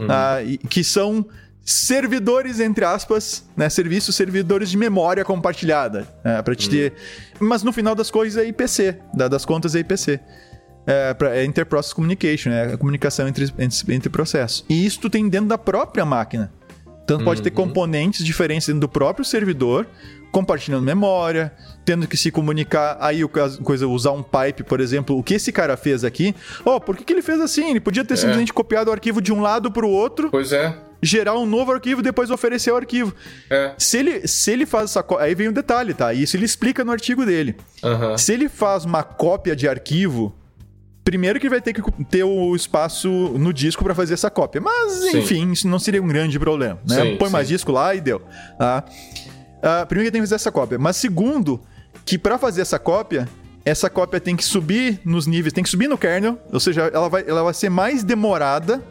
uh, 0.00 0.68
que 0.68 0.82
são 0.82 1.26
servidores, 1.64 2.60
entre 2.60 2.84
aspas, 2.84 3.44
né? 3.56 3.68
Serviços, 3.70 4.14
servidores 4.14 4.68
de 4.68 4.76
memória 4.76 5.24
compartilhada. 5.24 6.06
Né? 6.22 6.42
Para 6.42 6.54
te 6.54 6.68
ter. 6.68 6.92
Hum. 7.40 7.46
Mas 7.48 7.62
no 7.62 7.72
final 7.72 7.94
das 7.94 8.10
coisas 8.10 8.42
é 8.42 8.46
IPC, 8.46 8.98
das 9.14 9.44
contas 9.44 9.74
é 9.74 9.80
IPC. 9.80 10.20
É, 10.86 11.14
pra, 11.14 11.34
é 11.34 11.44
Interprocess 11.46 11.94
Communication, 11.94 12.50
é 12.50 12.74
a 12.74 12.76
comunicação 12.76 13.26
entre, 13.26 13.50
entre, 13.58 13.94
entre 13.94 14.10
processos. 14.10 14.66
E 14.68 14.84
isso 14.84 15.00
tu 15.00 15.08
tem 15.08 15.26
dentro 15.30 15.48
da 15.48 15.56
própria 15.56 16.04
máquina. 16.04 16.52
Então 17.02 17.18
uhum. 17.18 17.24
pode 17.24 17.40
ter 17.40 17.48
uhum. 17.48 17.56
componentes 17.56 18.22
diferentes 18.22 18.66
dentro 18.66 18.80
do 18.80 18.88
próprio 18.88 19.24
servidor, 19.24 19.86
compartilhando 20.30 20.82
memória, 20.82 21.50
tendo 21.86 22.06
que 22.06 22.18
se 22.18 22.30
comunicar. 22.30 22.98
Aí 23.00 23.24
o 23.24 23.30
coisa 23.30 23.88
usar 23.88 24.12
um 24.12 24.22
pipe, 24.22 24.62
por 24.62 24.78
exemplo, 24.78 25.16
o 25.16 25.22
que 25.22 25.34
esse 25.34 25.50
cara 25.50 25.74
fez 25.74 26.04
aqui? 26.04 26.34
Oh, 26.66 26.78
por 26.78 26.98
que, 26.98 27.04
que 27.04 27.14
ele 27.14 27.22
fez 27.22 27.40
assim? 27.40 27.70
Ele 27.70 27.80
podia 27.80 28.04
ter 28.04 28.14
é. 28.14 28.16
simplesmente 28.18 28.52
copiado 28.52 28.90
o 28.90 28.92
arquivo 28.92 29.22
de 29.22 29.32
um 29.32 29.40
lado 29.40 29.70
para 29.72 29.86
o 29.86 29.90
outro. 29.90 30.30
Pois 30.30 30.52
é 30.52 30.83
gerar 31.02 31.38
um 31.38 31.46
novo 31.46 31.72
arquivo 31.72 32.00
e 32.00 32.04
depois 32.04 32.30
oferecer 32.30 32.70
o 32.70 32.76
arquivo. 32.76 33.14
É. 33.50 33.74
Se, 33.78 33.98
ele, 33.98 34.26
se 34.26 34.50
ele 34.50 34.66
faz 34.66 34.90
essa 34.90 35.04
Aí 35.18 35.34
vem 35.34 35.48
um 35.48 35.52
detalhe, 35.52 35.94
tá? 35.94 36.12
Isso 36.12 36.36
ele 36.36 36.44
explica 36.44 36.84
no 36.84 36.92
artigo 36.92 37.24
dele. 37.24 37.56
Uhum. 37.82 38.16
Se 38.18 38.32
ele 38.32 38.48
faz 38.48 38.84
uma 38.84 39.02
cópia 39.02 39.54
de 39.54 39.68
arquivo. 39.68 40.34
Primeiro 41.04 41.38
que 41.38 41.50
vai 41.50 41.60
ter 41.60 41.74
que 41.74 41.82
ter 42.04 42.24
o 42.24 42.56
espaço 42.56 43.10
no 43.10 43.52
disco 43.52 43.84
para 43.84 43.94
fazer 43.94 44.14
essa 44.14 44.30
cópia. 44.30 44.58
Mas, 44.60 44.92
sim. 44.92 45.18
enfim, 45.18 45.52
isso 45.52 45.68
não 45.68 45.78
seria 45.78 46.02
um 46.02 46.08
grande 46.08 46.38
problema. 46.38 46.78
Né? 46.88 47.02
Sim, 47.02 47.16
Põe 47.18 47.28
sim. 47.28 47.32
mais 47.32 47.48
disco 47.48 47.70
lá 47.70 47.94
e 47.94 48.00
deu. 48.00 48.22
Tá? 48.58 48.84
Uh, 49.58 49.86
primeiro 49.86 50.08
que 50.08 50.12
tem 50.12 50.20
que 50.22 50.26
fazer 50.26 50.36
essa 50.36 50.50
cópia. 50.50 50.78
Mas 50.78 50.96
segundo, 50.96 51.60
que 52.06 52.16
para 52.16 52.38
fazer 52.38 52.62
essa 52.62 52.78
cópia, 52.78 53.28
essa 53.64 53.88
cópia 53.88 54.20
tem 54.20 54.36
que 54.36 54.44
subir 54.44 55.00
nos 55.04 55.26
níveis, 55.26 55.52
tem 55.52 55.64
que 55.64 55.70
subir 55.70 55.88
no 55.88 55.96
kernel, 55.96 56.38
ou 56.52 56.60
seja, 56.60 56.90
ela 56.92 57.08
vai, 57.08 57.24
ela 57.26 57.42
vai 57.42 57.54
ser 57.54 57.70
mais 57.70 58.04
demorada 58.04 58.82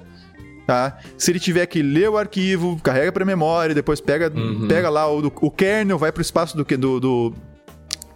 Tá? 0.65 0.97
Se 1.17 1.31
ele 1.31 1.39
tiver 1.39 1.65
que 1.65 1.81
ler 1.81 2.09
o 2.09 2.17
arquivo, 2.17 2.79
carrega 2.81 3.11
para 3.11 3.25
memória, 3.25 3.75
depois 3.75 3.99
pega, 3.99 4.31
uhum. 4.33 4.67
pega 4.67 4.89
lá 4.89 5.11
o, 5.11 5.27
o 5.27 5.51
kernel, 5.51 5.97
vai 5.97 6.11
pro 6.11 6.21
espaço 6.21 6.55
do, 6.55 6.63
do, 6.63 6.99
do 6.99 7.33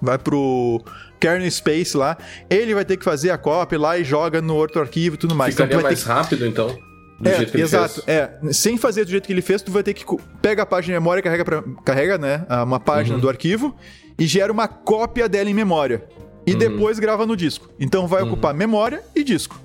vai 0.01 0.17
pro 0.17 0.81
kernel 1.19 1.49
space 1.51 1.97
lá, 1.97 2.17
ele 2.49 2.73
vai 2.73 2.85
ter 2.85 2.95
que 2.95 3.03
fazer 3.03 3.31
a 3.31 3.37
cópia 3.37 3.77
lá 3.77 3.97
e 3.97 4.03
joga 4.03 4.41
no 4.41 4.55
outro 4.55 4.81
arquivo 4.81 5.15
e 5.15 5.17
tudo 5.17 5.35
mais. 5.35 5.55
Ficaria 5.55 5.73
então, 5.73 5.83
mais 5.83 6.03
que... 6.03 6.09
rápido, 6.09 6.45
então? 6.45 6.77
Do 7.19 7.29
é, 7.29 7.35
jeito 7.35 7.51
que 7.51 7.57
ele 7.57 7.63
exato, 7.63 8.01
fez. 8.03 8.07
é. 8.07 8.53
Sem 8.53 8.77
fazer 8.77 9.03
do 9.03 9.11
jeito 9.11 9.25
que 9.25 9.33
ele 9.33 9.41
fez, 9.41 9.61
tu 9.61 9.71
vai 9.71 9.81
ter 9.81 9.93
que 9.93 10.05
pega 10.41 10.61
a 10.61 10.65
página 10.65 10.93
de 10.93 10.99
memória, 10.99 11.21
carrega, 11.21 11.43
pra, 11.43 11.63
carrega 11.83 12.17
né, 12.17 12.45
uma 12.63 12.79
página 12.79 13.15
uhum. 13.15 13.21
do 13.21 13.27
arquivo 13.27 13.75
e 14.17 14.25
gera 14.27 14.53
uma 14.53 14.67
cópia 14.67 15.27
dela 15.27 15.49
em 15.49 15.53
memória. 15.53 16.05
E 16.45 16.53
uhum. 16.53 16.57
depois 16.59 16.99
grava 16.99 17.25
no 17.25 17.35
disco. 17.35 17.69
Então 17.79 18.07
vai 18.07 18.21
uhum. 18.21 18.29
ocupar 18.29 18.53
memória 18.53 19.03
e 19.15 19.23
disco. 19.23 19.59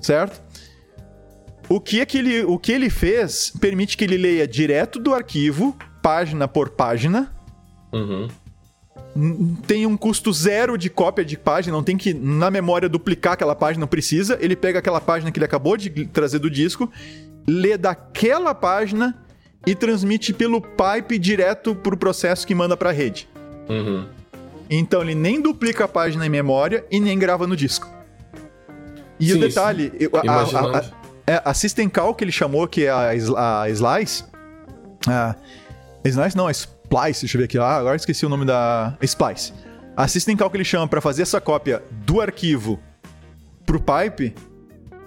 Certo? 0.00 0.40
O 1.70 1.80
que, 1.80 2.00
é 2.00 2.04
que 2.04 2.18
ele, 2.18 2.42
o 2.42 2.58
que 2.58 2.72
ele 2.72 2.90
fez 2.90 3.52
permite 3.60 3.96
que 3.96 4.02
ele 4.02 4.16
leia 4.16 4.44
direto 4.44 4.98
do 4.98 5.14
arquivo, 5.14 5.76
página 6.02 6.48
por 6.48 6.70
página, 6.70 7.32
uhum. 7.92 8.26
tem 9.68 9.86
um 9.86 9.96
custo 9.96 10.32
zero 10.32 10.76
de 10.76 10.90
cópia 10.90 11.24
de 11.24 11.38
página, 11.38 11.76
não 11.76 11.84
tem 11.84 11.96
que 11.96 12.12
na 12.12 12.50
memória 12.50 12.88
duplicar 12.88 13.34
aquela 13.34 13.54
página, 13.54 13.82
não 13.82 13.86
precisa. 13.86 14.36
Ele 14.40 14.56
pega 14.56 14.80
aquela 14.80 15.00
página 15.00 15.30
que 15.30 15.38
ele 15.38 15.44
acabou 15.44 15.76
de 15.76 16.06
trazer 16.06 16.40
do 16.40 16.50
disco, 16.50 16.90
lê 17.46 17.78
daquela 17.78 18.52
página 18.52 19.16
e 19.64 19.72
transmite 19.72 20.32
pelo 20.32 20.60
pipe 20.60 21.20
direto 21.20 21.76
pro 21.76 21.96
processo 21.96 22.44
que 22.44 22.54
manda 22.54 22.76
pra 22.76 22.90
rede. 22.90 23.28
Uhum. 23.68 24.08
Então 24.68 25.02
ele 25.02 25.14
nem 25.14 25.40
duplica 25.40 25.84
a 25.84 25.88
página 25.88 26.26
em 26.26 26.30
memória 26.30 26.84
e 26.90 26.98
nem 26.98 27.16
grava 27.16 27.46
no 27.46 27.54
disco. 27.54 27.88
E 29.20 29.26
sim, 29.26 29.34
o 29.34 29.40
detalhe, 29.40 29.92
a, 30.26 30.32
a, 30.32 30.78
a, 30.78 30.99
é, 31.30 31.42
a, 31.44 31.54
System 31.54 31.88
Call 31.88 32.12
que 32.12 32.24
ele 32.24 32.32
chamou, 32.32 32.66
que 32.66 32.86
é 32.86 32.90
a, 32.90 33.10
a 33.62 33.70
Slice. 33.70 34.24
A 35.06 35.36
Slice 36.04 36.36
não, 36.36 36.48
a 36.48 36.50
Splice, 36.50 37.20
deixa 37.20 37.36
eu 37.36 37.38
ver 37.38 37.44
aqui. 37.44 37.56
Ah, 37.56 37.76
agora 37.76 37.94
esqueci 37.94 38.26
o 38.26 38.28
nome 38.28 38.44
da. 38.44 38.96
Splice. 39.00 39.52
A 39.96 40.08
System 40.08 40.36
Call 40.36 40.50
que 40.50 40.56
ele 40.56 40.64
chama 40.64 40.88
para 40.88 41.00
fazer 41.00 41.22
essa 41.22 41.40
cópia 41.40 41.82
do 42.04 42.20
arquivo 42.20 42.80
pro 43.64 43.80
pipe, 43.80 44.34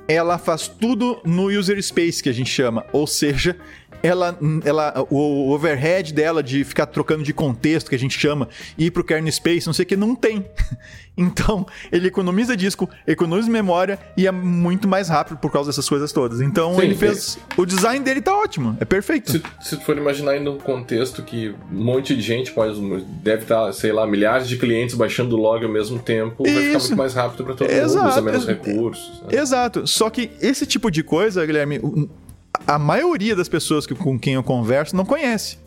ela 0.07 0.37
faz 0.37 0.69
tudo 0.69 1.19
no 1.25 1.47
user 1.47 1.81
space 1.83 2.23
que 2.23 2.29
a 2.29 2.33
gente 2.33 2.49
chama. 2.49 2.85
Ou 2.93 3.05
seja, 3.05 3.57
ela, 4.01 4.37
ela, 4.63 5.05
o 5.09 5.51
overhead 5.51 6.13
dela 6.13 6.41
de 6.41 6.63
ficar 6.63 6.85
trocando 6.85 7.23
de 7.23 7.33
contexto, 7.33 7.89
que 7.89 7.95
a 7.95 7.99
gente 7.99 8.17
chama, 8.19 8.47
e 8.77 8.85
ir 8.85 8.91
pro 8.91 9.03
kernel 9.03 9.31
space, 9.31 9.67
não 9.67 9.73
sei 9.73 9.83
o 9.83 9.85
que, 9.87 9.95
não 9.95 10.15
tem. 10.15 10.45
Então, 11.15 11.65
ele 11.91 12.07
economiza 12.07 12.57
disco, 12.57 12.89
economiza 13.05 13.49
memória 13.49 13.99
e 14.17 14.25
é 14.25 14.31
muito 14.31 14.87
mais 14.87 15.09
rápido 15.09 15.37
por 15.37 15.51
causa 15.51 15.69
dessas 15.69 15.87
coisas 15.87 16.11
todas. 16.11 16.41
Então, 16.41 16.75
Sim, 16.75 16.81
ele 16.81 16.95
fez. 16.95 17.37
É... 17.37 17.61
O 17.61 17.65
design 17.65 18.03
dele 18.03 18.21
tá 18.21 18.35
ótimo, 18.35 18.75
é 18.79 18.85
perfeito. 18.85 19.31
Se, 19.31 19.43
se 19.61 19.77
tu 19.77 19.85
for 19.85 19.95
imaginar 19.95 20.31
ainda 20.31 20.49
um 20.49 20.57
contexto 20.57 21.21
que 21.21 21.53
um 21.71 21.83
monte 21.83 22.15
de 22.15 22.21
gente 22.21 22.51
pode. 22.51 22.73
Deve 23.21 23.43
estar, 23.43 23.67
tá, 23.67 23.73
sei 23.73 23.91
lá, 23.91 24.07
milhares 24.07 24.47
de 24.47 24.57
clientes 24.57 24.95
baixando 24.95 25.35
log 25.35 25.63
ao 25.63 25.71
mesmo 25.71 25.99
tempo, 25.99 26.43
Isso. 26.47 26.55
vai 26.55 26.63
ficar 26.63 26.79
muito 26.79 26.97
mais 26.97 27.13
rápido 27.13 27.43
para 27.43 27.53
todo 27.53 27.69
Exato. 27.69 27.95
mundo, 27.95 28.09
usa 28.09 28.21
menos 28.21 28.47
recursos. 28.47 29.21
Né? 29.21 29.39
Exato. 29.39 29.85
Só 29.85 30.09
que 30.09 30.31
esse 30.41 30.65
tipo 30.65 30.89
de 30.89 31.03
coisa, 31.03 31.45
Guilherme, 31.45 31.79
a 32.65 32.79
maioria 32.79 33.35
das 33.35 33.49
pessoas 33.49 33.85
que, 33.85 33.95
com 33.95 34.17
quem 34.19 34.35
eu 34.35 34.43
converso 34.43 34.95
não 34.95 35.05
conhece. 35.05 35.57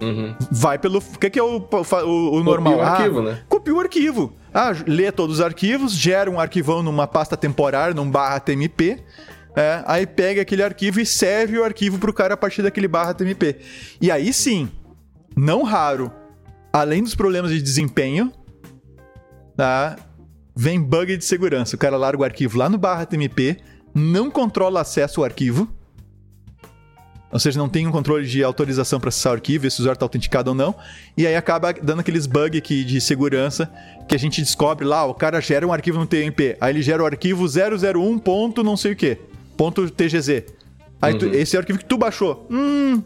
Uhum. 0.00 0.34
Vai 0.50 0.78
pelo. 0.78 0.98
O 0.98 1.18
que, 1.18 1.28
que 1.28 1.38
é 1.38 1.42
o, 1.42 1.58
o, 1.58 2.36
o 2.36 2.42
normal? 2.42 2.74
Copia 2.74 2.84
o 2.84 2.88
arquivo, 2.88 3.18
ah, 3.18 3.22
né? 3.22 3.42
Copia 3.48 3.74
o 3.74 3.80
arquivo. 3.80 4.32
Ah, 4.52 4.72
lê 4.86 5.12
todos 5.12 5.36
os 5.36 5.44
arquivos, 5.44 5.92
gera 5.92 6.30
um 6.30 6.40
arquivão 6.40 6.82
numa 6.82 7.06
pasta 7.06 7.36
temporária, 7.36 7.94
num 7.94 8.10
barra 8.10 8.40
TMP. 8.40 9.02
É, 9.54 9.82
aí 9.86 10.06
pega 10.06 10.42
aquele 10.42 10.62
arquivo 10.62 11.00
e 11.00 11.06
serve 11.06 11.58
o 11.58 11.64
arquivo 11.64 11.98
pro 11.98 12.12
cara 12.12 12.34
a 12.34 12.36
partir 12.36 12.62
daquele 12.62 12.88
barra 12.88 13.12
TMP. 13.12 13.56
E 14.00 14.10
aí 14.10 14.32
sim, 14.32 14.70
não 15.36 15.62
raro, 15.62 16.10
além 16.72 17.02
dos 17.02 17.14
problemas 17.14 17.50
de 17.50 17.60
desempenho, 17.60 18.32
tá? 19.56 19.96
Vem 20.56 20.80
bug 20.80 21.16
de 21.16 21.24
segurança. 21.24 21.74
O 21.74 21.78
cara 21.78 21.96
larga 21.96 22.22
o 22.22 22.24
arquivo 22.24 22.58
lá 22.58 22.68
no 22.68 22.78
barra 22.78 23.04
TMP, 23.04 23.58
não 23.94 24.30
controla 24.30 24.80
acesso 24.80 25.20
ao 25.20 25.24
arquivo 25.24 25.68
ou 27.32 27.38
seja, 27.38 27.58
não 27.58 27.68
tem 27.68 27.86
um 27.86 27.92
controle 27.92 28.26
de 28.26 28.42
autorização 28.42 28.98
para 28.98 29.08
acessar 29.08 29.32
o 29.32 29.36
arquivo, 29.36 29.70
se 29.70 29.78
o 29.78 29.82
usuário 29.82 29.96
está 29.96 30.04
autenticado 30.04 30.50
ou 30.50 30.54
não. 30.54 30.74
E 31.16 31.26
aí 31.26 31.36
acaba 31.36 31.72
dando 31.72 32.00
aqueles 32.00 32.26
bugs 32.26 32.58
aqui 32.58 32.82
de 32.82 33.00
segurança 33.00 33.70
que 34.08 34.14
a 34.14 34.18
gente 34.18 34.40
descobre 34.40 34.84
lá, 34.84 35.04
o 35.04 35.14
cara 35.14 35.40
gera 35.40 35.66
um 35.66 35.72
arquivo 35.72 35.98
no 35.98 36.06
TMP, 36.06 36.56
aí 36.60 36.72
ele 36.72 36.82
gera 36.82 37.02
o 37.02 37.06
arquivo 37.06 37.46
001. 37.46 38.18
Ponto 38.18 38.64
não 38.64 38.76
sei 38.76 38.92
o 38.92 38.96
que, 38.96 39.16
ponto 39.56 39.88
TGZ. 39.88 40.44
Aí 41.00 41.12
uhum. 41.12 41.18
tu, 41.20 41.26
esse 41.26 41.54
é 41.54 41.58
o 41.58 41.60
arquivo 41.60 41.78
que 41.78 41.84
tu 41.84 41.96
baixou. 41.96 42.46
Hum, 42.50 43.00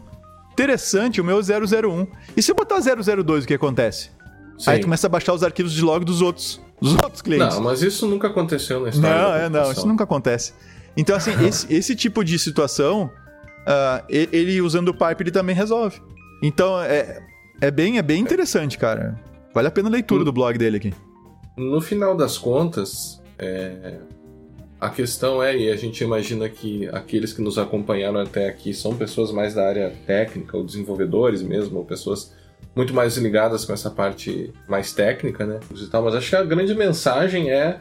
interessante, 0.53 1.21
o 1.21 1.23
meu 1.23 1.39
é 1.39 1.41
001. 1.41 2.07
E 2.35 2.41
se 2.41 2.51
eu 2.51 2.55
botar 2.55 2.79
002, 2.79 3.43
o 3.43 3.47
que 3.47 3.53
acontece? 3.53 4.09
Sim. 4.57 4.71
Aí 4.71 4.79
tu 4.79 4.85
começa 4.85 5.05
a 5.05 5.09
baixar 5.09 5.33
os 5.33 5.43
arquivos 5.43 5.71
de 5.71 5.81
log 5.81 6.03
dos 6.03 6.21
outros, 6.21 6.59
dos 6.81 6.93
outros 6.93 7.21
clientes. 7.21 7.55
Não, 7.55 7.63
mas 7.63 7.83
isso 7.83 8.07
nunca 8.07 8.27
aconteceu 8.27 8.81
na 8.81 8.89
história. 8.89 9.21
Não, 9.21 9.35
é, 9.35 9.49
não, 9.49 9.71
isso 9.71 9.87
nunca 9.87 10.03
acontece. 10.03 10.53
Então, 10.97 11.15
assim, 11.15 11.31
esse, 11.45 11.71
esse 11.71 11.95
tipo 11.95 12.23
de 12.23 12.39
situação 12.39 13.11
uh, 13.65 14.05
ele 14.09 14.61
usando 14.61 14.89
o 14.89 14.93
pipe 14.93 15.23
ele 15.23 15.31
também 15.31 15.55
resolve. 15.55 16.01
Então 16.41 16.81
é, 16.81 17.21
é, 17.61 17.71
bem, 17.71 17.97
é 17.97 18.01
bem 18.01 18.21
interessante, 18.21 18.77
cara. 18.77 19.19
Vale 19.53 19.67
a 19.67 19.71
pena 19.71 19.89
a 19.89 19.91
leitura 19.91 20.23
do 20.23 20.31
blog 20.31 20.57
dele 20.57 20.77
aqui. 20.77 20.93
No 21.57 21.79
final 21.79 22.15
das 22.15 22.37
contas, 22.37 23.21
é, 23.39 23.99
a 24.79 24.89
questão 24.89 25.41
é, 25.41 25.57
e 25.57 25.71
a 25.71 25.75
gente 25.77 26.03
imagina 26.03 26.49
que 26.49 26.87
aqueles 26.89 27.31
que 27.31 27.41
nos 27.41 27.57
acompanharam 27.57 28.19
até 28.19 28.47
aqui 28.47 28.73
são 28.73 28.95
pessoas 28.95 29.31
mais 29.31 29.53
da 29.53 29.65
área 29.65 29.93
técnica, 30.05 30.57
ou 30.57 30.63
desenvolvedores 30.63 31.41
mesmo, 31.41 31.79
ou 31.79 31.85
pessoas 31.85 32.33
muito 32.75 32.93
mais 32.93 33.15
ligadas 33.15 33.63
com 33.63 33.71
essa 33.71 33.89
parte 33.89 34.53
mais 34.67 34.91
técnica, 34.91 35.45
né? 35.45 35.59
Mas 35.69 36.15
acho 36.15 36.29
que 36.29 36.35
a 36.35 36.43
grande 36.43 36.75
mensagem 36.75 37.49
é 37.49 37.79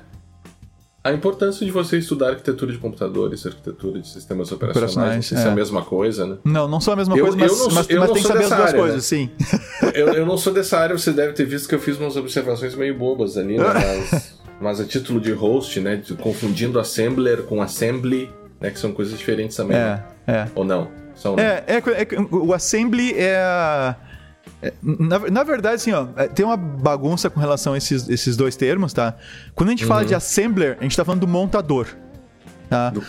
a 1.05 1.13
importância 1.13 1.67
de 1.67 1.71
você 1.71 1.99
estudar 1.99 2.31
arquitetura 2.31 2.73
de 2.73 2.79
computadores, 2.79 3.45
arquitetura 3.45 4.01
de 4.01 4.09
sistemas 4.09 4.51
operacionais, 4.51 5.17
não 5.17 5.23
sei 5.23 5.37
é. 5.37 5.43
é 5.43 5.49
a 5.49 5.55
mesma 5.55 5.85
coisa, 5.85 6.27
né? 6.27 6.39
Não, 6.43 6.67
não 6.67 6.81
são 6.81 6.95
a 6.95 6.97
mesma 6.97 7.15
eu, 7.15 7.27
coisa, 7.27 7.37
mas, 7.37 7.53
não, 7.53 7.65
mas, 7.67 7.75
mas 7.75 7.87
tem 7.87 8.23
que 8.23 8.23
saber 8.23 8.45
as 8.45 8.49
duas 8.49 8.61
área, 8.61 8.81
coisas, 8.81 8.97
né? 8.97 9.03
sim. 9.03 9.31
Eu, 9.93 10.09
eu, 10.09 10.27
não 10.27 10.39
sou 10.39 10.53
dessa 10.53 10.79
área, 10.79 10.97
você 10.97 11.13
deve 11.13 11.35
ter 11.35 11.45
visto 11.45 11.69
que 11.69 11.75
eu 11.75 11.79
fiz 11.79 11.99
umas 11.99 12.17
observações 12.17 12.75
meio 12.75 12.97
bobas 12.97 13.37
ali, 13.37 13.59
né? 13.59 13.65
mas, 13.65 14.35
mas 14.61 14.81
a 14.81 14.85
título 14.85 15.21
de 15.21 15.31
host, 15.31 15.79
né? 15.79 16.03
Confundindo 16.21 16.81
assembler 16.81 17.43
com 17.43 17.63
assembly, 17.63 18.31
né? 18.61 18.71
Que 18.71 18.79
são 18.79 18.93
coisas 18.93 19.17
diferentes 19.17 19.57
também. 19.57 19.77
É, 19.77 19.81
né? 19.81 20.05
é. 20.27 20.49
Ou 20.55 20.65
não? 20.65 20.89
São, 21.15 21.37
é, 21.39 21.63
é, 21.67 21.77
é, 21.77 22.07
o 22.33 22.53
assembly 22.53 23.13
é 23.17 23.37
a 23.37 23.95
é, 24.01 24.14
na, 24.83 25.19
na 25.19 25.43
verdade, 25.43 25.77
assim, 25.77 25.93
ó, 25.93 26.09
é, 26.17 26.29
tem 26.29 26.45
uma 26.45 26.57
bagunça 26.57 27.29
com 27.29 27.41
relação 27.41 27.75
a 27.75 27.79
esses, 27.79 28.09
esses 28.09 28.37
dois 28.37 28.57
termos, 28.57 28.93
tá? 28.93 29.15
Quando 29.55 29.69
a 29.69 29.73
gente 29.73 29.85
uhum. 29.85 29.89
fala 29.89 30.05
de 30.05 30.15
assembler, 30.15 30.77
a 30.81 30.83
gente 30.83 30.97
tá 30.97 31.05
falando 31.05 31.21
do 31.21 31.29
montador. 31.29 31.89
Tá? 32.69 32.91
Do, 32.91 33.03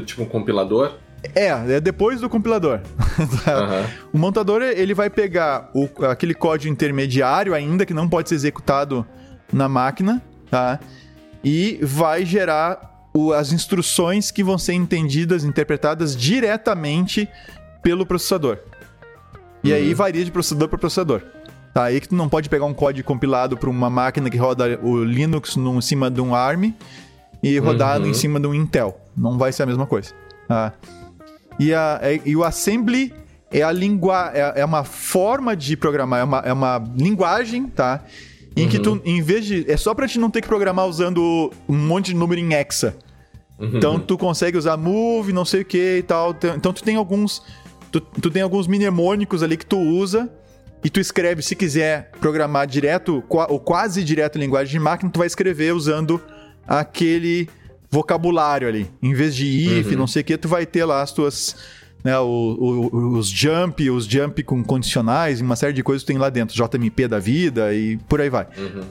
tipo 0.00 0.22
um 0.22 0.26
compilador? 0.26 0.94
É, 1.34 1.46
é 1.46 1.80
depois 1.80 2.20
do 2.20 2.28
compilador. 2.28 2.80
uhum. 3.18 3.86
O 4.12 4.18
montador, 4.18 4.62
ele 4.62 4.94
vai 4.94 5.08
pegar 5.08 5.70
o, 5.74 5.88
aquele 6.06 6.34
código 6.34 6.72
intermediário 6.72 7.54
ainda, 7.54 7.86
que 7.86 7.94
não 7.94 8.08
pode 8.08 8.28
ser 8.28 8.34
executado 8.34 9.06
na 9.52 9.68
máquina, 9.68 10.22
tá? 10.50 10.80
E 11.44 11.78
vai 11.82 12.24
gerar 12.24 13.08
o, 13.14 13.32
as 13.32 13.52
instruções 13.52 14.30
que 14.30 14.42
vão 14.42 14.58
ser 14.58 14.74
entendidas, 14.74 15.44
interpretadas 15.44 16.16
diretamente 16.16 17.28
pelo 17.82 18.06
processador. 18.06 18.58
E 19.62 19.70
uhum. 19.70 19.76
aí 19.76 19.94
varia 19.94 20.24
de 20.24 20.30
processador 20.30 20.68
para 20.68 20.78
processador. 20.78 21.22
Tá, 21.72 21.84
aí 21.84 22.00
que 22.00 22.08
tu 22.08 22.14
não 22.14 22.28
pode 22.28 22.50
pegar 22.50 22.66
um 22.66 22.74
código 22.74 23.06
compilado 23.06 23.56
para 23.56 23.70
uma 23.70 23.88
máquina 23.88 24.28
que 24.28 24.36
roda 24.36 24.78
o 24.82 25.02
Linux 25.02 25.56
no, 25.56 25.78
em 25.78 25.80
cima 25.80 26.10
de 26.10 26.20
um 26.20 26.34
ARM 26.34 26.74
e 27.42 27.58
rodar 27.58 27.98
uhum. 28.00 28.08
em 28.08 28.14
cima 28.14 28.38
de 28.38 28.46
um 28.46 28.54
Intel. 28.54 29.00
Não 29.16 29.38
vai 29.38 29.52
ser 29.52 29.62
a 29.62 29.66
mesma 29.66 29.86
coisa. 29.86 30.12
Tá? 30.46 30.74
E, 31.58 31.72
a, 31.72 31.98
é, 32.02 32.20
e 32.26 32.36
o 32.36 32.44
assembly 32.44 33.14
é 33.50 33.62
a 33.62 33.72
língua 33.72 34.30
é, 34.34 34.60
é, 34.60 34.64
uma 34.64 34.84
forma 34.84 35.56
de 35.56 35.76
programar, 35.76 36.20
é 36.20 36.24
uma, 36.24 36.38
é 36.38 36.52
uma 36.52 36.82
linguagem, 36.96 37.66
tá? 37.66 38.04
Em 38.56 38.64
uhum. 38.64 38.68
que 38.68 38.78
tu, 38.78 39.02
em 39.04 39.22
vez 39.22 39.46
de. 39.46 39.70
É 39.70 39.76
só 39.76 39.94
pra 39.94 40.06
te 40.06 40.18
não 40.18 40.30
ter 40.30 40.42
que 40.42 40.48
programar 40.48 40.86
usando 40.86 41.50
um 41.66 41.76
monte 41.76 42.06
de 42.06 42.14
número 42.14 42.40
em 42.40 42.52
hexa. 42.52 42.94
Uhum. 43.58 43.70
Então 43.74 43.98
tu 43.98 44.18
consegue 44.18 44.58
usar 44.58 44.76
move, 44.76 45.32
não 45.32 45.44
sei 45.44 45.62
o 45.62 45.64
que 45.64 45.98
e 45.98 46.02
tal. 46.02 46.36
Então 46.56 46.72
tu 46.72 46.82
tem 46.82 46.96
alguns 46.96 47.42
tu, 47.92 48.00
tu 48.00 48.30
tem 48.30 48.42
alguns 48.42 48.66
mnemônicos 48.66 49.42
ali 49.42 49.56
que 49.56 49.66
tu 49.66 49.78
usa 49.78 50.30
e 50.82 50.90
tu 50.90 50.98
escreve, 50.98 51.42
se 51.42 51.54
quiser 51.54 52.10
programar 52.20 52.66
direto 52.66 53.22
ou 53.28 53.60
quase 53.60 54.02
direto 54.02 54.36
em 54.36 54.40
linguagem 54.40 54.72
de 54.72 54.78
máquina, 54.80 55.10
tu 55.10 55.18
vai 55.18 55.26
escrever 55.26 55.72
usando 55.72 56.20
aquele 56.66 57.48
vocabulário 57.90 58.66
ali. 58.66 58.90
Em 59.00 59.14
vez 59.14 59.36
de 59.36 59.46
if, 59.46 59.88
uhum. 59.88 59.98
não 59.98 60.06
sei 60.06 60.22
o 60.22 60.24
que, 60.24 60.36
tu 60.36 60.48
vai 60.48 60.66
ter 60.66 60.84
lá 60.84 61.02
as 61.02 61.12
tuas. 61.12 61.54
Né, 62.02 62.18
o, 62.18 62.24
o, 62.24 63.16
os 63.16 63.28
jump, 63.28 63.88
os 63.88 64.06
jump 64.06 64.42
com 64.42 64.64
condicionais, 64.64 65.40
uma 65.40 65.54
série 65.54 65.72
de 65.72 65.84
coisas 65.84 66.02
que 66.02 66.08
tem 66.08 66.18
lá 66.18 66.28
dentro, 66.30 66.56
JMP 66.56 67.06
da 67.06 67.20
vida 67.20 67.72
e 67.72 67.96
por 68.08 68.20
aí 68.20 68.28
vai. 68.28 68.48
Uhum. 68.58 68.82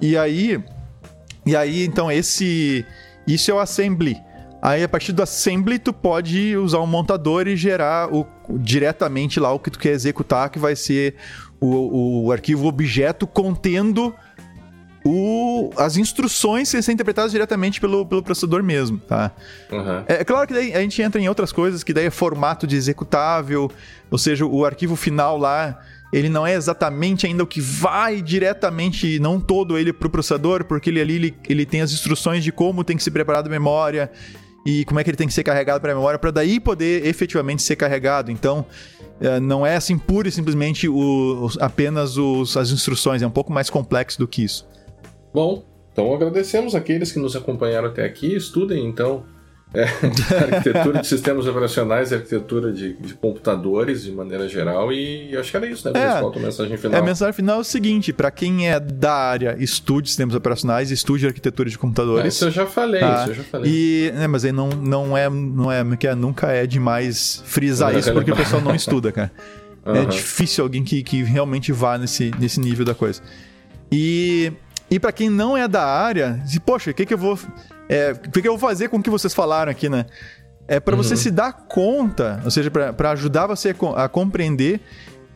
E 0.00 0.16
aí. 0.16 0.62
E 1.44 1.56
aí, 1.56 1.84
então, 1.84 2.12
esse. 2.12 2.84
Isso 3.26 3.50
é 3.50 3.54
o 3.54 3.58
assembly. 3.58 4.16
Aí, 4.62 4.84
a 4.84 4.88
partir 4.88 5.10
do 5.10 5.20
assembly, 5.20 5.76
tu 5.76 5.92
pode 5.92 6.56
usar 6.56 6.78
um 6.78 6.86
montador 6.86 7.48
e 7.48 7.56
gerar 7.56 8.14
o, 8.14 8.24
diretamente 8.48 9.40
lá 9.40 9.52
o 9.52 9.58
que 9.58 9.70
tu 9.70 9.78
quer 9.78 9.90
executar, 9.90 10.48
que 10.50 10.58
vai 10.60 10.76
ser 10.76 11.16
o, 11.60 12.26
o 12.26 12.32
arquivo 12.32 12.68
objeto 12.68 13.26
contendo 13.26 14.14
o, 15.04 15.70
as 15.76 15.96
instruções 15.96 16.70
que 16.70 16.80
ser 16.80 16.92
interpretadas 16.92 17.32
diretamente 17.32 17.80
pelo, 17.80 18.06
pelo 18.06 18.22
processador 18.22 18.62
mesmo, 18.62 18.98
tá? 18.98 19.32
Uhum. 19.70 20.04
É, 20.06 20.20
é, 20.20 20.24
claro 20.24 20.46
que 20.46 20.54
daí 20.54 20.72
a 20.72 20.80
gente 20.80 21.02
entra 21.02 21.20
em 21.20 21.28
outras 21.28 21.50
coisas, 21.50 21.82
que 21.82 21.92
daí 21.92 22.06
é 22.06 22.10
formato 22.10 22.64
de 22.64 22.76
executável, 22.76 23.68
ou 24.10 24.18
seja, 24.18 24.46
o 24.46 24.64
arquivo 24.64 24.94
final 24.94 25.36
lá, 25.36 25.80
ele 26.12 26.28
não 26.28 26.46
é 26.46 26.54
exatamente 26.54 27.26
ainda 27.26 27.42
o 27.42 27.46
que 27.46 27.60
vai 27.60 28.22
diretamente, 28.22 29.18
não 29.18 29.40
todo 29.40 29.76
ele 29.76 29.92
para 29.92 30.06
o 30.06 30.10
processador, 30.10 30.64
porque 30.64 30.90
ele 30.90 31.00
ali 31.00 31.14
ele, 31.14 31.36
ele 31.48 31.66
tem 31.66 31.80
as 31.80 31.92
instruções 31.92 32.44
de 32.44 32.52
como 32.52 32.84
tem 32.84 32.96
que 32.96 33.02
se 33.02 33.10
preparar 33.10 33.44
a 33.44 33.48
memória, 33.48 34.10
e 34.64 34.84
como 34.84 35.00
é 35.00 35.04
que 35.04 35.10
ele 35.10 35.16
tem 35.16 35.26
que 35.26 35.32
ser 35.32 35.42
carregado 35.42 35.80
para 35.80 35.92
a 35.92 35.94
memória 35.94 36.18
para 36.18 36.30
daí 36.30 36.60
poder 36.60 37.06
efetivamente 37.06 37.62
ser 37.62 37.76
carregado. 37.76 38.30
Então, 38.30 38.64
é, 39.20 39.40
não 39.40 39.66
é 39.66 39.76
assim 39.76 39.98
pura 39.98 40.28
e 40.28 40.32
simplesmente 40.32 40.88
o, 40.88 41.48
apenas 41.60 42.16
os, 42.16 42.56
as 42.56 42.70
instruções, 42.70 43.22
é 43.22 43.26
um 43.26 43.30
pouco 43.30 43.52
mais 43.52 43.68
complexo 43.68 44.18
do 44.18 44.28
que 44.28 44.44
isso. 44.44 44.66
Bom, 45.32 45.64
então 45.92 46.12
agradecemos 46.14 46.74
aqueles 46.74 47.12
que 47.12 47.18
nos 47.18 47.36
acompanharam 47.36 47.88
até 47.88 48.04
aqui. 48.04 48.34
Estudem 48.34 48.86
então 48.86 49.24
é, 49.74 49.84
arquitetura 50.54 51.00
de 51.00 51.06
sistemas 51.06 51.46
operacionais 51.46 52.10
e 52.10 52.14
arquitetura 52.14 52.72
de, 52.72 52.94
de, 52.94 53.14
computadores 53.14 54.02
de 54.02 54.12
maneira 54.12 54.48
geral. 54.48 54.92
E 54.92 55.36
acho 55.36 55.50
que 55.50 55.56
era 55.56 55.66
isso, 55.66 55.90
né? 55.90 56.00
É, 56.00 56.08
a 56.08 56.38
mensagem 56.38 56.76
final. 56.76 56.96
É, 56.96 57.02
a 57.02 57.04
mensagem 57.04 57.32
final 57.32 57.58
é 57.58 57.60
o 57.60 57.64
seguinte: 57.64 58.12
para 58.12 58.30
quem 58.30 58.68
é 58.68 58.78
da 58.78 59.14
área, 59.14 59.56
estude 59.58 60.08
sistemas 60.08 60.34
operacionais, 60.34 60.90
estude 60.90 61.26
arquitetura 61.26 61.70
de 61.70 61.78
computadores. 61.78 62.24
É, 62.24 62.28
isso 62.28 62.44
eu 62.44 62.50
já 62.50 62.66
falei, 62.66 63.00
tá? 63.00 63.22
isso 63.22 63.30
eu 63.30 63.34
já 63.34 63.44
falei. 63.44 63.70
E, 63.72 64.12
né, 64.12 64.26
mas 64.26 64.44
aí 64.44 64.52
não, 64.52 64.68
não 64.68 65.16
é, 65.16 65.30
não 65.30 65.72
é, 65.72 65.96
que 65.96 66.06
é, 66.06 66.14
nunca 66.14 66.48
é 66.48 66.66
demais 66.66 67.42
frisar 67.46 67.96
isso 67.96 68.12
porque 68.12 68.30
o 68.30 68.36
pessoal 68.36 68.60
não 68.60 68.74
estuda, 68.74 69.10
cara. 69.10 69.32
Uhum. 69.84 69.96
É 69.96 70.04
difícil 70.04 70.62
alguém 70.62 70.84
que, 70.84 71.02
que 71.02 71.24
realmente 71.24 71.72
vá 71.72 71.98
nesse, 71.98 72.30
nesse 72.38 72.60
nível 72.60 72.84
da 72.84 72.94
coisa. 72.94 73.20
E, 73.90 74.52
e 74.88 75.00
para 75.00 75.10
quem 75.10 75.28
não 75.28 75.56
é 75.56 75.66
da 75.66 75.84
área, 75.84 76.40
diz, 76.46 76.58
poxa, 76.58 76.92
o 76.92 76.94
que, 76.94 77.04
que 77.04 77.12
eu 77.12 77.18
vou 77.18 77.36
é, 77.92 78.12
o 78.12 78.30
que 78.30 78.48
eu 78.48 78.56
vou 78.56 78.58
fazer 78.58 78.88
com 78.88 78.96
o 78.96 79.02
que 79.02 79.10
vocês 79.10 79.34
falaram 79.34 79.70
aqui, 79.70 79.88
né? 79.88 80.06
É 80.66 80.80
para 80.80 80.96
uhum. 80.96 81.02
você 81.02 81.16
se 81.16 81.30
dar 81.30 81.52
conta, 81.52 82.40
ou 82.44 82.50
seja, 82.50 82.70
para 82.70 83.10
ajudar 83.10 83.46
você 83.46 83.74
a 83.96 84.08
compreender 84.08 84.80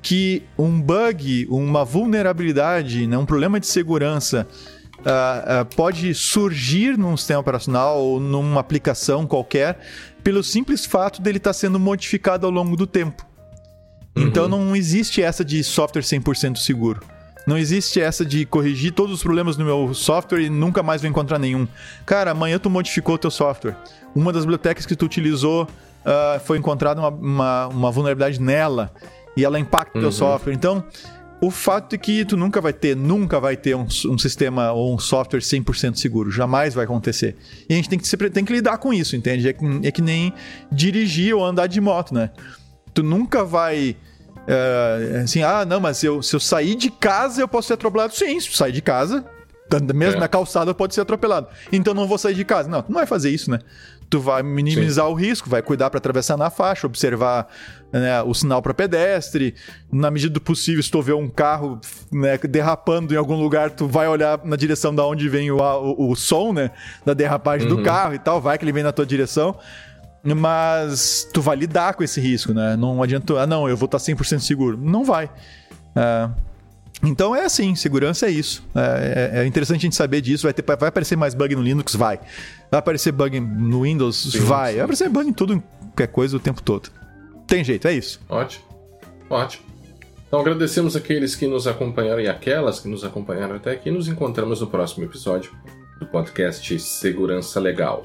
que 0.00 0.42
um 0.56 0.80
bug, 0.80 1.46
uma 1.50 1.84
vulnerabilidade, 1.84 3.06
né, 3.06 3.18
um 3.18 3.26
problema 3.26 3.58
de 3.58 3.66
segurança 3.66 4.46
uh, 5.00 5.62
uh, 5.62 5.76
pode 5.76 6.14
surgir 6.14 6.96
num 6.96 7.16
sistema 7.16 7.40
operacional 7.40 7.98
ou 7.98 8.20
numa 8.20 8.60
aplicação 8.60 9.26
qualquer 9.26 9.78
pelo 10.22 10.42
simples 10.42 10.86
fato 10.86 11.20
dele 11.20 11.38
estar 11.38 11.50
tá 11.50 11.54
sendo 11.54 11.78
modificado 11.78 12.46
ao 12.46 12.52
longo 12.52 12.76
do 12.76 12.86
tempo. 12.86 13.26
Então, 14.16 14.22
uhum. 14.22 14.28
Então 14.28 14.48
não 14.48 14.76
existe 14.76 15.22
essa 15.22 15.44
de 15.44 15.62
software 15.62 16.02
100% 16.02 16.56
seguro. 16.56 17.00
Não 17.46 17.56
existe 17.56 18.00
essa 18.00 18.24
de 18.24 18.44
corrigir 18.44 18.92
todos 18.92 19.14
os 19.14 19.22
problemas 19.22 19.56
no 19.56 19.64
meu 19.64 19.94
software 19.94 20.40
e 20.40 20.50
nunca 20.50 20.82
mais 20.82 21.00
vou 21.00 21.08
encontrar 21.08 21.38
nenhum. 21.38 21.68
Cara, 22.04 22.32
amanhã 22.32 22.58
tu 22.58 22.68
modificou 22.68 23.14
o 23.14 23.18
teu 23.18 23.30
software. 23.30 23.76
Uma 24.14 24.32
das 24.32 24.42
bibliotecas 24.42 24.84
que 24.84 24.96
tu 24.96 25.06
utilizou 25.06 25.62
uh, 25.64 26.40
foi 26.44 26.58
encontrada 26.58 27.00
uma, 27.00 27.08
uma, 27.10 27.66
uma, 27.68 27.90
vulnerabilidade 27.90 28.40
nela 28.40 28.92
e 29.36 29.44
ela 29.44 29.60
impacta 29.60 29.96
o 29.96 30.00
uhum. 30.00 30.08
teu 30.08 30.12
software. 30.12 30.54
Então, 30.54 30.82
o 31.40 31.50
fato 31.50 31.94
é 31.94 31.98
que 31.98 32.24
tu 32.24 32.36
nunca 32.36 32.60
vai 32.60 32.72
ter, 32.72 32.96
nunca 32.96 33.38
vai 33.38 33.56
ter 33.56 33.76
um, 33.76 33.84
um 33.84 34.18
sistema 34.18 34.72
ou 34.72 34.94
um 34.94 34.98
software 34.98 35.40
100% 35.40 35.96
seguro. 35.96 36.30
Jamais 36.30 36.74
vai 36.74 36.84
acontecer. 36.84 37.36
E 37.68 37.74
a 37.74 37.76
gente 37.76 37.88
tem 37.88 37.98
que, 37.98 38.30
tem 38.30 38.44
que 38.44 38.52
lidar 38.52 38.78
com 38.78 38.92
isso, 38.92 39.14
entende? 39.14 39.48
É 39.48 39.52
que, 39.52 39.64
é 39.84 39.90
que 39.92 40.02
nem 40.02 40.32
dirigir 40.72 41.34
ou 41.34 41.44
andar 41.44 41.66
de 41.66 41.80
moto, 41.80 42.12
né? 42.12 42.30
Tu 42.92 43.02
nunca 43.02 43.44
vai 43.44 43.96
é, 44.46 45.20
assim, 45.24 45.42
ah, 45.42 45.64
não, 45.64 45.80
mas 45.80 46.02
eu, 46.04 46.22
se 46.22 46.34
eu 46.34 46.40
sair 46.40 46.74
de 46.74 46.90
casa 46.90 47.40
eu 47.40 47.48
posso 47.48 47.68
ser 47.68 47.74
atropelado. 47.74 48.14
Sim, 48.14 48.38
se 48.38 48.48
eu 48.48 48.54
sair 48.54 48.72
de 48.72 48.82
casa, 48.82 49.24
mesmo 49.94 50.16
é. 50.16 50.20
na 50.20 50.28
calçada 50.28 50.72
pode 50.72 50.94
ser 50.94 51.00
atropelado. 51.00 51.48
Então 51.72 51.92
não 51.92 52.06
vou 52.06 52.18
sair 52.18 52.34
de 52.34 52.44
casa. 52.44 52.68
Não, 52.68 52.82
tu 52.82 52.90
não 52.90 52.98
vai 52.98 53.06
fazer 53.06 53.30
isso, 53.30 53.50
né? 53.50 53.58
Tu 54.08 54.20
vai 54.20 54.40
minimizar 54.40 55.04
Sim. 55.04 55.12
o 55.12 55.14
risco, 55.14 55.50
vai 55.50 55.60
cuidar 55.60 55.90
para 55.90 55.98
atravessar 55.98 56.36
na 56.36 56.48
faixa, 56.48 56.86
observar 56.86 57.48
né, 57.92 58.22
o 58.22 58.32
sinal 58.32 58.62
para 58.62 58.72
pedestre. 58.72 59.56
Na 59.90 60.12
medida 60.12 60.32
do 60.32 60.40
possível, 60.40 60.80
se 60.80 60.88
tu 60.88 61.02
vê 61.02 61.12
um 61.12 61.28
carro 61.28 61.80
né, 62.12 62.38
derrapando 62.38 63.12
em 63.12 63.16
algum 63.16 63.34
lugar, 63.34 63.70
tu 63.70 63.88
vai 63.88 64.06
olhar 64.06 64.40
na 64.44 64.54
direção 64.54 64.94
da 64.94 65.04
onde 65.04 65.28
vem 65.28 65.50
o, 65.50 65.56
o, 65.56 66.12
o 66.12 66.14
som, 66.14 66.52
né? 66.52 66.70
Da 67.04 67.14
derrapagem 67.14 67.68
uhum. 67.68 67.76
do 67.76 67.82
carro 67.82 68.14
e 68.14 68.18
tal, 68.20 68.40
vai 68.40 68.56
que 68.56 68.64
ele 68.64 68.72
vem 68.72 68.84
na 68.84 68.92
tua 68.92 69.04
direção. 69.04 69.58
Mas 70.34 71.28
tu 71.32 71.40
vai 71.40 71.56
lidar 71.56 71.94
com 71.94 72.02
esse 72.02 72.20
risco, 72.20 72.52
né? 72.52 72.76
Não 72.76 73.02
adianta, 73.02 73.40
ah, 73.40 73.46
não, 73.46 73.68
eu 73.68 73.76
vou 73.76 73.86
estar 73.86 73.98
100% 73.98 74.40
seguro. 74.40 74.76
Não 74.76 75.04
vai. 75.04 75.30
É, 75.94 76.28
então 77.02 77.36
é 77.36 77.44
assim, 77.44 77.74
segurança 77.74 78.26
é 78.26 78.30
isso. 78.30 78.64
É, 78.74 79.32
é, 79.34 79.40
é, 79.40 79.46
interessante 79.46 79.78
a 79.78 79.82
gente 79.82 79.96
saber 79.96 80.20
disso. 80.20 80.44
Vai, 80.44 80.52
ter, 80.52 80.64
vai 80.64 80.88
aparecer 80.88 81.16
mais 81.16 81.34
bug 81.34 81.54
no 81.54 81.62
Linux? 81.62 81.94
Vai. 81.94 82.18
Vai 82.70 82.78
aparecer 82.78 83.12
bug 83.12 83.38
no 83.38 83.82
Windows? 83.82 84.32
Sim, 84.32 84.40
vai. 84.40 84.72
Sim. 84.72 84.76
Vai 84.76 84.84
aparecer 84.84 85.08
bug 85.08 85.28
em 85.28 85.32
tudo, 85.32 85.54
em 85.54 85.62
qualquer 85.80 86.08
coisa 86.08 86.36
o 86.36 86.40
tempo 86.40 86.62
todo. 86.62 86.90
Tem 87.46 87.62
jeito, 87.62 87.86
é 87.86 87.92
isso. 87.92 88.20
Ótimo. 88.28 88.64
Ótimo. 89.30 89.64
Então 90.26 90.40
agradecemos 90.40 90.96
aqueles 90.96 91.36
que 91.36 91.46
nos 91.46 91.66
acompanharam 91.66 92.20
e 92.20 92.28
aquelas 92.28 92.80
que 92.80 92.88
nos 92.88 93.04
acompanharam 93.04 93.56
até 93.56 93.72
aqui. 93.72 93.90
Nos 93.90 94.08
encontramos 94.08 94.60
no 94.60 94.66
próximo 94.66 95.04
episódio 95.04 95.52
do 96.00 96.06
podcast 96.06 96.78
Segurança 96.80 97.60
Legal. 97.60 98.04